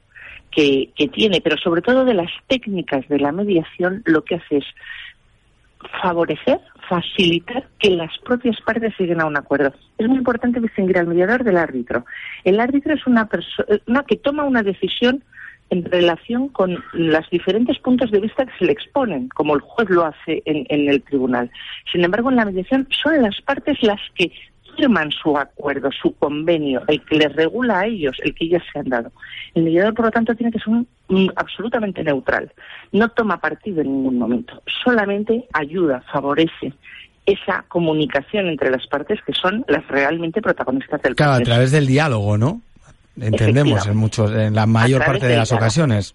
que, 0.57 1.11
tiene, 1.13 1.41
pero 1.43 1.59
sobre 1.59 1.83
todo 1.83 2.05
de 2.07 2.15
las 2.15 2.31
técnicas 2.47 3.07
de 3.09 3.19
la 3.19 3.31
mediación, 3.31 4.03
lo 4.07 4.25
que 4.25 4.37
hace 4.37 4.59
es 4.59 4.65
favorecer, 6.03 6.61
facilitar 6.89 7.69
que 7.79 7.91
las 7.91 8.17
propias 8.25 8.59
partes 8.63 8.95
lleguen 8.99 9.21
a 9.21 9.27
un 9.27 9.37
acuerdo. 9.37 9.75
Es 9.99 10.09
muy 10.09 10.17
importante 10.17 10.61
distinguir 10.61 10.99
al 10.99 11.07
mediador 11.07 11.45
del 11.45 11.59
árbitro. 11.59 12.07
El 12.43 12.59
árbitro 12.59 12.95
es 12.95 13.07
una 13.07 13.29
persona 13.29 14.05
que 14.09 14.17
toma 14.17 14.45
una 14.45 14.63
decisión 14.63 15.23
en 15.69 15.85
relación 15.85 16.49
con 16.49 16.83
los 16.93 17.29
diferentes 17.29 17.79
puntos 17.81 18.11
de 18.11 18.21
vista 18.21 18.47
que 18.47 18.57
se 18.59 18.65
le 18.65 18.73
exponen, 18.73 19.29
como 19.29 19.55
el 19.55 19.61
juez 19.61 19.91
lo 19.91 20.07
hace 20.07 20.43
en, 20.47 20.65
en 20.71 20.89
el 20.89 21.03
tribunal. 21.03 21.51
Sin 21.93 22.03
embargo, 22.03 22.31
en 22.31 22.37
la 22.37 22.45
mediación 22.47 22.89
son 23.03 23.21
las 23.21 23.43
partes 23.43 23.83
las 23.83 24.01
que 24.15 24.33
firman 24.77 25.11
su 25.11 25.37
acuerdo, 25.37 25.91
su 25.93 26.15
convenio, 26.17 26.83
el 26.89 27.03
que 27.05 27.17
les 27.17 27.35
regula 27.35 27.81
a 27.81 27.87
ellos, 27.87 28.17
el 28.23 28.35
que 28.35 28.45
ellos 28.45 28.63
se 28.73 28.79
han 28.79 28.89
dado. 28.89 29.11
El 29.55 29.65
mediador, 29.65 29.95
por 29.95 30.05
lo 30.07 30.11
tanto, 30.11 30.35
tiene 30.35 30.53
que 30.53 30.59
ser 30.59 30.69
un, 30.69 30.87
un, 31.09 31.33
absolutamente 31.37 32.05
neutral. 32.05 32.51
No 32.93 33.09
toma 33.09 33.41
partido 33.41 33.81
en 33.81 33.89
ningún 33.93 34.19
momento. 34.19 34.63
Solamente 34.85 35.45
ayuda, 35.53 36.03
favorece 36.13 36.73
esa 37.25 37.65
comunicación 37.69 38.47
entre 38.47 38.71
las 38.71 38.87
partes 38.87 39.19
que 39.27 39.33
son 39.33 39.65
las 39.67 39.87
realmente 39.89 40.41
protagonistas 40.41 41.03
del 41.03 41.17
Claro, 41.17 41.33
a 41.33 41.37
proceso. 41.37 41.51
través 41.53 41.73
del 41.73 41.87
diálogo, 41.87 42.39
¿no? 42.39 42.61
Entendemos 43.21 43.87
en 43.87 43.97
muchos, 43.97 44.31
en 44.33 44.55
la 44.55 44.67
mayor 44.67 45.05
parte 45.05 45.27
de 45.27 45.37
las 45.37 45.49
diálogo. 45.49 46.15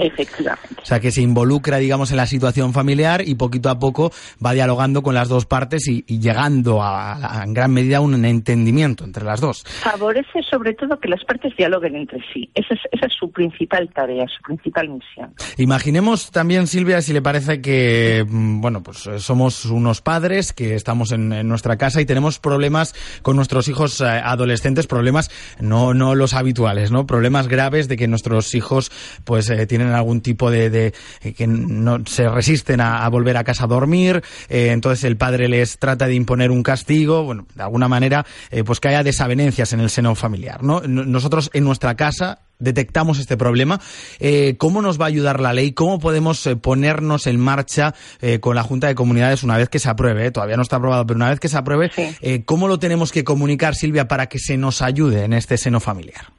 Efectivamente. 0.00 0.76
O 0.82 0.84
sea, 0.86 1.00
que 1.00 1.10
se 1.10 1.22
involucra, 1.22 1.78
digamos, 1.78 2.10
en 2.10 2.16
la 2.16 2.26
situación 2.26 2.72
familiar 2.72 3.22
y 3.26 3.34
poquito 3.34 3.70
a 3.70 3.78
poco 3.78 4.12
va 4.44 4.52
dialogando 4.52 5.02
con 5.02 5.14
las 5.14 5.28
dos 5.28 5.46
partes 5.46 5.86
y, 5.88 6.04
y 6.06 6.18
llegando 6.20 6.82
a, 6.82 7.40
a- 7.40 7.44
en 7.44 7.54
gran 7.54 7.72
medida 7.72 7.98
a 7.98 8.00
un 8.00 8.24
entendimiento 8.24 9.04
entre 9.04 9.24
las 9.24 9.40
dos. 9.40 9.64
Favorece 9.82 10.42
sobre 10.48 10.74
todo 10.74 10.98
que 10.98 11.08
las 11.08 11.24
partes 11.24 11.52
dialoguen 11.56 11.96
entre 11.96 12.18
sí. 12.32 12.48
Esa 12.54 12.74
es, 12.74 12.80
esa 12.92 13.06
es 13.06 13.12
su 13.18 13.30
principal 13.30 13.88
tarea, 13.94 14.24
su 14.28 14.42
principal 14.42 14.88
misión. 14.88 15.34
Imaginemos 15.56 16.30
también, 16.30 16.66
Silvia, 16.66 17.02
si 17.02 17.12
le 17.12 17.22
parece 17.22 17.60
que, 17.60 18.24
mm, 18.28 18.60
bueno, 18.60 18.82
pues 18.82 19.06
eh, 19.06 19.18
somos 19.18 19.64
unos 19.66 20.00
padres 20.00 20.52
que 20.52 20.74
estamos 20.74 21.12
en, 21.12 21.32
en 21.32 21.48
nuestra 21.48 21.76
casa 21.76 22.00
y 22.00 22.06
tenemos 22.06 22.38
problemas 22.38 22.94
con 23.22 23.36
nuestros 23.36 23.68
hijos 23.68 24.00
eh, 24.00 24.04
adolescentes, 24.06 24.86
problemas 24.86 25.30
no, 25.60 25.94
no 25.94 26.14
los 26.14 26.34
habituales, 26.34 26.90
¿no? 26.90 27.06
Problemas 27.06 27.48
graves 27.48 27.88
de 27.88 27.96
que 27.96 28.08
nuestros 28.08 28.54
hijos, 28.54 28.90
pues, 29.24 29.50
eh, 29.50 29.57
tienen 29.66 29.88
algún 29.88 30.20
tipo 30.20 30.50
de, 30.50 30.70
de- 30.70 30.94
eh, 31.22 31.32
que 31.34 31.46
no 31.46 31.98
se 32.06 32.28
resisten 32.28 32.80
a, 32.80 33.04
a 33.04 33.08
volver 33.08 33.36
a 33.36 33.44
casa 33.44 33.64
a 33.64 33.66
dormir, 33.66 34.22
eh, 34.48 34.70
entonces 34.72 35.04
el 35.04 35.16
padre 35.16 35.48
les 35.48 35.78
trata 35.78 36.06
de 36.06 36.14
imponer 36.14 36.50
un 36.50 36.62
castigo, 36.62 37.24
bueno, 37.24 37.46
de 37.54 37.62
alguna 37.62 37.88
manera, 37.88 38.24
eh, 38.50 38.64
pues 38.64 38.80
que 38.80 38.88
haya 38.88 39.02
desavenencias 39.02 39.72
en 39.72 39.80
el 39.80 39.90
seno 39.90 40.14
familiar, 40.14 40.62
¿no? 40.62 40.80
Nosotros 40.82 41.50
en 41.52 41.64
nuestra 41.64 41.94
casa 41.96 42.40
detectamos 42.60 43.20
este 43.20 43.36
problema, 43.36 43.80
eh, 44.18 44.56
¿cómo 44.58 44.82
nos 44.82 45.00
va 45.00 45.04
a 45.04 45.08
ayudar 45.08 45.38
la 45.38 45.52
ley? 45.52 45.72
¿Cómo 45.72 46.00
podemos 46.00 46.44
eh, 46.46 46.56
ponernos 46.56 47.26
en 47.28 47.38
marcha 47.38 47.94
eh, 48.20 48.40
con 48.40 48.56
la 48.56 48.64
Junta 48.64 48.88
de 48.88 48.96
Comunidades 48.96 49.44
una 49.44 49.56
vez 49.56 49.68
que 49.68 49.78
se 49.78 49.88
apruebe? 49.88 50.26
eh? 50.26 50.30
Todavía 50.32 50.56
no 50.56 50.62
está 50.62 50.76
aprobado, 50.76 51.06
pero 51.06 51.16
una 51.18 51.30
vez 51.30 51.38
que 51.38 51.48
se 51.48 51.56
apruebe, 51.56 51.90
eh, 52.20 52.42
¿cómo 52.44 52.66
lo 52.66 52.78
tenemos 52.78 53.12
que 53.12 53.22
comunicar, 53.22 53.74
Silvia, 53.76 54.08
para 54.08 54.26
que 54.26 54.38
se 54.40 54.56
nos 54.56 54.82
ayude 54.82 55.22
en 55.24 55.34
este 55.34 55.56
seno 55.56 55.78
familiar? 55.78 56.32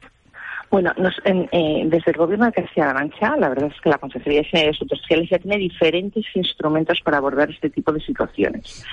Bueno, 0.71 0.93
nos- 0.97 1.19
en- 1.25 1.49
eh, 1.51 1.83
desde 1.87 2.11
el 2.11 2.17
Gobierno 2.17 2.45
de 2.45 2.51
Castilla-La 2.51 2.93
Mancha, 2.93 3.35
la 3.37 3.49
verdad 3.49 3.71
es 3.73 3.81
que 3.81 3.89
la 3.89 3.97
Consejería 3.97 4.43
de 4.51 4.69
Asuntos 4.69 4.99
Sociales 4.99 5.27
ya 5.29 5.39
tiene 5.39 5.57
diferentes 5.57 6.25
instrumentos 6.35 7.01
para 7.01 7.17
abordar 7.17 7.49
este 7.49 7.69
tipo 7.71 7.91
de 7.91 7.99
situaciones. 8.01 8.85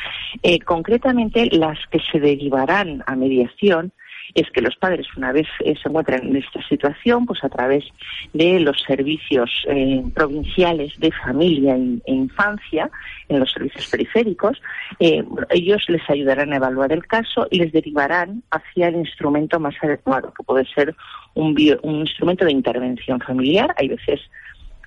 Eh, 0.42 0.58
concretamente, 0.60 1.46
las 1.52 1.78
que 1.90 2.00
se 2.10 2.18
derivarán 2.18 3.02
a 3.06 3.14
mediación 3.14 3.92
es 4.34 4.50
que 4.50 4.60
los 4.60 4.76
padres, 4.76 5.06
una 5.16 5.32
vez 5.32 5.46
eh, 5.60 5.74
se 5.82 5.88
encuentran 5.88 6.22
en 6.26 6.36
esta 6.36 6.62
situación, 6.68 7.26
pues 7.26 7.42
a 7.44 7.48
través 7.48 7.84
de 8.32 8.60
los 8.60 8.80
servicios 8.82 9.50
eh, 9.68 10.02
provinciales 10.14 10.92
de 10.98 11.10
familia 11.12 11.76
e, 11.76 11.98
e 12.06 12.12
infancia, 12.12 12.90
en 13.28 13.40
los 13.40 13.50
servicios 13.52 13.88
periféricos, 13.88 14.60
eh, 15.00 15.24
ellos 15.50 15.84
les 15.88 16.08
ayudarán 16.10 16.52
a 16.52 16.56
evaluar 16.56 16.92
el 16.92 17.06
caso 17.06 17.46
y 17.50 17.58
les 17.58 17.72
derivarán 17.72 18.42
hacia 18.50 18.88
el 18.88 18.96
instrumento 18.96 19.58
más 19.58 19.74
adecuado, 19.82 20.32
que 20.36 20.42
puede 20.42 20.64
ser 20.66 20.94
un, 21.34 21.54
bio- 21.54 21.80
un 21.82 21.96
instrumento 21.96 22.44
de 22.44 22.52
intervención 22.52 23.20
familiar. 23.20 23.74
Hay 23.78 23.88
veces 23.88 24.20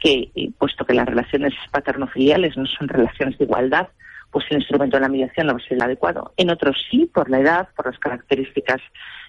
que, 0.01 0.30
puesto 0.57 0.86
que 0.86 0.93
las 0.93 1.05
relaciones 1.07 1.53
paterno-filiales 1.71 2.55
no 2.55 2.65
son 2.65 2.88
relaciones 2.88 3.38
de 3.38 3.45
igualdad, 3.45 3.88
pues 4.32 4.45
el 4.49 4.57
instrumento 4.57 4.97
de 4.97 5.01
la 5.01 5.09
mediación 5.09 5.47
no 5.47 5.53
va 5.53 5.59
a 5.59 5.63
ser 5.63 5.73
el 5.73 5.82
adecuado. 5.82 6.34
En 6.38 6.49
otros 6.49 6.77
sí, 6.89 7.09
por 7.11 7.30
la 7.30 7.39
edad, 7.39 7.69
por 7.75 7.88
las 7.88 7.97
características 7.99 8.82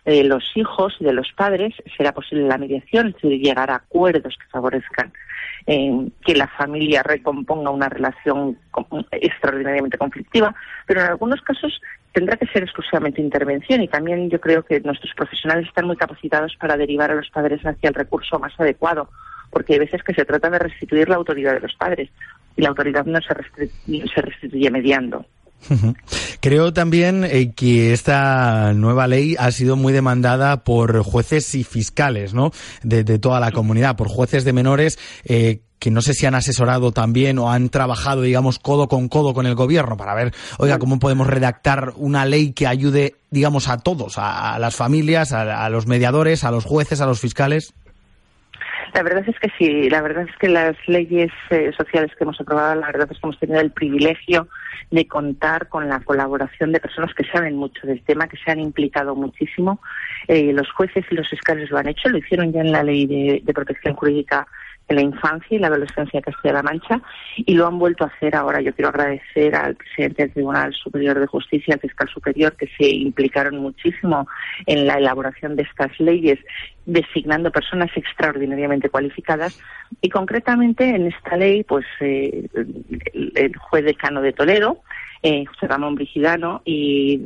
de 0.05 0.24
los 0.24 0.44
hijos 0.55 0.94
y 1.01 1.05
de 1.05 1.12
los 1.12 1.32
padres, 1.32 1.74
será 1.96 2.12
posible 2.12 2.46
la 2.46 2.59
mediación, 2.59 3.09
es 3.09 3.14
decir, 3.14 3.40
llegar 3.40 3.70
a 3.70 3.76
acuerdos 3.76 4.36
que 4.38 4.46
favorezcan 4.51 5.12
eh, 5.66 6.09
que 6.24 6.34
la 6.34 6.48
familia 6.48 7.03
recomponga 7.03 7.70
una 7.70 7.88
relación 7.88 8.59
extraordinariamente 9.11 9.98
conflictiva, 9.98 10.55
pero 10.86 11.01
en 11.01 11.07
algunos 11.09 11.40
casos 11.42 11.80
tendrá 12.12 12.36
que 12.36 12.46
ser 12.46 12.62
exclusivamente 12.62 13.20
intervención 13.20 13.82
y 13.82 13.88
también 13.88 14.30
yo 14.30 14.40
creo 14.40 14.64
que 14.64 14.80
nuestros 14.80 15.14
profesionales 15.14 15.68
están 15.68 15.86
muy 15.86 15.96
capacitados 15.96 16.57
para 16.57 16.76
derivar 16.76 17.11
a 17.11 17.14
los 17.14 17.30
padres 17.30 17.61
hacia 17.64 17.88
el 17.88 17.94
recurso 17.94 18.38
más 18.38 18.59
adecuado, 18.59 19.11
porque 19.51 19.74
hay 19.74 19.80
veces 19.80 20.03
que 20.03 20.14
se 20.14 20.24
trata 20.24 20.51
de 20.51 20.59
restituir 20.59 21.09
la 21.09 21.16
autoridad 21.16 21.55
de 21.55 21.61
los 21.61 21.74
padres 21.74 22.11
y 22.57 22.62
la 22.62 22.68
autoridad 22.68 23.05
no 23.05 23.18
se, 23.20 23.34
restituye 24.22 24.70
mediando. 24.70 25.24
Creo 26.40 26.72
también 26.72 27.24
eh, 27.24 27.53
que 27.55 27.92
esta 27.92 28.72
nueva 28.72 29.07
ley 29.07 29.36
ha 29.38 29.51
sido 29.51 29.76
muy 29.76 29.92
demandada 29.92 30.64
por 30.64 31.03
jueces 31.03 31.55
y 31.55 31.64
fiscales, 31.64 32.32
¿no? 32.32 32.51
De, 32.82 33.05
toda 33.18 33.40
la 33.40 33.53
comunidad, 33.53 33.96
por 33.96 34.09
jueces 34.09 34.44
de 34.44 34.53
menores 34.53 34.98
eh, 35.24 35.61
que 35.80 35.90
no 35.90 36.03
sé 36.03 36.14
si 36.14 36.26
han 36.26 36.34
asesorado 36.34 36.92
también 36.92 37.38
o 37.38 37.51
han 37.51 37.70
trabajado, 37.70 38.22
digamos, 38.22 38.59
codo 38.59 38.86
con 38.86 39.09
codo 39.09 39.32
con 39.32 39.46
el 39.46 39.55
gobierno 39.55 39.96
para 39.96 40.14
ver, 40.14 40.32
oiga, 40.59 40.78
cómo 40.78 40.98
podemos 40.98 41.26
redactar 41.26 41.94
una 41.96 42.26
ley 42.26 42.53
que 42.53 42.66
ayude, 42.66 43.16
digamos, 43.30 43.68
a 43.68 43.78
todos, 43.78 44.14
a, 44.18 44.59
las 44.59 44.76
familias, 44.76 45.32
a 45.32 45.68
los 45.70 45.86
mediadores, 45.86 46.44
a 46.44 46.51
los 46.51 46.64
jueces, 46.64 47.01
a 47.01 47.07
los 47.07 47.18
fiscales. 47.18 47.72
La 48.95 49.03
verdad 49.03 49.24
es 49.26 49.38
que 49.38 49.51
sí, 49.59 49.88
la 49.88 50.03
verdad 50.03 50.26
es 50.28 50.36
que 50.36 50.49
las 50.49 50.76
leyes 50.86 51.30
eh, 51.51 51.70
sociales 51.76 52.11
que 52.16 52.24
hemos 52.24 52.41
aprobado, 52.41 52.80
la 52.80 52.86
verdad 52.86 53.09
es 53.11 53.18
que 53.18 53.26
hemos 53.26 53.38
tenido 53.38 53.61
el 53.61 53.70
privilegio 53.70 54.49
de 54.91 55.07
contar 55.07 55.68
con 55.68 55.88
la 55.88 56.01
colaboración 56.01 56.72
de 56.72 56.80
personas 56.80 57.14
que 57.14 57.24
saben 57.24 57.57
mucho 57.57 57.86
del 57.86 58.03
tema, 58.03 58.28
que 58.28 58.36
se 58.36 58.51
han 58.51 58.61
implicado 58.61 59.14
muchísimo. 59.14 59.80
Eh, 60.26 60.53
los 60.53 60.70
jueces 60.72 61.05
y 61.11 61.14
los 61.14 61.28
fiscales 61.28 61.70
lo 61.70 61.78
han 61.78 61.88
hecho, 61.88 62.09
lo 62.09 62.18
hicieron 62.18 62.53
ya 62.53 62.61
en 62.61 62.72
la 62.72 62.82
ley 62.82 63.07
de, 63.07 63.43
de 63.45 63.55
protección 63.55 63.95
jurídica 63.95 64.47
de 64.91 64.97
la 64.97 65.03
infancia 65.03 65.57
y 65.57 65.59
la 65.61 65.68
adolescencia 65.68 66.18
de 66.18 66.22
Castilla-La 66.22 66.64
Mancha 66.64 67.01
y 67.36 67.55
lo 67.55 67.66
han 67.68 67.78
vuelto 67.78 68.05
a 68.05 68.09
hacer 68.09 68.34
ahora. 68.34 68.61
Yo 68.61 68.74
quiero 68.74 68.88
agradecer 68.88 69.55
al 69.55 69.76
presidente 69.76 70.22
del 70.22 70.32
Tribunal 70.32 70.74
Superior 70.74 71.18
de 71.20 71.26
Justicia, 71.26 71.74
al 71.74 71.80
fiscal 71.80 72.09
superior, 72.09 72.57
que 72.57 72.66
se 72.76 72.88
implicaron 72.88 73.59
muchísimo 73.59 74.26
en 74.66 74.86
la 74.86 74.95
elaboración 74.95 75.55
de 75.55 75.62
estas 75.62 75.99
leyes, 76.01 76.41
designando 76.86 77.53
personas 77.53 77.91
extraordinariamente 77.97 78.88
cualificadas 78.88 79.61
y 80.01 80.09
concretamente 80.09 80.88
en 80.88 81.07
esta 81.07 81.36
ley, 81.36 81.62
pues 81.62 81.86
eh, 82.01 82.49
el, 83.14 83.57
juez 83.57 83.84
decano 83.84 84.20
de 84.20 84.32
Toledo, 84.32 84.80
eh, 85.22 85.45
José 85.47 85.68
Ramón 85.68 85.95
Brigidano 85.95 86.62
y 86.64 87.20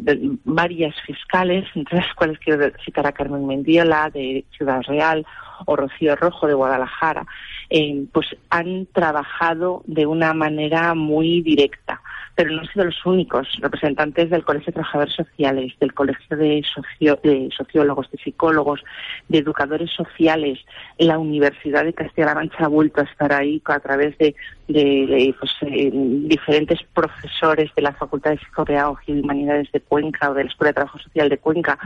varias 0.45 0.95
fiscales, 1.07 1.65
entre 1.75 1.99
las 1.99 2.13
cuales 2.15 2.39
quiero 2.41 2.71
citar 2.85 3.07
a 3.07 3.13
Carmen 3.13 3.47
Mendiola 3.47 4.11
de 4.11 4.45
Ciudad 4.55 4.83
Real 4.87 5.25
o 5.67 5.77
Rocío 5.77 6.17
Rojo 6.17 6.47
de 6.47 6.55
Guadalajara, 6.55 7.25
eh, 7.71 8.05
pues 8.13 8.27
han 8.51 8.87
trabajado 8.93 9.83
de 9.87 10.07
una 10.07 10.35
manera 10.35 10.95
muy 10.95 11.41
directa, 11.43 12.01
pero 12.37 12.51
no 12.51 12.61
han 12.63 12.67
sido 12.69 12.85
los 12.87 13.07
únicos 13.07 13.47
representantes 13.61 14.29
del 14.31 14.45
Colegio 14.45 14.67
de 14.67 14.73
Trabajadores 14.73 15.15
Sociales, 15.15 15.73
del 15.79 15.95
Colegio 15.95 16.37
de, 16.37 16.63
socio- 16.75 17.19
de 17.23 17.49
Sociólogos, 17.57 18.11
de 18.11 18.19
Psicólogos, 18.19 18.83
de 19.29 19.39
Educadores 19.39 19.91
Sociales. 19.93 20.59
La 20.99 21.19
Universidad 21.19 21.85
de 21.85 21.93
Castilla-La 21.93 22.35
Mancha 22.35 22.65
ha 22.65 22.69
vuelto 22.69 23.01
a 23.01 23.05
estar 23.05 23.33
ahí 23.33 23.63
a 23.65 23.79
través 23.81 24.19
de, 24.19 24.35
de- 24.69 25.35
pues, 25.39 25.53
eh, 25.63 25.91
diferentes 25.93 26.81
profesores 26.93 27.71
de 27.77 27.83
la 27.83 27.93
Facultad 27.93 28.33
de 28.33 28.39
Psicopedagogía 28.39 29.15
y 29.15 29.21
Humanidades 29.21 29.71
de 29.73 29.81
Cuenca 29.81 30.31
o 30.31 30.35
de 30.35 30.45
la 30.45 30.51
Escuela 30.51 30.71
de 30.71 30.75
Trabajo 30.75 30.99
Social 30.99 31.29
de 31.29 31.39
Cuenca 31.39 31.79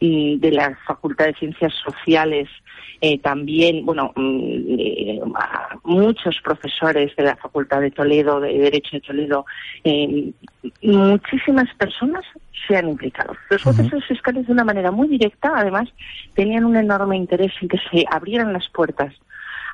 de 0.00 0.50
la 0.52 0.76
Facultad 0.86 1.26
de 1.26 1.34
Ciencias 1.34 1.72
Sociales, 1.84 2.48
eh, 3.00 3.18
también, 3.18 3.84
bueno, 3.84 4.12
mm, 4.14 4.64
eh, 4.78 5.20
muchos 5.84 6.40
profesores 6.42 7.14
de 7.16 7.24
la 7.24 7.36
Facultad 7.36 7.80
de 7.80 7.90
Toledo, 7.90 8.40
de 8.40 8.56
Derecho 8.58 8.90
de 8.92 9.00
Toledo, 9.00 9.44
eh, 9.82 10.32
muchísimas 10.82 11.72
personas 11.74 12.24
se 12.66 12.76
han 12.76 12.88
implicado. 12.88 13.34
Los 13.50 13.62
jueces 13.62 13.92
los 13.92 14.04
fiscales 14.06 14.46
de 14.46 14.52
una 14.52 14.64
manera 14.64 14.92
muy 14.92 15.08
directa, 15.08 15.52
además, 15.56 15.88
tenían 16.34 16.64
un 16.64 16.76
enorme 16.76 17.16
interés 17.16 17.52
en 17.60 17.68
que 17.68 17.78
se 17.90 18.04
abrieran 18.08 18.52
las 18.52 18.68
puertas 18.68 19.12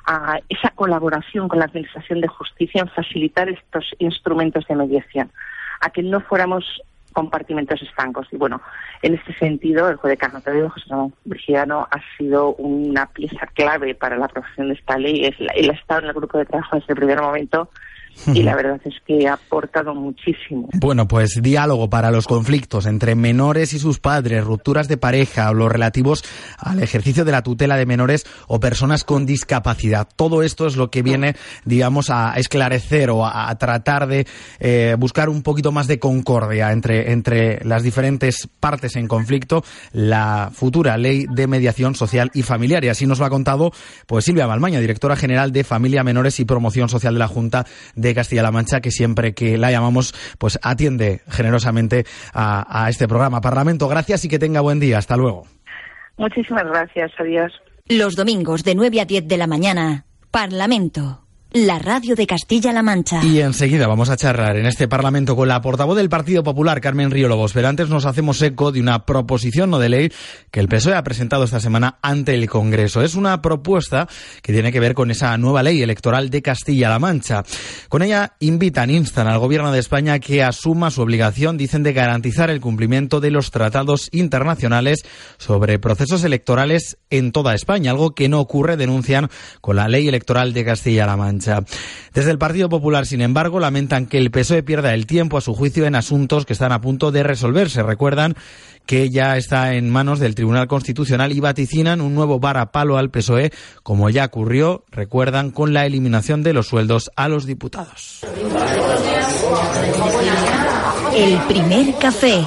a 0.07 0.39
esa 0.49 0.71
colaboración 0.71 1.47
con 1.47 1.59
la 1.59 1.65
Administración 1.65 2.21
de 2.21 2.27
Justicia 2.27 2.81
en 2.81 2.89
facilitar 2.89 3.47
estos 3.47 3.93
instrumentos 3.99 4.65
de 4.67 4.75
mediación, 4.75 5.31
a 5.81 5.91
que 5.91 6.01
no 6.01 6.19
fuéramos 6.21 6.81
compartimentos 7.13 7.81
estancos. 7.81 8.27
Y 8.31 8.37
bueno, 8.37 8.61
en 9.01 9.15
este 9.15 9.33
sentido, 9.33 9.89
el 9.89 9.97
juez 9.97 10.11
de 10.11 10.17
Carnotero, 10.17 10.69
José 10.69 10.85
Ramón 10.89 11.13
ha 11.91 12.17
sido 12.17 12.55
una 12.55 13.05
pieza 13.07 13.47
clave 13.47 13.95
para 13.95 14.17
la 14.17 14.25
aprobación 14.25 14.69
de 14.69 14.75
esta 14.75 14.97
ley. 14.97 15.25
Él 15.55 15.69
ha 15.69 15.73
estado 15.73 16.01
en 16.01 16.07
el 16.07 16.13
grupo 16.13 16.37
de 16.37 16.45
trabajo 16.45 16.75
desde 16.75 16.93
el 16.93 16.97
primer 16.97 17.21
momento 17.21 17.69
y 18.27 18.43
la 18.43 18.55
verdad 18.57 18.79
es 18.85 18.95
que 19.05 19.27
ha 19.27 19.33
aportado 19.33 19.93
muchísimo. 19.95 20.69
Bueno, 20.73 21.07
pues 21.07 21.41
diálogo 21.41 21.89
para 21.89 22.11
los 22.11 22.27
conflictos 22.27 22.85
entre 22.85 23.15
menores 23.15 23.73
y 23.73 23.79
sus 23.79 23.99
padres, 23.99 24.43
rupturas 24.43 24.87
de 24.87 24.97
pareja 24.97 25.49
o 25.49 25.53
los 25.53 25.71
relativos 25.71 26.23
al 26.57 26.81
ejercicio 26.81 27.25
de 27.25 27.31
la 27.31 27.43
tutela 27.43 27.77
de 27.77 27.85
menores 27.85 28.25
o 28.47 28.59
personas 28.59 29.03
con 29.03 29.25
discapacidad. 29.25 30.07
Todo 30.15 30.43
esto 30.43 30.67
es 30.67 30.75
lo 30.75 30.89
que 30.89 31.01
viene, 31.01 31.35
digamos, 31.65 32.09
a 32.09 32.33
esclarecer 32.37 33.09
o 33.09 33.25
a, 33.25 33.53
tratar 33.57 34.07
de 34.07 34.25
eh, 34.59 34.95
buscar 34.97 35.29
un 35.29 35.41
poquito 35.41 35.71
más 35.71 35.87
de 35.87 35.99
concordia 35.99 36.71
entre, 36.71 37.11
entre 37.11 37.63
las 37.65 37.83
diferentes 37.83 38.47
partes 38.59 38.95
en 38.95 39.07
conflicto, 39.07 39.63
la 39.91 40.51
futura 40.53 40.97
ley 40.97 41.25
de 41.29 41.47
mediación 41.47 41.95
social 41.95 42.31
y 42.33 42.43
familiar. 42.43 42.83
Y 42.83 42.89
así 42.89 43.05
nos 43.05 43.19
lo 43.19 43.25
ha 43.25 43.29
contado 43.29 43.71
pues 44.07 44.25
Silvia 44.25 44.45
Balmaña, 44.45 44.79
directora 44.79 45.15
general 45.15 45.51
de 45.51 45.63
Familia, 45.63 46.03
Menores 46.03 46.39
y 46.39 46.45
Promoción 46.45 46.89
Social 46.89 47.13
de 47.13 47.19
la 47.19 47.27
Junta 47.27 47.65
de 47.99 48.15
Castilla-La 48.15 48.51
Mancha, 48.51 48.81
que 48.81 48.91
siempre 48.91 49.33
que 49.33 49.57
la 49.57 49.71
llamamos, 49.71 50.13
pues 50.37 50.59
atiende 50.61 51.21
generosamente 51.29 52.05
a, 52.33 52.83
a 52.83 52.89
este 52.89 53.07
programa. 53.07 53.41
Parlamento, 53.41 53.87
gracias 53.87 54.25
y 54.25 54.29
que 54.29 54.39
tenga 54.39 54.61
buen 54.61 54.79
día. 54.79 54.97
Hasta 54.97 55.17
luego. 55.17 55.45
Muchísimas 56.17 56.65
gracias. 56.65 57.11
Adiós. 57.17 57.51
Los 57.87 58.15
domingos 58.15 58.63
de 58.63 58.75
9 58.75 59.01
a 59.01 59.05
10 59.05 59.27
de 59.27 59.37
la 59.37 59.47
mañana, 59.47 60.05
Parlamento 60.31 61.28
la 61.51 61.79
radio 61.79 62.15
de 62.15 62.27
Castilla-La 62.27 62.83
Mancha. 62.83 63.21
Y 63.23 63.39
enseguida 63.39 63.87
vamos 63.87 64.09
a 64.09 64.17
charlar 64.17 64.57
en 64.57 64.67
este 64.67 64.87
Parlamento 64.87 65.35
con 65.35 65.47
la 65.47 65.61
portavoz 65.61 65.97
del 65.97 66.07
Partido 66.07 66.43
Popular, 66.43 66.79
Carmen 66.79 67.09
Río 67.09 67.27
Lobos. 67.27 67.53
Pero 67.53 67.67
antes 67.67 67.89
nos 67.89 68.05
hacemos 68.05 68.39
eco 68.43 68.71
de 68.71 68.79
una 68.79 69.05
proposición 69.05 69.71
no 69.71 69.79
de 69.79 69.89
ley 69.89 70.11
que 70.51 70.59
el 70.59 70.67
PSOE 70.67 70.93
ha 70.93 71.03
presentado 71.03 71.43
esta 71.43 71.59
semana 71.59 71.97
ante 72.03 72.35
el 72.35 72.47
Congreso. 72.47 73.01
Es 73.01 73.15
una 73.15 73.41
propuesta 73.41 74.07
que 74.43 74.53
tiene 74.53 74.71
que 74.71 74.79
ver 74.79 74.93
con 74.93 75.09
esa 75.09 75.35
nueva 75.37 75.63
ley 75.63 75.81
electoral 75.81 76.29
de 76.29 76.43
Castilla-La 76.43 76.99
Mancha. 76.99 77.43
Con 77.87 78.03
ella 78.03 78.35
invitan, 78.39 78.91
instan 78.91 79.27
al 79.27 79.39
Gobierno 79.39 79.71
de 79.71 79.79
España 79.79 80.19
que 80.19 80.43
asuma 80.43 80.91
su 80.91 81.01
obligación, 81.01 81.57
dicen, 81.57 81.81
de 81.81 81.93
garantizar 81.93 82.51
el 82.51 82.61
cumplimiento 82.61 83.21
de 83.21 83.31
los 83.31 83.49
tratados 83.49 84.09
internacionales 84.11 84.99
sobre 85.37 85.79
procesos 85.79 86.23
electorales 86.23 86.99
en 87.09 87.31
toda 87.31 87.55
España, 87.55 87.89
algo 87.89 88.11
que 88.11 88.29
no 88.29 88.39
ocurre, 88.39 88.77
denuncian, 88.77 89.29
con 89.61 89.77
la 89.77 89.87
ley 89.87 90.07
electoral 90.07 90.53
de 90.53 90.63
Castilla-La 90.63 91.17
Mancha. 91.17 91.38
Desde 92.13 92.31
el 92.31 92.37
Partido 92.37 92.69
Popular, 92.69 93.05
sin 93.05 93.21
embargo, 93.21 93.59
lamentan 93.59 94.05
que 94.05 94.17
el 94.17 94.31
PSOE 94.31 94.63
pierda 94.63 94.93
el 94.93 95.05
tiempo 95.05 95.37
a 95.37 95.41
su 95.41 95.53
juicio 95.53 95.85
en 95.85 95.95
asuntos 95.95 96.45
que 96.45 96.53
están 96.53 96.71
a 96.71 96.81
punto 96.81 97.11
de 97.11 97.23
resolverse. 97.23 97.83
Recuerdan 97.83 98.35
que 98.85 99.09
ya 99.11 99.37
está 99.37 99.75
en 99.75 99.89
manos 99.89 100.19
del 100.19 100.33
Tribunal 100.33 100.67
Constitucional 100.67 101.31
y 101.31 101.39
vaticinan 101.39 102.01
un 102.01 102.15
nuevo 102.15 102.39
varapalo 102.39 102.97
al 102.97 103.11
PSOE, 103.11 103.51
como 103.83 104.09
ya 104.09 104.25
ocurrió, 104.25 104.83
recuerdan, 104.89 105.51
con 105.51 105.73
la 105.73 105.85
eliminación 105.85 106.41
de 106.41 106.53
los 106.53 106.67
sueldos 106.67 107.11
a 107.15 107.29
los 107.29 107.45
diputados. 107.45 108.21
El 111.15 111.37
primer 111.47 111.95
café. 111.99 112.43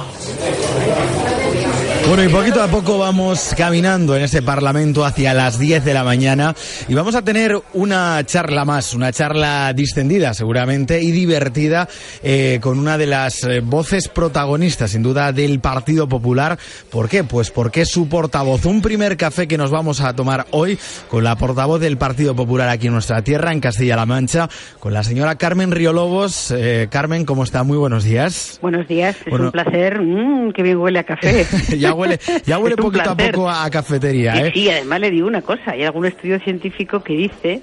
Bueno, 2.07 2.25
y 2.25 2.27
poquito 2.27 2.61
a 2.61 2.67
poco 2.67 2.99
vamos 2.99 3.55
caminando 3.57 4.15
en 4.15 4.23
ese 4.23 4.41
Parlamento 4.43 5.05
hacia 5.05 5.33
las 5.33 5.57
10 5.57 5.85
de 5.85 5.93
la 5.93 6.03
mañana 6.03 6.53
y 6.87 6.93
vamos 6.93 7.15
a 7.15 7.23
tener 7.23 7.57
una 7.73 8.23
charla 8.25 8.65
más, 8.65 8.93
una 8.93 9.11
charla 9.11 9.73
distendida 9.73 10.33
seguramente 10.33 11.01
y 11.01 11.11
divertida 11.11 11.87
eh, 12.21 12.59
con 12.61 12.77
una 12.77 12.97
de 12.97 13.07
las 13.07 13.43
eh, 13.45 13.61
voces 13.61 14.09
protagonistas 14.09 14.91
sin 14.91 15.01
duda 15.01 15.31
del 15.31 15.59
Partido 15.59 16.07
Popular. 16.07 16.59
¿Por 16.91 17.09
qué? 17.09 17.23
Pues 17.23 17.49
porque 17.49 17.81
es 17.81 17.89
su 17.89 18.07
portavoz. 18.09 18.65
Un 18.65 18.81
primer 18.81 19.17
café 19.17 19.47
que 19.47 19.57
nos 19.57 19.71
vamos 19.71 20.01
a 20.01 20.13
tomar 20.13 20.45
hoy 20.51 20.77
con 21.09 21.23
la 21.23 21.35
portavoz 21.37 21.79
del 21.79 21.97
Partido 21.97 22.35
Popular 22.35 22.69
aquí 22.69 22.87
en 22.87 22.93
nuestra 22.93 23.23
tierra, 23.23 23.53
en 23.53 23.61
Castilla-La 23.61 24.05
Mancha, 24.05 24.49
con 24.79 24.93
la 24.93 25.03
señora 25.03 25.37
Carmen 25.37 25.71
Riolobos. 25.71 26.51
Eh, 26.51 26.89
Carmen, 26.91 27.25
¿cómo 27.25 27.43
está? 27.43 27.63
Muy 27.63 27.77
buenos 27.77 28.03
días. 28.03 28.59
Buenos 28.61 28.87
días, 28.87 29.15
es 29.25 29.33
un 29.33 29.51
placer. 29.51 29.99
Mmm, 29.99 30.51
qué 30.51 30.61
bien 30.61 30.77
huele 30.77 30.99
a 30.99 31.03
café. 31.05 31.47
ya 31.79 31.92
huele, 31.93 32.19
ya 32.45 32.59
huele 32.59 32.75
poquito 32.75 33.11
a 33.11 33.17
poco 33.17 33.49
a, 33.49 33.69
cafetería. 33.69 34.33
¿eh? 34.35 34.51
Sí, 34.53 34.69
además 34.69 34.99
le 34.99 35.11
digo 35.11 35.27
una 35.27 35.41
cosa, 35.41 35.71
hay 35.71 35.83
algún 35.83 36.05
estudio 36.05 36.39
científico 36.39 37.03
que 37.03 37.13
dice 37.13 37.61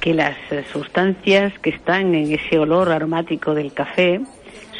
que 0.00 0.14
las 0.14 0.36
eh, 0.50 0.64
sustancias 0.72 1.52
que 1.60 1.70
están 1.70 2.14
en 2.14 2.32
ese 2.32 2.58
olor 2.58 2.90
aromático 2.90 3.54
del 3.54 3.72
café 3.72 4.20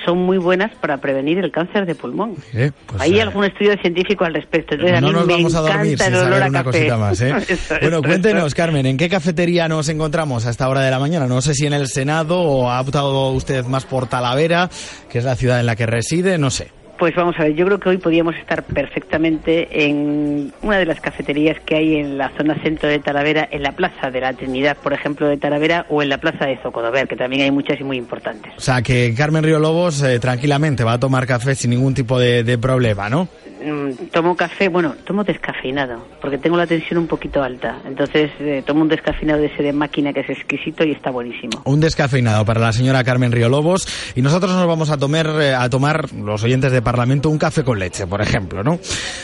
son 0.07 0.19
muy 0.19 0.39
buenas 0.39 0.71
para 0.77 0.99
prevenir 0.99 1.39
el 1.39 1.51
cáncer 1.51 1.85
de 1.85 1.95
pulmón. 1.95 2.37
Eh, 2.55 2.71
pues, 2.87 3.03
Hay 3.03 3.19
algún 3.19 3.45
estudio 3.45 3.77
científico 3.81 4.25
al 4.25 4.35
respecto. 4.35 4.77
no 4.77 5.13
nos 5.13 5.27
vamos 5.27 5.55
a 5.55 5.61
dormir 5.61 5.99
sin 5.99 6.13
saber 6.13 6.49
una 6.49 6.65
cosita 6.65 6.97
más. 6.97 7.21
¿eh? 7.21 7.35
bueno, 7.81 8.03
cuéntenos, 8.03 8.55
Carmen, 8.55 8.87
¿en 8.87 8.97
qué 8.97 9.09
cafetería 9.09 9.69
nos 9.69 9.89
encontramos 9.89 10.47
a 10.47 10.51
esta 10.51 10.69
hora 10.69 10.81
de 10.81 10.91
la 10.91 10.99
mañana? 10.99 11.27
No 11.27 11.43
sé 11.43 11.55
si 11.55 11.67
en 11.67 11.73
el 11.73 11.89
Senado 11.89 12.41
o 12.41 12.71
ha 12.71 12.81
optado 12.81 13.31
usted 13.33 13.65
más 13.67 13.85
por 13.85 14.07
Talavera, 14.07 14.71
que 15.11 15.19
es 15.19 15.25
la 15.25 15.35
ciudad 15.35 15.59
en 15.59 15.67
la 15.67 15.75
que 15.77 15.87
reside, 15.87 16.39
no 16.39 16.51
sé. 16.51 16.71
Pues 16.99 17.15
vamos 17.15 17.35
a 17.39 17.45
ver, 17.45 17.55
yo 17.55 17.67
creo 17.67 17.79
que 17.79 17.91
hoy 17.91 17.99
podríamos 17.99 18.35
estar 18.37 18.63
perfectamente 18.63 19.87
en 19.87 20.53
una 20.63 20.79
de 20.79 20.87
las 20.87 21.01
cafeterías 21.01 21.59
que 21.61 21.77
hay 21.77 21.97
en 21.97 22.17
la 22.17 22.31
zona 22.37 22.55
centro 22.63 22.89
de 22.89 22.99
Talavera, 22.99 23.47
en 23.51 23.63
la 23.63 23.73
Plaza 23.73 24.11
de 24.11 24.21
la 24.21 24.33
Trinidad, 24.33 24.79
por 24.83 24.95
ejemplo, 24.95 25.29
de 25.29 25.37
Talavera, 25.37 25.85
o 25.91 26.03
en 26.03 26.09
la 26.09 26.19
Plaza 26.19 26.47
de 26.47 26.57
Zocodover, 26.63 27.07
que 27.07 27.17
también 27.17 27.43
hay 27.43 27.51
muchas 27.51 27.79
y 27.81 27.85
muy 27.85 27.99
importantes. 27.99 28.53
O 28.57 28.61
sea, 28.61 28.81
que 28.81 29.15
Carmen 29.15 29.45
Río 29.45 29.59
Lobos 29.59 30.03
eh, 30.03 30.19
tranquilamente 30.19 30.85
va 30.85 30.95
a 30.95 31.01
tomar 31.01 31.27
café 31.27 31.55
sin 31.55 31.71
ningún 31.71 31.93
tipo 31.93 32.19
de, 32.19 32.57
problema, 32.57 33.11
¿no? 33.11 33.29
Mm, 33.65 34.09
tomo 34.13 34.37
café, 34.37 34.69
bueno, 34.69 34.95
tomo 35.05 35.25
descafeinado, 35.25 36.07
porque 36.21 36.37
tengo 36.37 36.57
la 36.57 36.67
tensión 36.67 36.99
un 36.99 37.07
poquito 37.07 37.43
alta. 37.43 37.81
Entonces 37.87 38.31
eh, 38.39 38.63
tomo 38.67 38.83
un 38.83 38.89
descafeinado 38.89 39.41
de 39.41 39.47
ese 39.47 39.63
de 39.63 39.73
máquina 39.73 40.13
que 40.13 40.21
es 40.21 40.31
exquisito 40.31 40.85
y 40.85 40.93
está 40.93 41.11
buenísimo. 41.11 41.63
Un 41.65 41.81
descafeinado 41.81 42.45
para 42.45 42.61
la 42.61 42.73
señora 42.73 43.03
Carmen 43.03 43.33
Río 43.33 43.49
Lobos. 43.49 43.87
Y 44.15 44.23
nosotros 44.23 44.53
nos 44.53 44.67
vamos 44.67 44.91
a, 44.91 44.99
tomar, 44.99 45.27
eh, 45.41 45.55
a 45.55 45.71
tomar, 45.71 46.13
los 46.13 46.43
oyentes 46.43 46.71
de 46.73 46.83
Parlamento 46.83 47.31
un 47.31 47.39
café 47.39 47.65
con 47.65 47.79
leche, 47.79 48.07
por 48.07 48.21
ejemplo, 48.21 48.63
¿no? 48.63 48.79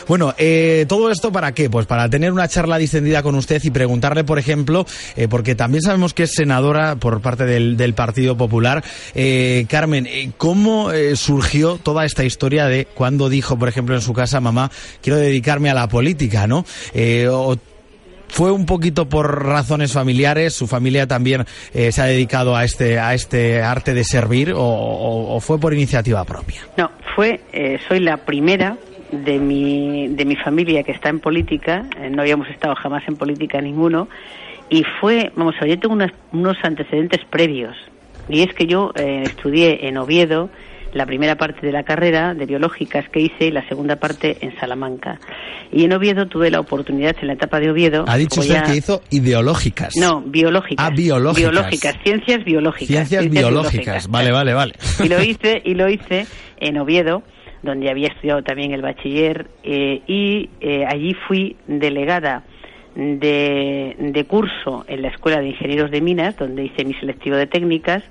Bueno, 0.08 0.34
eh, 0.38 0.86
¿todo 0.88 1.10
esto 1.10 1.30
para 1.30 1.52
qué? 1.52 1.68
Pues 1.68 1.86
para 1.86 2.08
tener 2.08 2.32
una 2.32 2.48
charla 2.48 2.78
distendida 2.78 3.22
con 3.22 3.34
usted 3.34 3.60
y 3.62 3.70
preguntarle, 3.70 4.24
por 4.24 4.38
ejemplo, 4.38 4.86
eh, 5.16 5.28
porque 5.28 5.54
también 5.54 5.82
sabemos 5.82 6.14
que 6.14 6.24
es 6.24 6.32
senadora 6.32 6.96
por 6.96 7.20
parte 7.20 7.44
del, 7.44 7.92
Partido 7.92 8.38
Popular. 8.38 8.82
Carmen, 9.68 10.08
¿cómo 10.38 10.90
surgió 11.14 11.76
toda 11.76 12.06
esta 12.06 12.24
historia 12.24 12.66
de 12.66 12.86
cuando 12.86 13.28
dijo, 13.28 13.58
por 13.58 13.68
ejemplo, 13.68 13.94
en 13.94 14.00
su 14.00 14.14
casa, 14.22 14.40
mamá, 14.40 14.70
quiero 15.02 15.18
dedicarme 15.18 15.70
a 15.70 15.74
la 15.74 15.88
política, 15.88 16.46
¿no? 16.46 16.64
fue 18.32 18.50
un 18.50 18.64
poquito 18.64 19.10
por 19.10 19.44
razones 19.44 19.92
familiares, 19.92 20.54
su 20.54 20.66
familia 20.66 21.06
también 21.06 21.44
eh, 21.74 21.92
se 21.92 22.00
ha 22.00 22.06
dedicado 22.06 22.56
a 22.56 22.64
este, 22.64 22.98
a 22.98 23.12
este 23.12 23.60
arte 23.60 23.92
de 23.92 24.04
servir 24.04 24.54
o, 24.56 25.38
fue 25.40 25.60
por 25.60 25.74
iniciativa 25.74 26.24
propia. 26.24 26.62
No, 26.78 26.90
fue, 27.14 27.40
eh, 27.52 27.78
soy 27.86 28.00
la 28.00 28.16
primera 28.16 28.78
de 29.10 29.38
mi, 29.38 30.08
de 30.08 30.24
mi 30.24 30.36
familia 30.36 30.82
que 30.82 30.92
está 30.92 31.10
en 31.10 31.20
política, 31.20 31.84
eh, 32.00 32.08
no 32.08 32.22
habíamos 32.22 32.48
estado 32.48 32.74
jamás 32.74 33.02
en 33.06 33.16
política 33.16 33.60
ninguno, 33.60 34.08
y 34.70 34.82
fue, 34.98 35.30
vamos 35.36 35.54
yo 35.60 35.78
tengo 35.78 35.98
unos 36.32 36.56
antecedentes 36.62 37.20
previos, 37.28 37.76
y 38.30 38.40
es 38.40 38.54
que 38.54 38.66
yo 38.66 38.92
estudié 38.96 39.88
en 39.88 39.98
Oviedo, 39.98 40.48
la 40.92 41.06
primera 41.06 41.36
parte 41.36 41.64
de 41.64 41.72
la 41.72 41.82
carrera 41.82 42.34
de 42.34 42.46
biológicas 42.46 43.08
que 43.08 43.20
hice 43.20 43.46
y 43.46 43.50
la 43.50 43.66
segunda 43.68 43.96
parte 43.96 44.36
en 44.40 44.58
Salamanca. 44.58 45.18
Y 45.72 45.84
en 45.84 45.92
Oviedo 45.92 46.26
tuve 46.26 46.50
la 46.50 46.60
oportunidad 46.60 47.16
en 47.20 47.28
la 47.28 47.32
etapa 47.34 47.60
de 47.60 47.70
Oviedo. 47.70 48.04
Ha 48.06 48.16
dicho 48.16 48.40
usted 48.40 48.62
que 48.64 48.76
hizo 48.76 49.02
ideológicas. 49.10 49.96
No, 49.96 50.20
biológicas. 50.20 50.86
Ah, 50.86 50.90
biológicas. 50.94 51.50
Biológicas, 51.50 51.94
ciencias 52.04 52.44
biológicas. 52.44 52.88
Ciencias, 52.88 53.28
biológicas. 53.30 54.08
Vale, 54.08 54.32
vale, 54.32 54.54
vale. 54.54 54.74
Y 55.02 55.08
lo 55.08 55.22
hice, 55.22 55.62
y 55.64 55.74
lo 55.74 55.88
hice 55.88 56.26
en 56.60 56.78
Oviedo 56.78 57.22
donde 57.62 57.90
había 57.90 58.08
estudiado 58.08 58.42
también 58.42 58.72
el 58.72 58.82
bachiller 58.82 59.46
eh, 59.62 60.02
y 60.06 60.50
eh, 60.60 60.84
allí 60.84 61.14
fui 61.28 61.56
delegada 61.68 62.42
de, 62.94 63.96
de 63.98 64.24
curso 64.24 64.84
en 64.88 65.02
la 65.02 65.08
Escuela 65.08 65.40
de 65.40 65.48
Ingenieros 65.48 65.90
de 65.90 66.00
Minas, 66.00 66.36
donde 66.36 66.64
hice 66.64 66.84
mi 66.84 66.94
selectivo 66.94 67.36
de 67.36 67.46
técnicas 67.46 68.02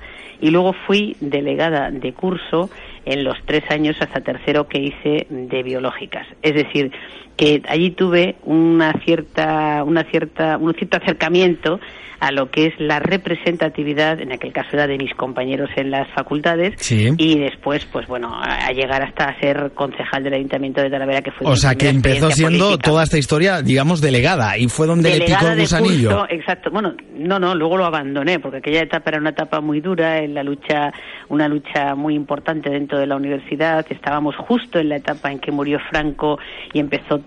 y 0.42 0.50
luego 0.50 0.74
fui 0.74 1.16
delegada 1.22 1.92
de 1.92 2.14
curso 2.14 2.70
en 3.06 3.24
los 3.24 3.38
tres 3.46 3.64
años 3.70 3.96
hasta 4.02 4.22
tercero 4.22 4.68
que 4.68 4.80
hice 4.80 5.28
de 5.30 5.64
biológicas. 5.64 6.28
Es 6.42 6.56
decir, 6.56 6.92
que 7.38 7.62
allí 7.68 7.92
tuve 7.92 8.36
una 8.44 8.94
cierta, 9.04 9.84
una 9.84 10.04
cierta, 10.04 10.58
un 10.58 10.74
cierto 10.74 10.98
acercamiento 10.98 11.80
a 12.20 12.32
lo 12.32 12.52
que 12.52 12.68
es 12.68 12.74
la 12.80 13.00
representatividad, 13.46 14.20
en 14.22 14.32
aquel 14.32 14.54
caso 14.54 14.70
era 14.74 14.86
de 14.86 14.96
mis 14.98 15.12
compañeros 15.16 15.72
en 15.76 15.90
las 15.90 16.08
facultades, 16.14 16.76
Sí. 16.78 17.10
y 17.18 17.40
después, 17.40 17.86
pues 17.92 18.06
bueno, 18.08 18.30
a 18.40 18.72
llegar 18.74 19.02
hasta 19.02 19.36
ser 19.40 19.72
concejal 19.74 20.24
del 20.24 20.36
Ayuntamiento 20.36 20.82
de 20.82 20.92
Talavera, 20.92 21.24
que 21.24 21.32
fue 21.32 21.48
O 21.48 21.56
sea, 21.56 21.74
que 21.74 21.90
empezó 21.90 22.30
siendo 22.30 22.66
política. 22.66 22.92
toda 22.92 23.04
esta 23.04 23.18
historia, 23.18 23.64
digamos, 23.64 24.02
delegada, 24.02 24.56
y 24.58 24.68
fue 24.68 24.86
donde 24.86 25.10
le 25.10 25.16
picó 25.16 25.26
Delegada 25.32 25.54
el 25.54 25.60
gusanillo. 25.62 26.10
curso, 26.12 26.26
exacto. 26.30 26.70
Bueno, 26.70 26.94
no, 27.18 27.40
no, 27.40 27.56
luego 27.56 27.78
lo 27.78 27.86
abandoné 27.86 28.40
porque 28.40 28.58
aquella 28.58 28.84
etapa 28.84 29.10
era 29.10 29.20
una 29.20 29.32
etapa 29.32 29.60
muy 29.60 29.82
dura, 29.82 30.20
en 30.20 30.36
la 30.36 30.44
lucha, 30.44 30.94
una 31.30 31.48
lucha 31.48 31.96
muy 31.96 32.14
importante 32.14 32.70
dentro 32.70 33.00
de 33.00 33.08
la 33.08 33.16
universidad. 33.16 33.84
Estábamos 33.90 34.36
justo 34.36 34.78
en 34.78 34.90
la 34.90 34.98
etapa 34.98 35.32
en 35.32 35.40
que 35.40 35.52
murió 35.52 35.80
Franco 35.90 36.38
y 36.72 36.80
empezó 36.80 37.18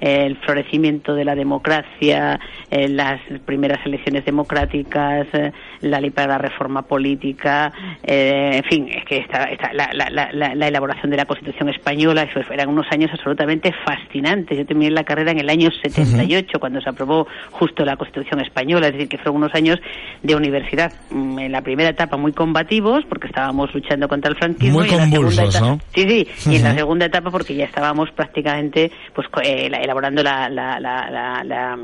eh, 0.00 0.26
el 0.26 0.36
florecimiento 0.38 1.14
de 1.14 1.24
la 1.24 1.34
democracia, 1.34 2.38
eh, 2.70 2.88
las 2.88 3.20
primeras 3.44 3.84
elecciones 3.84 4.24
democráticas, 4.24 5.26
eh, 5.32 5.52
la 5.80 6.00
ley 6.00 6.10
para 6.10 6.28
la 6.28 6.38
reforma 6.38 6.82
política, 6.82 7.72
eh, 8.02 8.50
en 8.62 8.64
fin, 8.64 8.88
es 8.88 9.04
que 9.04 9.18
esta, 9.18 9.44
esta- 9.44 9.72
la, 9.72 9.90
la- 9.92 10.10
la- 10.10 10.32
la- 10.32 10.54
la 10.54 10.68
elaboración 10.68 11.10
de 11.10 11.16
la 11.16 11.24
Constitución 11.26 11.68
española, 11.68 12.22
eso 12.22 12.40
eran 12.52 12.68
unos 12.68 12.86
años 12.90 13.10
absolutamente 13.12 13.72
fascinantes. 13.84 14.56
Yo 14.58 14.66
terminé 14.66 14.90
la 14.90 15.04
carrera 15.04 15.32
en 15.32 15.38
el 15.40 15.48
año 15.50 15.70
78, 15.70 16.58
cuando 16.60 16.80
se 16.80 16.88
aprobó 16.88 17.26
justo 17.50 17.84
la 17.84 17.96
Constitución 17.96 18.40
española, 18.40 18.86
es 18.88 18.92
decir, 18.92 19.08
que 19.08 19.16
fueron 19.18 19.36
unos 19.36 19.54
años 19.54 19.78
de 20.22 20.34
universidad, 20.34 20.92
mm, 21.10 21.38
en 21.38 21.52
la 21.52 21.62
primera 21.62 21.90
etapa 21.90 22.16
muy 22.16 22.32
combativos, 22.32 23.04
porque 23.08 23.26
estábamos 23.26 23.72
luchando 23.74 24.08
contra 24.08 24.30
el 24.30 24.36
franquismo. 24.36 24.78
Muy 24.80 24.88
y 24.88 24.92
en 24.92 24.98
la 24.98 25.04
segunda 25.06 25.42
etapa- 25.58 25.66
¿no? 25.66 25.80
Sí, 25.94 26.02
sí, 26.08 26.50
y 26.52 26.56
en 26.56 26.62
la 26.62 26.74
segunda 26.74 27.06
etapa 27.06 27.30
porque 27.30 27.54
ya 27.54 27.64
estábamos 27.64 28.10
prácticamente 28.12 28.89
pues 29.14 29.26
eh, 29.42 29.68
la- 29.70 29.78
elaborando 29.78 30.22
la, 30.22 30.48
la, 30.48 30.78
la, 30.80 31.10
la, 31.10 31.44
la- 31.44 31.78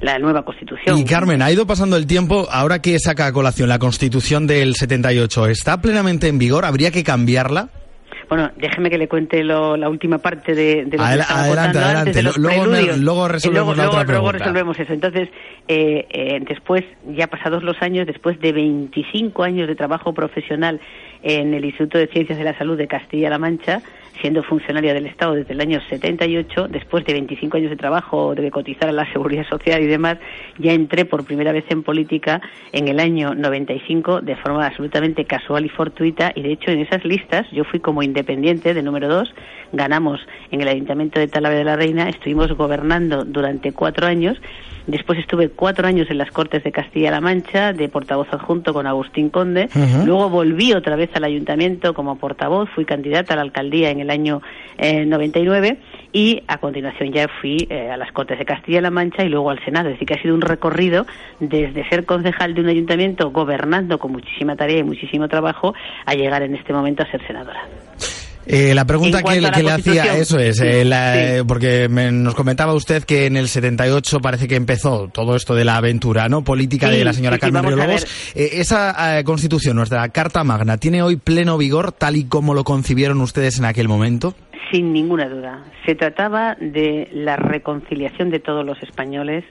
la 0.00 0.18
nueva 0.18 0.44
Constitución. 0.44 0.98
Y 0.98 1.04
Carmen, 1.04 1.42
ha 1.42 1.50
ido 1.50 1.66
pasando 1.66 1.96
el 1.96 2.06
tiempo, 2.06 2.46
ahora 2.50 2.80
que 2.80 2.98
saca 2.98 3.26
a 3.26 3.32
colación 3.32 3.68
la 3.68 3.78
Constitución 3.78 4.46
del 4.46 4.74
78, 4.74 5.46
¿está 5.46 5.80
plenamente 5.80 6.28
en 6.28 6.38
vigor? 6.38 6.64
¿Habría 6.64 6.90
que 6.90 7.04
cambiarla? 7.04 7.68
Bueno, 8.28 8.48
déjeme 8.56 8.90
que 8.90 8.96
le 8.98 9.08
cuente 9.08 9.42
lo- 9.42 9.76
la 9.76 9.88
última 9.88 10.18
parte 10.18 10.54
de, 10.54 10.84
de 10.84 10.96
lo 10.96 11.02
Adela- 11.02 11.16
que 11.26 11.32
estaba 11.32 11.40
adelante, 11.42 11.78
antes 11.78 12.16
adelante. 12.16 12.40
Luego 12.40 12.64
me- 12.66 12.96
luego 12.98 13.26
resolvemos 13.28 13.76
la 13.76 13.88
otra 13.88 14.04
luego 14.04 14.06
pregunta. 14.28 14.38
resolvemos 14.38 14.78
eso. 14.78 14.92
Entonces, 14.92 15.28
eh, 15.66 16.06
eh, 16.10 16.38
después, 16.48 16.84
ya 17.08 17.26
pasados 17.26 17.64
los 17.64 17.76
años, 17.82 18.06
después 18.06 18.38
de 18.40 18.52
25 18.52 19.42
años 19.42 19.66
de 19.66 19.74
trabajo 19.74 20.14
profesional 20.14 20.80
en 21.24 21.54
el 21.54 21.64
Instituto 21.64 21.98
de 21.98 22.06
Ciencias 22.06 22.38
de 22.38 22.44
la 22.44 22.56
Salud 22.56 22.78
de 22.78 22.86
Castilla-La 22.86 23.38
Mancha, 23.38 23.82
siendo 24.20 24.42
funcionaria 24.42 24.94
del 24.94 25.06
Estado 25.06 25.34
desde 25.34 25.52
el 25.52 25.60
año 25.60 25.80
78, 25.88 26.68
después 26.68 27.04
de 27.04 27.12
25 27.12 27.56
años 27.56 27.70
de 27.70 27.76
trabajo, 27.76 28.34
de 28.34 28.50
cotizar 28.50 28.88
a 28.88 28.92
la 28.92 29.10
Seguridad 29.12 29.46
Social 29.48 29.82
y 29.82 29.86
demás, 29.86 30.18
ya 30.58 30.72
entré 30.72 31.04
por 31.04 31.24
primera 31.24 31.52
vez 31.52 31.64
en 31.68 31.82
política 31.82 32.40
en 32.72 32.88
el 32.88 33.00
año 33.00 33.34
95 33.34 34.20
de 34.20 34.36
forma 34.36 34.66
absolutamente 34.66 35.24
casual 35.24 35.64
y 35.64 35.68
fortuita. 35.68 36.32
Y 36.34 36.42
de 36.42 36.52
hecho 36.52 36.70
en 36.70 36.80
esas 36.80 37.04
listas 37.04 37.46
yo 37.52 37.64
fui 37.64 37.80
como 37.80 38.02
independiente 38.02 38.74
de 38.74 38.82
número 38.82 39.08
dos, 39.08 39.32
ganamos 39.72 40.20
en 40.50 40.60
el 40.60 40.68
Ayuntamiento 40.68 41.20
de 41.20 41.28
Talavera 41.28 41.60
de 41.60 41.64
la 41.64 41.76
Reina, 41.76 42.08
estuvimos 42.08 42.52
gobernando 42.52 43.24
durante 43.24 43.72
cuatro 43.72 44.06
años 44.06 44.40
Después 44.86 45.18
estuve 45.18 45.48
cuatro 45.50 45.86
años 45.86 46.10
en 46.10 46.18
las 46.18 46.30
Cortes 46.30 46.64
de 46.64 46.72
Castilla-La 46.72 47.20
Mancha, 47.20 47.72
de 47.72 47.88
portavoz 47.88 48.28
adjunto 48.32 48.72
con 48.72 48.86
Agustín 48.86 49.30
Conde. 49.30 49.68
Luego 50.04 50.28
volví 50.28 50.72
otra 50.72 50.96
vez 50.96 51.10
al 51.14 51.24
ayuntamiento 51.24 51.94
como 51.94 52.16
portavoz, 52.16 52.68
fui 52.70 52.84
candidata 52.84 53.34
a 53.34 53.36
la 53.36 53.42
alcaldía 53.42 53.90
en 53.90 54.00
el 54.00 54.10
año 54.10 54.42
eh, 54.78 55.04
99 55.04 55.78
y 56.12 56.42
a 56.48 56.58
continuación 56.58 57.12
ya 57.12 57.28
fui 57.40 57.66
eh, 57.70 57.90
a 57.90 57.96
las 57.96 58.12
Cortes 58.12 58.38
de 58.38 58.44
Castilla-La 58.44 58.90
Mancha 58.90 59.24
y 59.24 59.28
luego 59.28 59.50
al 59.50 59.64
Senado. 59.64 59.88
Es 59.88 59.94
decir, 59.94 60.08
que 60.08 60.14
ha 60.14 60.22
sido 60.22 60.34
un 60.34 60.40
recorrido 60.40 61.06
desde 61.38 61.88
ser 61.88 62.04
concejal 62.04 62.54
de 62.54 62.60
un 62.62 62.68
ayuntamiento 62.68 63.30
gobernando 63.30 63.98
con 63.98 64.12
muchísima 64.12 64.56
tarea 64.56 64.78
y 64.78 64.84
muchísimo 64.84 65.28
trabajo 65.28 65.74
a 66.06 66.14
llegar 66.14 66.42
en 66.42 66.54
este 66.54 66.72
momento 66.72 67.02
a 67.02 67.10
ser 67.10 67.24
senadora. 67.26 67.60
Eh, 68.46 68.74
la 68.74 68.84
pregunta 68.84 69.22
que, 69.22 69.40
la 69.40 69.50
le 69.50 69.70
hacía, 69.70 70.16
eso 70.16 70.38
es, 70.38 70.60
eh, 70.60 70.84
la- 70.84 71.12
sí. 71.14 71.18
eh, 71.20 71.42
porque 71.46 71.88
me- 71.88 72.10
nos 72.10 72.34
comentaba 72.34 72.74
usted 72.74 73.04
que 73.04 73.26
en 73.26 73.36
el 73.36 73.48
78 73.48 74.18
parece 74.20 74.48
que 74.48 74.56
empezó 74.56 75.08
todo 75.12 75.36
esto 75.36 75.54
de 75.54 75.64
la 75.64 75.76
aventura 75.76 76.28
no 76.28 76.42
política 76.42 76.88
Sí, 76.90 76.96
de 76.98 77.04
la 77.04 77.12
señora 77.12 77.36
sí, 77.36 77.40
Carmen 77.40 77.62
vamos 77.62 77.72
a 77.78 77.84
Riolobos. 77.84 78.32
Eh, 78.34 78.50
esa 78.54 79.18
eh, 79.18 79.24
constitución, 79.24 79.76
nuestra 79.76 80.08
Carta 80.08 80.42
Magna, 80.42 80.78
¿tiene 80.78 81.02
hoy 81.02 81.16
pleno 81.16 81.58
vigor 81.58 81.92
tal 81.92 82.16
y 82.16 82.24
como 82.24 82.54
lo 82.54 82.64
concibieron 82.64 83.20
ustedes 83.20 83.58
en 83.58 83.66
aquel 83.66 83.88
momento? 83.88 84.34
Sin 84.72 84.92
ninguna 84.92 85.28
duda. 85.28 85.64
Se 85.84 85.94
trataba 85.94 86.56
de 86.60 87.08
la 87.12 87.36
reconciliación 87.36 88.30
de 88.30 88.38
todos 88.40 88.64
los 88.64 88.82
españoles. 88.82 89.44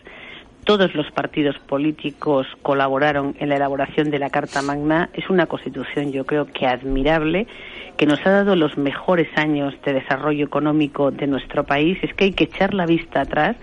Todos 0.65 0.93
los 0.93 1.09
partidos 1.11 1.55
políticos 1.67 2.45
colaboraron 2.61 3.35
en 3.39 3.49
la 3.49 3.55
elaboración 3.55 4.11
de 4.11 4.19
la 4.19 4.29
Carta 4.29 4.61
Magna. 4.61 5.09
Es 5.13 5.29
una 5.29 5.45
constitución, 5.47 6.11
yo 6.11 6.25
creo 6.25 6.45
que 6.45 6.67
admirable, 6.67 7.47
que 7.99 8.05
nos 8.05 8.25
ha 8.25 8.29
dado 8.29 8.55
los 8.55 8.77
mejores 8.77 9.27
años 9.35 9.73
de 9.83 9.91
desarrollo 9.91 10.45
económico 10.45 11.11
de 11.11 11.27
nuestro 11.27 11.65
país. 11.65 11.97
Es 12.01 12.13
que 12.13 12.23
hay 12.23 12.31
que 12.31 12.45
echar 12.45 12.73
la 12.73 12.85
vista 12.85 13.19
atrás 13.19 13.57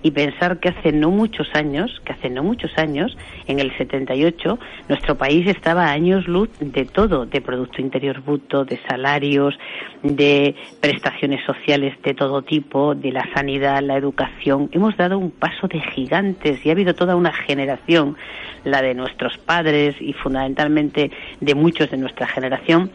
y 0.00 0.12
pensar 0.12 0.60
que 0.60 0.68
hace 0.68 0.92
no 0.92 1.10
muchos 1.10 1.48
años, 1.54 2.00
que 2.04 2.12
hace 2.12 2.30
no 2.30 2.44
muchos 2.44 2.70
años, 2.78 3.18
en 3.48 3.58
el 3.58 3.76
78, 3.76 4.60
nuestro 4.88 5.16
país 5.16 5.44
estaba 5.48 5.86
a 5.86 5.90
años 5.90 6.28
luz 6.28 6.48
de 6.60 6.84
todo, 6.84 7.26
de 7.26 7.40
Producto 7.40 7.80
Interior 7.82 8.22
Bruto, 8.22 8.64
de 8.64 8.78
salarios, 8.88 9.58
de 10.04 10.54
prestaciones 10.80 11.44
sociales 11.44 12.00
de 12.04 12.14
todo 12.14 12.42
tipo, 12.42 12.94
de 12.94 13.10
la 13.10 13.28
sanidad, 13.34 13.82
la 13.82 13.96
educación. 13.96 14.70
Hemos 14.70 14.96
dado 14.96 15.18
un 15.18 15.32
paso 15.32 15.66
de 15.66 15.80
gigantes 15.80 16.64
y 16.64 16.68
ha 16.68 16.72
habido 16.72 16.94
toda 16.94 17.16
una 17.16 17.32
generación, 17.32 18.16
la 18.64 18.82
de 18.82 18.94
nuestros 18.94 19.38
padres 19.38 19.96
y 20.00 20.12
fundamentalmente 20.12 21.10
de 21.40 21.54
muchos 21.54 21.90
de 21.90 21.96
nuestra 21.96 22.26
generación, 22.26 22.90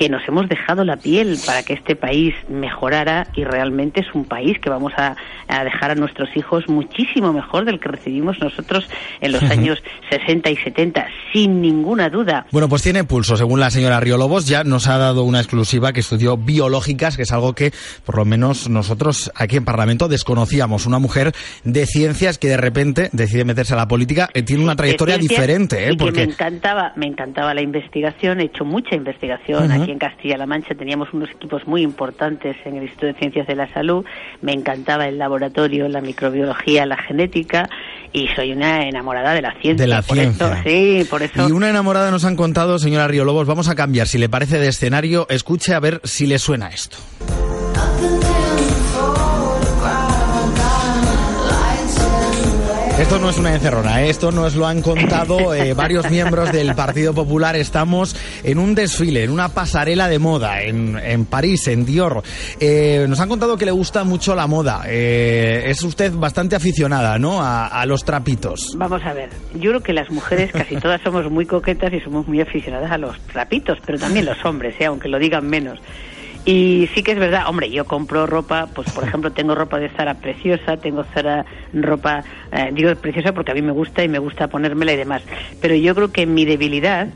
que 0.00 0.08
nos 0.08 0.26
hemos 0.26 0.48
dejado 0.48 0.82
la 0.82 0.96
piel 0.96 1.38
para 1.44 1.62
que 1.62 1.74
este 1.74 1.94
país 1.94 2.34
mejorara 2.48 3.26
y 3.36 3.44
realmente 3.44 4.00
es 4.00 4.06
un 4.14 4.24
país 4.24 4.58
que 4.58 4.70
vamos 4.70 4.94
a, 4.96 5.14
a 5.46 5.62
dejar 5.62 5.90
a 5.90 5.94
nuestros 5.94 6.34
hijos 6.36 6.66
muchísimo 6.68 7.34
mejor 7.34 7.66
del 7.66 7.78
que 7.78 7.90
recibimos 7.90 8.40
nosotros 8.40 8.88
en 9.20 9.32
los 9.32 9.42
años 9.50 9.82
60 10.08 10.50
y 10.50 10.56
70, 10.56 11.06
sin 11.34 11.60
ninguna 11.60 12.08
duda. 12.08 12.46
Bueno, 12.50 12.66
pues 12.68 12.80
tiene 12.80 13.04
pulso, 13.04 13.36
según 13.36 13.60
la 13.60 13.70
señora 13.70 14.00
Riolobos, 14.00 14.46
ya 14.46 14.64
nos 14.64 14.88
ha 14.88 14.96
dado 14.96 15.22
una 15.24 15.40
exclusiva 15.40 15.92
que 15.92 16.00
estudió 16.00 16.38
biológicas, 16.38 17.18
que 17.18 17.24
es 17.24 17.32
algo 17.32 17.54
que 17.54 17.72
por 18.06 18.16
lo 18.16 18.24
menos 18.24 18.70
nosotros 18.70 19.30
aquí 19.34 19.56
en 19.56 19.66
Parlamento 19.66 20.08
desconocíamos. 20.08 20.86
Una 20.86 20.98
mujer 20.98 21.32
de 21.64 21.84
ciencias 21.84 22.38
que 22.38 22.48
de 22.48 22.56
repente 22.56 23.10
decide 23.12 23.44
meterse 23.44 23.74
a 23.74 23.76
la 23.76 23.88
política, 23.88 24.30
eh, 24.32 24.42
tiene 24.42 24.64
una 24.64 24.76
trayectoria 24.76 25.09
diferente, 25.18 25.88
¿eh? 25.88 25.92
y 25.92 25.96
que 25.96 26.04
me 26.04 26.10
Porque 26.10 26.22
encantaba, 26.22 26.92
me 26.96 27.06
encantaba 27.06 27.54
la 27.54 27.62
investigación, 27.62 28.40
he 28.40 28.44
hecho 28.44 28.64
mucha 28.64 28.94
investigación 28.94 29.70
aquí 29.70 29.90
en 29.90 29.98
Castilla-La 29.98 30.46
Mancha, 30.46 30.74
teníamos 30.74 31.12
unos 31.12 31.30
equipos 31.30 31.66
muy 31.66 31.82
importantes 31.82 32.56
en 32.64 32.76
el 32.76 32.82
Instituto 32.84 33.06
de 33.06 33.14
Ciencias 33.14 33.46
de 33.46 33.56
la 33.56 33.72
Salud, 33.72 34.04
me 34.42 34.52
encantaba 34.52 35.06
el 35.06 35.18
laboratorio, 35.18 35.88
la 35.88 36.00
microbiología, 36.00 36.86
la 36.86 36.96
genética 36.96 37.68
y 38.12 38.28
soy 38.28 38.52
una 38.52 38.88
enamorada 38.88 39.34
de 39.34 39.42
la 39.42 39.52
ciencia. 39.60 39.84
De 39.84 39.86
la 39.86 40.02
por 40.02 40.16
ciencia. 40.16 40.46
Eso, 40.46 40.62
sí, 40.64 41.06
por 41.08 41.22
eso. 41.22 41.48
Y 41.48 41.52
una 41.52 41.70
enamorada 41.70 42.10
nos 42.10 42.24
han 42.24 42.36
contado, 42.36 42.78
señora 42.78 43.08
Riolobos, 43.08 43.46
vamos 43.46 43.68
a 43.68 43.74
cambiar, 43.74 44.06
si 44.06 44.18
le 44.18 44.28
parece, 44.28 44.58
de 44.58 44.68
escenario, 44.68 45.26
escuche 45.30 45.74
a 45.74 45.80
ver 45.80 46.00
si 46.04 46.26
le 46.26 46.38
suena 46.38 46.68
esto. 46.68 46.96
Esto 53.00 53.18
no 53.18 53.30
es 53.30 53.38
una 53.38 53.54
encerrona, 53.54 54.02
¿eh? 54.02 54.10
esto 54.10 54.30
nos 54.30 54.54
lo 54.54 54.66
han 54.66 54.82
contado 54.82 55.54
eh, 55.54 55.72
varios 55.72 56.10
miembros 56.10 56.52
del 56.52 56.74
Partido 56.74 57.14
Popular. 57.14 57.56
Estamos 57.56 58.14
en 58.44 58.58
un 58.58 58.74
desfile, 58.74 59.24
en 59.24 59.30
una 59.30 59.48
pasarela 59.48 60.06
de 60.06 60.18
moda, 60.18 60.60
en, 60.60 60.98
en 60.98 61.24
París, 61.24 61.66
en 61.68 61.86
Dior. 61.86 62.22
Eh, 62.60 63.06
nos 63.08 63.18
han 63.18 63.30
contado 63.30 63.56
que 63.56 63.64
le 63.64 63.70
gusta 63.70 64.04
mucho 64.04 64.34
la 64.34 64.46
moda. 64.46 64.82
Eh, 64.86 65.62
es 65.66 65.82
usted 65.82 66.12
bastante 66.12 66.56
aficionada, 66.56 67.18
¿no? 67.18 67.40
A, 67.40 67.68
a 67.68 67.86
los 67.86 68.04
trapitos. 68.04 68.74
Vamos 68.76 69.02
a 69.02 69.14
ver, 69.14 69.30
yo 69.54 69.70
creo 69.70 69.80
que 69.80 69.94
las 69.94 70.10
mujeres 70.10 70.52
casi 70.52 70.76
todas 70.76 71.00
somos 71.00 71.28
muy 71.30 71.46
coquetas 71.46 71.94
y 71.94 72.00
somos 72.00 72.28
muy 72.28 72.42
aficionadas 72.42 72.92
a 72.92 72.98
los 72.98 73.18
trapitos, 73.20 73.78
pero 73.84 73.98
también 73.98 74.26
los 74.26 74.44
hombres, 74.44 74.74
¿eh? 74.78 74.84
aunque 74.84 75.08
lo 75.08 75.18
digan 75.18 75.48
menos. 75.48 75.80
Y 76.44 76.88
sí 76.94 77.02
que 77.02 77.12
es 77.12 77.18
verdad, 77.18 77.44
hombre, 77.48 77.70
yo 77.70 77.86
compro 77.86 78.26
ropa, 78.26 78.72
pues 78.74 78.88
por 78.88 79.04
ejemplo 79.04 79.32
tengo 79.32 79.54
ropa 79.54 79.78
de 79.78 79.90
Zara 79.90 80.20
preciosa, 80.20 80.78
tengo 80.78 81.04
Zara 81.14 81.44
ropa, 81.72 82.24
eh, 82.50 82.70
digo 82.72 82.94
preciosa 82.96 83.32
porque 83.34 83.52
a 83.52 83.54
mí 83.54 83.62
me 83.62 83.72
gusta 83.72 84.02
y 84.02 84.08
me 84.08 84.18
gusta 84.18 84.48
ponérmela 84.48 84.92
y 84.92 84.96
demás. 84.96 85.22
Pero 85.60 85.74
yo 85.74 85.94
creo 85.94 86.12
que 86.12 86.26
mi 86.26 86.46
debilidad 86.46 87.08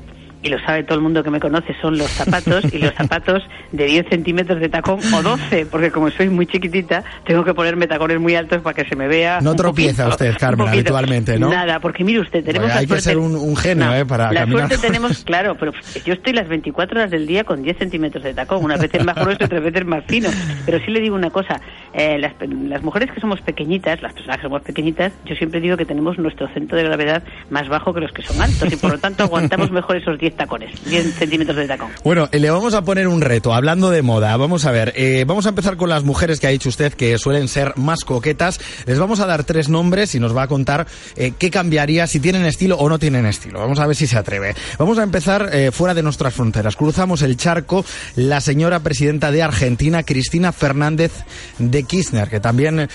y 0.45 0.51
lo 0.51 0.59
sabe 0.61 0.83
todo 0.85 0.97
el 0.97 1.01
mundo 1.03 1.25
que 1.25 1.31
me 1.31 1.41
conoce, 1.41 1.75
son 1.81 1.97
los 1.97 2.11
zapatos 2.11 2.65
y 2.73 2.79
los 2.79 2.93
zapatos 2.95 3.43
de 3.73 3.87
10 3.87 4.09
centímetros 4.11 4.61
de 4.61 4.69
tacón 4.69 5.01
o 5.15 5.23
12, 5.23 5.67
porque 5.67 5.91
como 5.91 6.11
soy 6.11 6.29
muy 6.29 6.47
chiquitita, 6.47 7.03
tengo 7.25 7.45
que 7.45 7.55
ponerme 7.55 7.87
tacones 7.87 8.21
muy 8.21 8.35
altos 8.35 8.61
para 8.61 8.75
que 8.75 8.87
se 8.87 8.95
me 8.95 9.09
vea. 9.09 9.41
No 9.41 9.57
tropieza 9.57 10.05
poquito, 10.05 10.25
usted, 10.27 10.39
Carmen, 10.39 10.69
habitualmente, 10.69 11.39
¿no? 11.39 11.49
Nada, 11.49 11.81
porque 11.81 12.05
mire 12.05 12.21
usted, 12.21 12.45
tenemos 12.45 12.69
la 12.69 12.77
hay 12.77 12.87
que 12.87 13.01
ser 13.01 13.17
un, 13.17 13.35
un 13.35 13.57
genio, 13.57 13.87
No, 13.87 13.97
¿eh? 13.97 14.05
Para 14.05 14.31
la 14.33 14.41
caminar. 14.41 14.69
suerte 14.69 14.87
tenemos, 14.87 15.25
claro, 15.25 15.57
pero 15.59 15.73
yo 16.05 16.13
estoy 16.13 16.35
las 16.35 16.47
24 16.47 16.99
horas 17.01 17.11
del 17.11 17.27
día 17.27 17.45
con 17.45 17.63
10 17.63 17.79
centímetros 17.79 18.23
de 18.23 18.35
tacón, 18.35 18.63
unas 18.63 18.81
veces 18.81 19.03
más 19.03 19.17
grueso 19.17 19.39
y 19.41 19.45
otras 19.45 19.63
veces 19.63 19.87
más 19.87 20.05
fino. 20.07 20.29
Pero 20.67 20.79
sí 20.85 20.91
le 20.91 21.01
digo 21.01 21.17
una 21.17 21.31
cosa, 21.31 21.59
eh, 21.95 22.19
las, 22.19 22.35
las 22.69 22.83
mujeres 22.83 23.11
que 23.13 23.21
somos 23.21 23.41
pequeñitas, 23.41 24.03
las 24.03 24.13
personas 24.13 24.37
que 24.37 24.43
somos 24.43 24.61
pequeñitas, 24.61 25.11
yo 25.25 25.35
siempre 25.37 25.61
digo 25.61 25.79
que 25.79 25.87
tenemos 25.87 26.19
nuestro 26.19 26.49
centro 26.49 26.77
de 26.77 26.85
gravedad 26.85 27.23
más 27.49 27.67
bajo 27.69 27.95
que 27.95 28.01
los 28.01 28.13
que 28.13 28.21
son 28.21 28.43
altos 28.43 28.71
y 28.71 28.77
por 28.77 28.93
lo 28.93 28.99
tanto 28.99 29.23
aguantamos 29.25 29.71
mejor 29.71 29.97
esos 29.97 30.19
10 30.19 30.34
tacones, 30.37 30.73
10 30.85 31.15
centímetros 31.15 31.57
de 31.57 31.67
tacón. 31.67 31.91
Bueno, 32.05 32.29
eh, 32.33 32.39
le 32.39 32.51
vamos 32.51 32.75
a 32.75 32.83
poner 32.83 33.09
un 33.09 33.21
reto, 33.21 33.55
hablando 33.55 33.91
de 33.91 34.03
moda. 34.03 34.37
Vamos 34.37 34.65
a 34.65 34.71
ver, 34.71 34.93
eh, 34.97 35.25
vamos 35.27 35.47
a 35.47 35.51
empezar 35.51 35.77
con 35.77 35.89
las 35.89 36.05
mujeres 36.05 36.41
que 36.41 36.47
ha 36.47 36.51
dicho 36.51 36.69
usted 36.69 36.93
que 36.95 37.17
suelen 37.19 37.49
ser 37.49 37.73
más 37.77 38.05
coquetas. 38.05 38.61
Les 38.87 38.99
vamos 38.99 39.21
a 39.21 39.27
dar 39.27 39.45
tres 39.45 39.69
nombres 39.69 40.15
y 40.15 40.21
nos 40.21 40.37
va 40.37 40.43
a 40.45 40.49
contar 40.49 40.87
eh, 41.17 41.33
qué 41.39 41.51
cambiaría, 41.51 42.07
si 42.07 42.21
tienen 42.21 42.45
estilo 42.45 42.77
o 42.77 42.89
no 42.89 42.99
tienen 42.99 43.27
estilo. 43.27 43.61
Vamos 43.61 43.79
a 43.81 43.87
ver 43.87 43.97
si 43.97 44.07
se 44.07 44.19
atreve. 44.19 44.55
Vamos 44.79 44.99
a 44.99 45.03
empezar 45.03 45.51
eh, 45.53 45.71
fuera 45.73 45.95
de 45.95 46.03
nuestras 46.03 46.35
fronteras. 46.35 46.77
Cruzamos 46.77 47.23
el 47.23 47.37
charco, 47.37 47.85
la 48.17 48.41
señora 48.41 48.81
presidenta 48.81 49.31
de 49.31 49.43
Argentina, 49.43 50.03
Cristina 50.03 50.53
Fernández 50.53 51.13
de 51.59 51.83
Kirchner, 51.85 52.29
que 52.29 52.41
también 52.41 52.89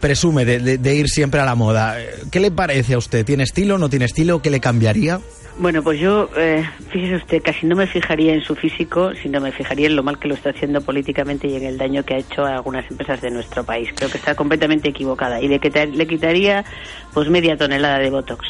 presume 0.00 0.44
de, 0.44 0.58
de- 0.60 0.78
de 0.78 0.94
ir 0.94 1.08
siempre 1.08 1.40
a 1.40 1.44
la 1.44 1.54
moda. 1.54 1.96
¿Qué 2.30 2.40
le 2.40 2.50
parece 2.50 2.94
a 2.94 2.98
usted? 2.98 3.24
¿Tiene 3.24 3.42
estilo, 3.44 3.78
no 3.78 3.88
tiene 3.88 4.04
estilo? 4.04 4.40
¿Qué 4.42 4.50
le 4.50 4.60
cambiaría? 4.60 5.20
Bueno, 5.58 5.82
pues 5.82 6.00
yo, 6.00 6.28
eh, 6.36 6.64
fíjese 6.90 7.16
usted, 7.16 7.42
casi 7.42 7.66
no 7.66 7.76
me 7.76 7.86
fijaría 7.86 8.34
en 8.34 8.42
su 8.42 8.54
físico, 8.54 9.12
sino 9.22 9.40
me 9.40 9.52
fijaría 9.52 9.86
en 9.86 9.96
lo 9.96 10.02
mal 10.02 10.18
que 10.18 10.28
lo 10.28 10.34
está 10.34 10.50
haciendo 10.50 10.80
políticamente 10.80 11.48
y 11.48 11.56
en 11.56 11.64
el 11.64 11.78
daño 11.78 12.04
que 12.04 12.14
ha 12.14 12.18
hecho 12.18 12.44
a 12.44 12.54
algunas 12.54 12.88
empresas 12.90 13.20
de 13.20 13.30
nuestro 13.30 13.64
país. 13.64 13.90
Creo 13.94 14.10
que 14.10 14.18
está 14.18 14.34
completamente 14.34 14.88
equivocada 14.88 15.40
y 15.40 15.48
le, 15.48 15.58
le 15.58 16.06
quitaría 16.06 16.64
pues 17.12 17.28
media 17.28 17.56
tonelada 17.56 17.98
de 17.98 18.10
Botox. 18.10 18.46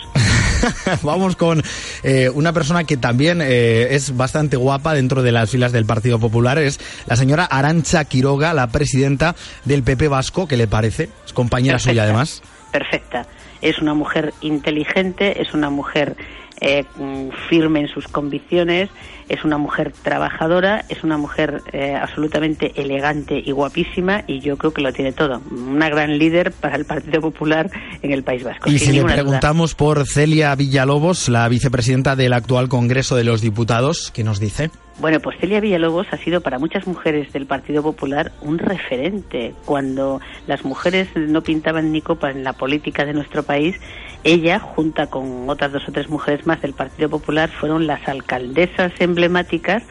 Vamos 1.02 1.36
con 1.36 1.62
eh, 2.02 2.30
una 2.30 2.52
persona 2.52 2.84
que 2.84 2.96
también 2.96 3.40
eh, 3.42 3.94
es 3.94 4.16
bastante 4.16 4.56
guapa 4.56 4.94
dentro 4.94 5.22
de 5.22 5.32
las 5.32 5.50
filas 5.50 5.72
del 5.72 5.84
Partido 5.84 6.18
Popular. 6.18 6.58
Es 6.58 6.80
la 7.06 7.16
señora 7.16 7.44
Arancha 7.44 8.04
Quiroga, 8.04 8.54
la 8.54 8.68
presidenta 8.68 9.34
del 9.64 9.82
PP 9.82 10.08
Vasco. 10.08 10.48
¿Qué 10.48 10.56
le 10.56 10.66
parece? 10.66 11.10
Es 11.26 11.32
compañera 11.32 11.74
Perfecta. 11.74 11.90
suya, 11.90 12.02
además. 12.04 12.42
Perfecta. 12.72 13.26
Es 13.60 13.78
una 13.78 13.94
mujer 13.94 14.34
inteligente, 14.40 15.40
es 15.40 15.54
una 15.54 15.70
mujer 15.70 16.16
eh, 16.60 16.84
firme 17.48 17.80
en 17.80 17.88
sus 17.88 18.08
convicciones, 18.08 18.90
es 19.28 19.44
una 19.44 19.58
mujer 19.58 19.92
trabajadora, 20.02 20.84
es 20.88 21.02
una 21.02 21.16
mujer 21.16 21.62
eh, 21.72 21.94
absolutamente 21.94 22.72
elegante 22.76 23.42
y 23.44 23.52
guapísima 23.52 24.24
y 24.26 24.40
yo 24.40 24.56
creo 24.56 24.72
que 24.72 24.82
lo 24.82 24.92
tiene 24.92 25.12
todo. 25.12 25.40
Una 25.50 25.88
gran 25.88 26.18
líder 26.18 26.52
para 26.52 26.76
el 26.76 26.84
Partido 26.84 27.20
Popular 27.20 27.70
en 28.02 28.12
el 28.12 28.22
País 28.22 28.44
Vasco. 28.44 28.70
Y 28.70 28.78
si 28.78 28.92
le 28.92 29.00
duda. 29.00 29.14
preguntamos 29.14 29.74
por 29.74 30.06
Celia 30.06 30.54
Villalobos, 30.54 31.28
la 31.28 31.48
vicepresidenta 31.48 32.16
del 32.16 32.32
actual 32.32 32.68
Congreso 32.68 33.16
de 33.16 33.24
los 33.24 33.40
Diputados, 33.40 34.10
¿qué 34.12 34.24
nos 34.24 34.40
dice? 34.40 34.70
Bueno, 35.00 35.18
pues 35.18 35.36
Celia 35.40 35.60
Villalobos 35.60 36.06
ha 36.12 36.18
sido 36.18 36.40
para 36.40 36.58
muchas 36.58 36.86
mujeres 36.86 37.32
del 37.32 37.46
Partido 37.46 37.82
Popular 37.82 38.30
un 38.42 38.58
referente. 38.58 39.52
Cuando 39.64 40.20
las 40.46 40.64
mujeres 40.64 41.08
no 41.16 41.42
pintaban 41.42 41.90
ni 41.90 42.00
copa 42.00 42.30
en 42.30 42.44
la 42.44 42.52
política 42.52 43.04
de 43.04 43.12
nuestro 43.12 43.42
país, 43.42 43.76
ella, 44.24 44.58
junta 44.58 45.06
con 45.06 45.48
otras 45.48 45.72
dos 45.72 45.88
o 45.88 45.92
tres 45.92 46.08
mujeres 46.08 46.46
más 46.46 46.60
del 46.62 46.72
Partido 46.72 47.08
Popular, 47.08 47.50
fueron 47.50 47.86
las 47.86 48.08
alcaldesas 48.08 48.92
emblemáticas 48.98 49.82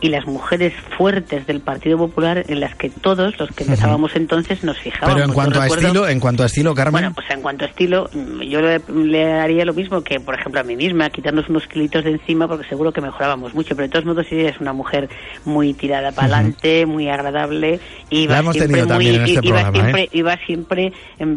y 0.00 0.08
las 0.08 0.26
mujeres 0.26 0.72
fuertes 0.96 1.46
del 1.46 1.60
Partido 1.60 1.98
Popular 1.98 2.44
en 2.48 2.60
las 2.60 2.74
que 2.74 2.90
todos 2.90 3.38
los 3.38 3.50
que 3.50 3.64
empezábamos 3.64 4.16
entonces 4.16 4.64
nos 4.64 4.78
fijábamos. 4.78 5.14
Pero 5.14 5.26
en 5.26 5.32
cuanto 5.34 5.60
a 5.60 5.64
recuerdo- 5.64 5.86
estilo, 5.86 6.08
en 6.08 6.20
cuanto 6.20 6.42
a 6.42 6.46
estilo, 6.46 6.74
Carmen. 6.74 6.92
bueno, 6.92 7.12
pues 7.14 7.30
en 7.30 7.42
cuanto 7.42 7.64
a 7.64 7.68
estilo, 7.68 8.10
yo 8.12 8.60
le, 8.60 8.80
le 9.04 9.32
haría 9.32 9.64
lo 9.64 9.74
mismo 9.74 10.02
que, 10.02 10.20
por 10.20 10.34
ejemplo, 10.34 10.60
a 10.60 10.64
mí 10.64 10.76
misma, 10.76 11.10
quitarnos 11.10 11.48
unos 11.48 11.66
kilitos 11.66 12.04
de 12.04 12.12
encima 12.12 12.48
porque 12.48 12.66
seguro 12.68 12.92
que 12.92 13.00
mejorábamos 13.00 13.54
mucho. 13.54 13.74
Pero 13.76 13.88
de 13.88 13.92
todos 13.92 14.04
modos, 14.04 14.26
ella 14.30 14.48
es 14.50 14.60
una 14.60 14.72
mujer 14.72 15.08
muy 15.44 15.74
tirada 15.74 16.12
para 16.12 16.36
adelante, 16.36 16.86
muy 16.86 17.08
agradable 17.08 17.80
y 18.08 18.26
va 18.26 18.42
siempre 18.52 18.84
muy, 18.86 19.08
en 19.08 19.22
este 19.22 19.42
programa, 19.42 20.00
¿eh? 20.00 20.08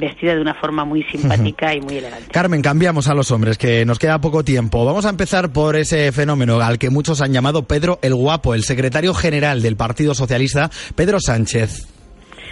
vestida 0.03 0.35
de 0.35 0.41
una 0.41 0.53
forma 0.53 0.85
muy 0.85 1.03
simpática 1.03 1.73
y 1.73 1.81
muy 1.81 1.97
elegante. 1.97 2.27
Carmen, 2.31 2.61
cambiamos 2.61 3.07
a 3.07 3.13
los 3.13 3.31
hombres, 3.31 3.57
que 3.57 3.85
nos 3.85 3.99
queda 3.99 4.19
poco 4.19 4.43
tiempo. 4.43 4.85
Vamos 4.85 5.05
a 5.05 5.09
empezar 5.09 5.51
por 5.51 5.75
ese 5.75 6.11
fenómeno 6.11 6.59
al 6.61 6.77
que 6.77 6.89
muchos 6.89 7.21
han 7.21 7.31
llamado 7.33 7.63
Pedro 7.63 7.99
el 8.01 8.15
Guapo, 8.15 8.52
el 8.55 8.63
secretario 8.63 9.13
general 9.13 9.61
del 9.61 9.75
Partido 9.75 10.13
Socialista, 10.13 10.69
Pedro 10.95 11.19
Sánchez. 11.19 11.87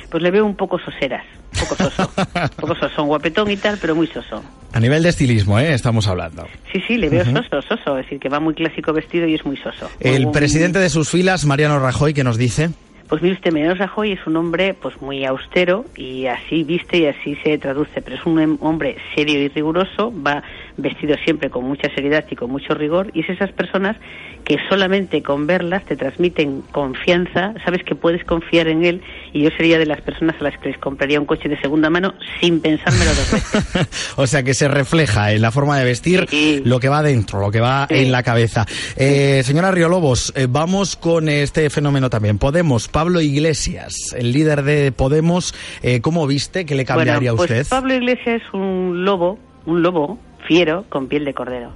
Pues 0.09 0.21
le 0.23 0.31
veo 0.31 0.45
un 0.45 0.55
poco 0.55 0.77
soseras, 0.79 1.23
un 1.53 1.59
poco 1.69 1.75
soso, 1.75 2.11
un 2.17 2.49
poco 2.57 2.75
soso, 2.75 3.01
un 3.03 3.07
guapetón 3.07 3.49
y 3.49 3.55
tal, 3.57 3.77
pero 3.79 3.95
muy 3.95 4.07
soso. 4.07 4.43
A 4.73 4.79
nivel 4.79 5.03
de 5.03 5.09
estilismo, 5.09 5.57
¿eh? 5.59 5.73
estamos 5.73 6.07
hablando. 6.07 6.47
Sí, 6.71 6.81
sí, 6.85 6.97
le 6.97 7.09
veo 7.09 7.21
Ujú. 7.23 7.37
soso, 7.37 7.61
soso, 7.61 7.97
es 7.97 8.05
decir, 8.05 8.19
que 8.19 8.27
va 8.29 8.39
muy 8.41 8.53
clásico 8.53 8.91
vestido 8.93 9.25
y 9.27 9.35
es 9.35 9.45
muy 9.45 9.55
soso. 9.57 9.89
El 10.01 10.25
Un- 10.25 10.31
presidente 10.33 10.79
de 10.79 10.89
sus 10.89 11.09
filas, 11.09 11.45
Mariano 11.45 11.79
Rajoy, 11.79 12.13
que 12.13 12.23
nos 12.25 12.37
dice. 12.37 12.69
Pues 13.07 13.21
mire 13.21 13.35
usted, 13.35 13.51
Mariano 13.51 13.75
Rajoy 13.75 14.13
es 14.13 14.25
un 14.25 14.37
hombre 14.37 14.73
pues 14.73 15.01
muy 15.01 15.25
austero 15.25 15.83
y 15.97 16.27
así 16.27 16.63
viste 16.63 16.97
y 16.99 17.05
así 17.07 17.35
se 17.43 17.57
traduce, 17.57 18.01
pero 18.01 18.15
es 18.15 18.25
un 18.25 18.57
hombre 18.61 18.95
serio 19.15 19.41
y 19.41 19.49
riguroso, 19.49 20.13
va 20.25 20.41
vestido 20.81 21.15
siempre 21.23 21.49
con 21.49 21.65
mucha 21.65 21.93
seriedad 21.93 22.25
y 22.29 22.35
con 22.35 22.51
mucho 22.51 22.73
rigor 22.73 23.11
y 23.13 23.21
es 23.21 23.29
esas 23.29 23.51
personas 23.51 23.97
que 24.43 24.57
solamente 24.69 25.21
con 25.21 25.47
verlas 25.47 25.85
te 25.85 25.95
transmiten 25.95 26.61
confianza, 26.71 27.53
sabes 27.63 27.83
que 27.83 27.95
puedes 27.95 28.23
confiar 28.25 28.67
en 28.67 28.83
él 28.83 29.01
y 29.33 29.43
yo 29.43 29.49
sería 29.55 29.77
de 29.77 29.85
las 29.85 30.01
personas 30.01 30.35
a 30.39 30.43
las 30.43 30.57
que 30.57 30.69
les 30.69 30.77
compraría 30.77 31.19
un 31.19 31.25
coche 31.25 31.47
de 31.47 31.59
segunda 31.61 31.89
mano 31.89 32.13
sin 32.39 32.59
pensármelo 32.59 33.11
dos 33.11 33.31
veces. 33.31 34.13
O 34.17 34.27
sea, 34.27 34.43
que 34.43 34.53
se 34.53 34.67
refleja 34.67 35.31
en 35.31 35.41
la 35.41 35.51
forma 35.51 35.77
de 35.77 35.85
vestir 35.85 36.27
lo 36.65 36.79
que 36.79 36.89
va 36.89 37.01
dentro, 37.01 37.39
lo 37.39 37.51
que 37.51 37.59
va 37.59 37.87
en 37.89 38.11
la 38.11 38.23
cabeza. 38.23 38.65
Eh, 38.95 39.41
señora 39.43 39.71
Riolobos, 39.71 40.33
eh, 40.35 40.47
vamos 40.49 40.95
con 40.95 41.29
este 41.29 41.69
fenómeno 41.69 42.09
también. 42.09 42.37
Podemos, 42.37 42.87
Pablo 42.87 43.21
Iglesias, 43.21 44.15
el 44.17 44.31
líder 44.31 44.63
de 44.63 44.91
Podemos, 44.91 45.53
eh, 45.81 46.01
¿cómo 46.01 46.27
viste? 46.27 46.65
¿Qué 46.65 46.75
le 46.75 46.85
cambiaría 46.85 47.31
bueno, 47.31 47.41
a 47.41 47.43
usted? 47.43 47.55
Pues 47.55 47.69
Pablo 47.69 47.93
Iglesias 47.93 48.41
es 48.41 48.53
un 48.53 49.05
lobo, 49.05 49.39
un 49.65 49.81
lobo 49.81 50.19
fiero 50.47 50.85
con 50.89 51.07
piel 51.07 51.25
de 51.25 51.33
cordero. 51.33 51.73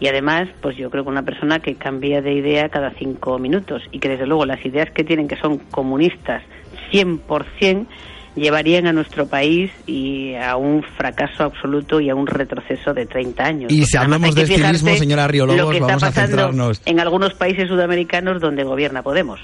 Y 0.00 0.06
además, 0.06 0.48
pues 0.60 0.76
yo 0.76 0.90
creo 0.90 1.02
que 1.02 1.10
una 1.10 1.24
persona 1.24 1.58
que 1.58 1.74
cambia 1.74 2.22
de 2.22 2.32
idea 2.32 2.68
cada 2.68 2.92
cinco 2.98 3.38
minutos 3.38 3.82
y 3.90 3.98
que 3.98 4.08
desde 4.08 4.26
luego 4.26 4.46
las 4.46 4.64
ideas 4.64 4.90
que 4.92 5.02
tienen, 5.02 5.26
que 5.26 5.36
son 5.36 5.58
comunistas 5.58 6.42
100%, 6.92 7.86
llevarían 8.36 8.86
a 8.86 8.92
nuestro 8.92 9.26
país 9.26 9.70
y 9.86 10.34
a 10.34 10.56
un 10.56 10.82
fracaso 10.82 11.44
absoluto 11.44 12.00
y 12.00 12.10
a 12.10 12.14
un 12.14 12.26
retroceso 12.26 12.94
de 12.94 13.06
30 13.06 13.44
años. 13.44 13.72
Y 13.72 13.84
si 13.84 13.96
hablamos 13.96 14.34
de 14.34 14.42
estilismo, 14.42 14.94
señora 14.94 15.26
Riolobos, 15.26 15.60
lo 15.60 15.70
que 15.70 15.78
está 15.78 15.94
a 15.94 15.98
pasando 15.98 16.28
centrarnos. 16.28 16.82
en 16.86 17.00
algunos 17.00 17.34
países 17.34 17.68
sudamericanos 17.68 18.40
donde 18.40 18.64
gobierna 18.64 19.02
Podemos. 19.02 19.40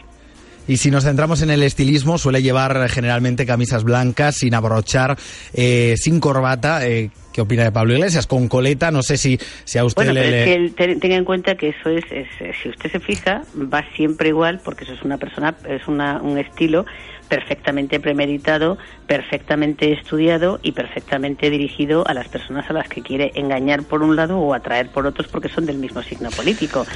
Y 0.66 0.78
si 0.78 0.90
nos 0.90 1.04
centramos 1.04 1.42
en 1.42 1.50
el 1.50 1.62
estilismo, 1.62 2.16
suele 2.16 2.40
llevar 2.42 2.88
generalmente 2.88 3.44
camisas 3.44 3.84
blancas, 3.84 4.36
sin 4.36 4.54
abrochar, 4.54 5.16
eh, 5.52 5.94
sin 5.98 6.20
corbata. 6.20 6.86
Eh, 6.86 7.10
¿Qué 7.34 7.40
opina 7.40 7.64
de 7.64 7.72
Pablo 7.72 7.94
Iglesias? 7.94 8.26
Con 8.26 8.48
coleta, 8.48 8.90
no 8.90 9.02
sé 9.02 9.16
si, 9.18 9.38
si 9.64 9.76
a 9.76 9.84
usted 9.84 10.04
Bueno, 10.06 10.12
le... 10.12 10.20
pero 10.22 10.36
es 10.36 10.38
le- 10.40 10.44
que 10.44 10.54
él 10.54 10.74
ten- 10.74 11.00
tenga 11.00 11.16
en 11.16 11.24
cuenta 11.24 11.56
que 11.56 11.70
eso 11.70 11.90
es, 11.90 12.04
es, 12.10 12.28
si 12.62 12.68
usted 12.68 12.90
se 12.92 13.00
fija, 13.00 13.42
va 13.56 13.84
siempre 13.96 14.28
igual, 14.28 14.60
porque 14.64 14.84
eso 14.84 14.94
es 14.94 15.02
una 15.02 15.18
persona, 15.18 15.54
es 15.68 15.86
una, 15.88 16.22
un 16.22 16.38
estilo 16.38 16.86
perfectamente 17.28 17.98
premeditado, 18.00 18.78
perfectamente 19.06 19.92
estudiado 19.92 20.60
y 20.62 20.72
perfectamente 20.72 21.50
dirigido 21.50 22.06
a 22.06 22.14
las 22.14 22.28
personas 22.28 22.68
a 22.70 22.72
las 22.72 22.88
que 22.88 23.02
quiere 23.02 23.32
engañar 23.34 23.82
por 23.82 24.02
un 24.02 24.14
lado 24.14 24.38
o 24.38 24.54
atraer 24.54 24.88
por 24.90 25.06
otros 25.06 25.26
porque 25.28 25.48
son 25.48 25.66
del 25.66 25.78
mismo 25.78 26.02
signo 26.02 26.30
político, 26.30 26.86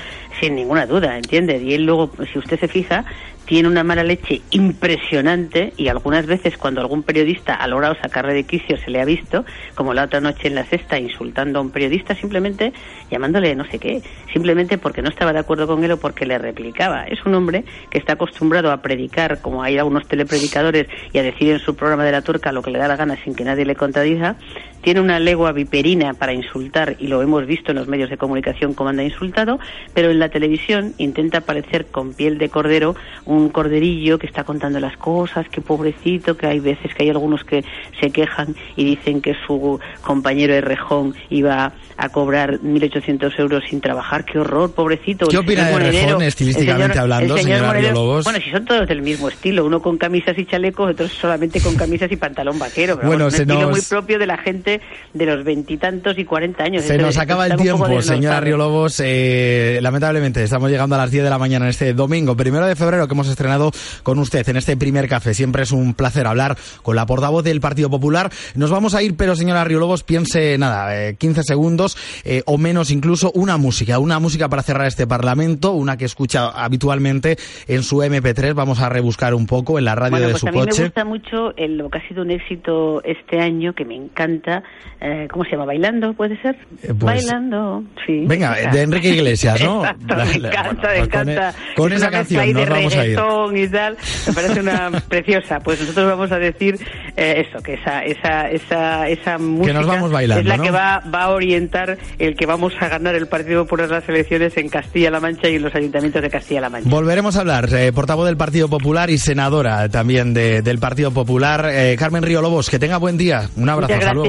sin 0.41 0.55
ninguna 0.55 0.87
duda, 0.87 1.17
¿entiende? 1.17 1.61
Y 1.63 1.75
él 1.75 1.85
luego, 1.85 2.13
si 2.33 2.39
usted 2.39 2.61
se 2.61 2.69
fija, 2.69 3.05
tiene 3.49 3.67
una 3.67 3.83
mala 3.83 4.05
leche 4.05 4.43
impresionante 4.51 5.73
y 5.79 5.89
algunas 5.89 6.27
veces 6.27 6.59
cuando 6.59 6.83
algún 6.83 7.03
periodista 7.03 7.55
ha 7.55 7.67
logrado 7.67 7.95
sacarle 7.95 8.35
de 8.35 8.45
quicio 8.45 8.77
se 8.77 8.91
le 8.91 9.01
ha 9.01 9.07
visto, 9.07 9.47
como 9.75 9.95
la 9.95 10.05
otra 10.05 10.21
noche 10.21 10.49
en 10.49 10.55
la 10.55 10.67
sexta 10.67 10.99
insultando 10.99 11.59
a 11.59 11.63
un 11.63 11.71
periodista 11.71 12.15
simplemente 12.15 12.75
llamándole 13.11 13.55
no 13.55 13.65
sé 13.65 13.79
qué, 13.79 14.03
simplemente 14.35 14.77
porque 14.77 15.01
no 15.01 15.09
estaba 15.09 15.33
de 15.33 15.39
acuerdo 15.39 15.67
con 15.67 15.83
él 15.83 15.93
o 15.93 15.97
porque 15.97 16.27
le 16.27 16.37
replicaba. 16.37 17.05
Es 17.05 17.25
un 17.25 17.35
hombre 17.35 17.65
que 17.91 17.97
está 17.97 18.13
acostumbrado 18.13 18.71
a 18.71 18.83
predicar, 18.83 19.41
como 19.41 19.63
hay 19.63 19.79
algunos 19.79 20.07
telepredicadores, 20.07 20.87
y 21.15 21.19
a 21.19 21.23
decir 21.23 21.51
en 21.51 21.59
su 21.59 21.75
programa 21.75 22.05
de 22.05 22.13
la 22.13 22.21
turca 22.21 22.53
lo 22.53 22.61
que 22.61 22.71
le 22.71 22.79
da 22.79 22.87
la 22.87 22.97
gana 22.97 23.17
sin 23.25 23.35
que 23.35 23.45
nadie 23.45 23.65
le 23.65 23.77
contradiga, 23.77 24.37
tiene 24.83 25.01
una 25.01 25.19
legua 25.19 25.53
viperina 25.53 26.15
para 26.15 26.33
insultar 26.33 26.97
y 26.99 27.09
lo 27.09 27.23
hemos 27.23 27.47
visto 27.47 27.73
en 27.73 27.79
los 27.79 27.89
medios 27.89 28.11
de 28.11 28.17
comunicación 28.17 28.75
como 28.75 28.91
anda 28.91 29.03
insultado, 29.03 29.59
pero 29.95 30.11
en 30.11 30.19
la 30.19 30.29
televisión 30.29 30.95
intenta 30.99 31.41
parecer 31.43 31.87
con 31.87 32.15
piel 32.15 32.39
de 32.39 32.49
cordero 32.49 32.95
un 33.25 33.49
corderillo 33.49 34.19
que 34.19 34.27
está 34.27 34.45
contando 34.45 34.81
las 34.81 34.97
cosas, 34.97 35.49
que 35.49 35.61
pobrecito, 35.61 36.37
que 36.37 36.47
hay 36.47 36.61
veces 36.61 36.95
que 36.95 37.03
hay 37.05 37.11
algunos 37.11 37.45
que 37.45 37.65
se 38.01 38.11
quejan 38.11 38.55
y 38.77 38.85
dicen 38.85 39.21
que 39.21 39.35
su 39.47 39.81
compañero 40.03 40.55
de 40.55 40.61
rejón 40.61 41.15
iba 41.31 41.73
a 41.97 42.09
cobrar 42.11 42.61
1.800 42.61 43.39
euros 43.41 43.65
sin 43.69 43.81
trabajar, 43.81 44.25
qué 44.25 44.39
horror, 44.39 44.73
pobrecito. 44.73 45.27
¿Qué 45.27 45.39
opina 45.39 45.67
de 45.67 45.73
Monedero, 45.73 46.07
Rejón, 46.07 46.23
el 46.23 46.29
estilísticamente 46.29 46.95
señor- 46.95 46.99
hablando, 47.03 47.35
el 47.37 47.43
señor 47.43 47.59
señora? 47.77 48.23
Bueno, 48.23 48.39
si 48.45 48.51
son 48.51 48.65
todos 48.65 48.87
del 48.87 49.03
mismo 49.03 49.29
estilo, 49.29 49.65
uno 49.65 49.83
con 49.83 49.99
camisas 49.99 50.39
y 50.39 50.45
chalecos, 50.47 50.93
otros 50.93 51.11
solamente 51.13 51.61
con 51.61 51.75
camisas 51.75 52.11
y 52.13 52.17
pantalón 52.17 52.59
vaquero. 52.59 52.97
Pero 52.97 53.09
Bueno, 53.09 53.25
vamos, 53.25 53.35
se 53.35 53.43
un 53.43 53.51
estilo 53.51 53.71
muy 53.71 53.81
propio 53.83 54.19
de 54.21 54.27
la 54.27 54.37
gente 54.39 54.68
de 55.15 55.27
los 55.27 55.45
veintitantos 55.45 56.19
y 56.19 56.25
cuarenta 56.25 56.65
años. 56.65 56.85
Se 56.85 56.95
Esto- 56.95 57.07
nos 57.07 57.19
acaba 57.19 57.47
el 57.47 57.57
tiempo, 57.57 58.03
señora. 58.03 58.41
Riolobos. 58.41 59.01
Eh, 59.05 59.79
lamentablemente, 59.83 60.43
estamos 60.43 60.71
llegando 60.71 60.95
a 60.95 60.99
las 60.99 61.11
10 61.11 61.25
de 61.25 61.31
la 61.31 61.39
mañana 61.39 61.65
en 61.67 61.71
este 61.71 61.93
domingo, 61.95 62.37
primero 62.37 62.67
de 62.67 62.77
febrero, 62.77 63.07
que 63.09 63.15
hemos 63.15 63.29
estrenado 63.29 63.71
con 64.03 64.19
usted 64.19 64.49
en 64.49 64.57
este 64.57 64.77
primer 64.77 65.09
café. 65.09 65.35
Siempre 65.35 65.63
es 65.63 65.73
un 65.73 65.95
placer 65.95 66.27
hablar 66.27 66.57
con 66.83 66.97
la 66.97 67.07
portavoz 67.07 67.45
del 67.45 67.61
Partido 67.61 67.91
Popular. 67.91 68.31
Nos 68.55 68.71
vamos 68.71 68.95
a 68.95 69.03
ir, 69.03 69.17
pero 69.17 69.35
señora 69.37 69.65
Riolobos, 69.65 70.03
piense, 70.05 70.57
nada, 70.59 71.09
eh, 71.09 71.17
15 71.17 71.43
segundos 71.43 71.97
eh, 72.25 72.43
o 72.47 72.59
menos 72.59 72.91
incluso, 72.91 73.31
una 73.35 73.57
música. 73.57 73.99
Una 73.99 74.19
música 74.19 74.49
para 74.49 74.63
cerrar 74.63 74.87
este 74.87 75.07
Parlamento, 75.07 75.73
una 75.73 75.97
que 75.97 76.05
escucha 76.05 76.49
habitualmente 76.49 77.37
en 77.67 77.83
su 77.83 78.03
MP3. 78.03 78.55
Vamos 78.55 78.81
a 78.81 78.89
rebuscar 78.89 79.35
un 79.35 79.47
poco 79.47 79.79
en 79.79 79.85
la 79.85 79.95
radio 79.95 80.11
Bueno, 80.13 80.27
de 80.27 80.33
pues 80.33 80.41
su 80.41 80.49
a 80.49 80.53
mí 80.53 80.59
me 80.59 80.65
gusta 80.67 81.05
mucho 81.05 81.57
el- 81.57 81.79
lo 81.79 81.91
que 81.91 81.99
ha 81.99 82.09
sido 82.09 82.23
un 82.23 82.31
éxito 82.31 83.03
este 83.05 83.41
año, 83.41 83.73
que 83.75 83.85
me 83.85 83.95
encanta. 83.95 84.58
Eh, 85.01 85.29
¿Cómo 85.31 85.45
se 85.45 85.53
llama? 85.53 85.65
¿Bailando? 85.67 86.13
¿Puede 86.15 86.41
ser? 86.43 86.57
Eh, 86.83 86.89
pues- 86.89 86.99
Bailando, 86.99 87.85
sí. 88.07 88.25
Venga, 88.27 88.55
de 88.73 88.83
Enrique 88.83 89.11
Iglesias, 89.11 89.61
¿no? 89.63 89.81
Exacto, 89.85 90.17
La- 90.17 90.25
me 90.25 90.33
encanta, 90.35 90.63
bueno, 90.63 90.77
me 90.83 90.99
pues 90.99 91.09
con 91.09 91.29
encanta. 91.29 91.51
e- 91.51 91.75
con 91.75 91.93
Es 91.93 91.99
esa 91.99 92.11
canción 92.11 92.47
de 92.47 92.53
vamos 92.65 92.69
a 92.75 92.81
ir. 92.83 92.91
reggaetón 93.17 93.57
y 93.57 93.69
tal, 93.69 93.97
me 94.27 94.33
parece 94.33 94.61
una 94.61 94.91
preciosa. 95.09 95.61
Pues 95.61 95.81
nosotros 95.81 96.07
vamos 96.11 96.33
a 96.33 96.39
decir 96.39 96.79
eh, 97.17 97.47
eso, 97.49 97.63
que 97.63 97.75
esa, 97.75 98.03
esa, 98.05 98.51
esa, 98.51 99.09
esa 99.09 99.39
música 99.39 99.81
vamos 99.83 100.11
bailando, 100.11 100.41
es 100.41 100.47
la 100.47 100.57
¿no? 100.57 100.63
que 100.63 100.71
va, 100.71 101.03
va 101.15 101.23
a 101.25 101.31
orientar 101.31 101.97
el 102.19 102.35
que 102.37 102.47
vamos 102.47 102.73
a 102.81 102.89
ganar 102.89 103.15
el 103.15 103.27
Partido 103.29 103.65
Popular 103.65 103.89
las 103.91 104.09
elecciones 104.09 104.57
en 104.57 104.69
Castilla-La 104.69 105.21
Mancha 105.21 105.49
y 105.49 105.57
en 105.57 105.63
los 105.63 105.75
ayuntamientos 105.75 106.21
de 106.23 106.31
Castilla-La 106.31 106.71
Mancha. 106.71 106.89
Volveremos 106.91 107.37
a 107.37 107.41
hablar, 107.41 107.69
eh, 107.73 107.93
portavoz 107.93 108.27
del 108.27 108.37
Partido 108.37 108.69
Popular 108.69 109.11
y 109.11 109.19
senadora 109.19 109.89
también 109.89 110.35
de- 110.35 110.63
del 110.63 110.79
Partido 110.79 111.11
Popular. 111.13 111.69
Eh, 111.73 111.97
Carmen 111.99 112.23
Río 112.23 112.43
Lobos, 112.43 112.71
que 112.71 112.79
tenga 112.79 112.97
buen 112.99 113.17
día. 113.17 113.49
Un 113.57 113.69
abrazo, 113.69 113.93
Muchas 113.95 114.09
hasta 114.09 114.15
luego. 114.15 114.29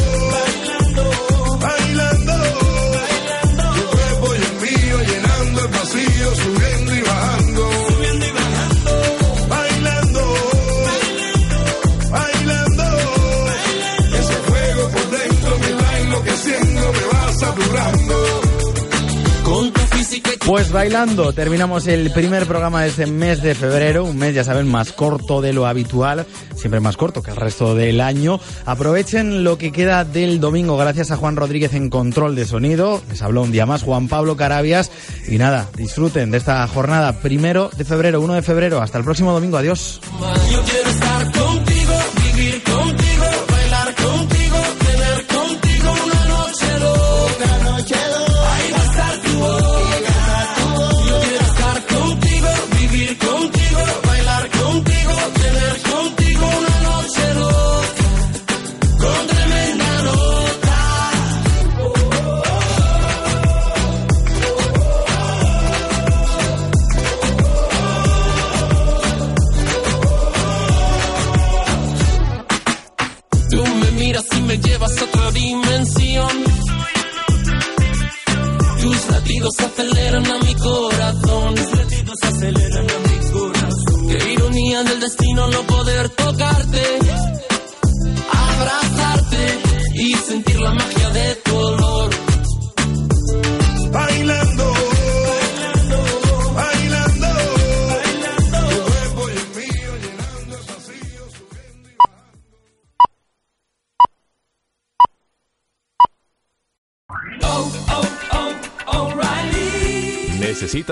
Pues 20.45 20.71
bailando, 20.71 21.31
terminamos 21.33 21.87
el 21.87 22.11
primer 22.11 22.45
programa 22.45 22.81
de 22.81 22.89
este 22.89 23.05
mes 23.05 23.41
de 23.41 23.55
febrero, 23.55 24.03
un 24.03 24.17
mes, 24.17 24.35
ya 24.35 24.43
saben, 24.43 24.67
más 24.67 24.91
corto 24.91 25.41
de 25.41 25.53
lo 25.53 25.65
habitual, 25.65 26.25
siempre 26.55 26.79
más 26.79 26.97
corto 26.97 27.21
que 27.21 27.31
el 27.31 27.37
resto 27.37 27.75
del 27.75 28.01
año. 28.01 28.39
Aprovechen 28.65 29.43
lo 29.43 29.57
que 29.57 29.71
queda 29.71 30.03
del 30.03 30.39
domingo, 30.39 30.77
gracias 30.77 31.11
a 31.11 31.17
Juan 31.17 31.35
Rodríguez 31.35 31.73
en 31.73 31.89
control 31.89 32.35
de 32.35 32.45
sonido. 32.45 33.01
Les 33.09 33.21
habló 33.21 33.43
un 33.43 33.51
día 33.51 33.65
más 33.65 33.83
Juan 33.83 34.07
Pablo 34.07 34.35
Carabias. 34.35 34.91
Y 35.27 35.37
nada, 35.37 35.69
disfruten 35.77 36.31
de 36.31 36.37
esta 36.37 36.67
jornada 36.67 37.19
primero 37.21 37.69
de 37.77 37.85
febrero, 37.85 38.19
1 38.21 38.33
de 38.33 38.41
febrero. 38.41 38.81
Hasta 38.81 38.97
el 38.97 39.03
próximo 39.03 39.31
domingo, 39.31 39.57
adiós. 39.57 40.01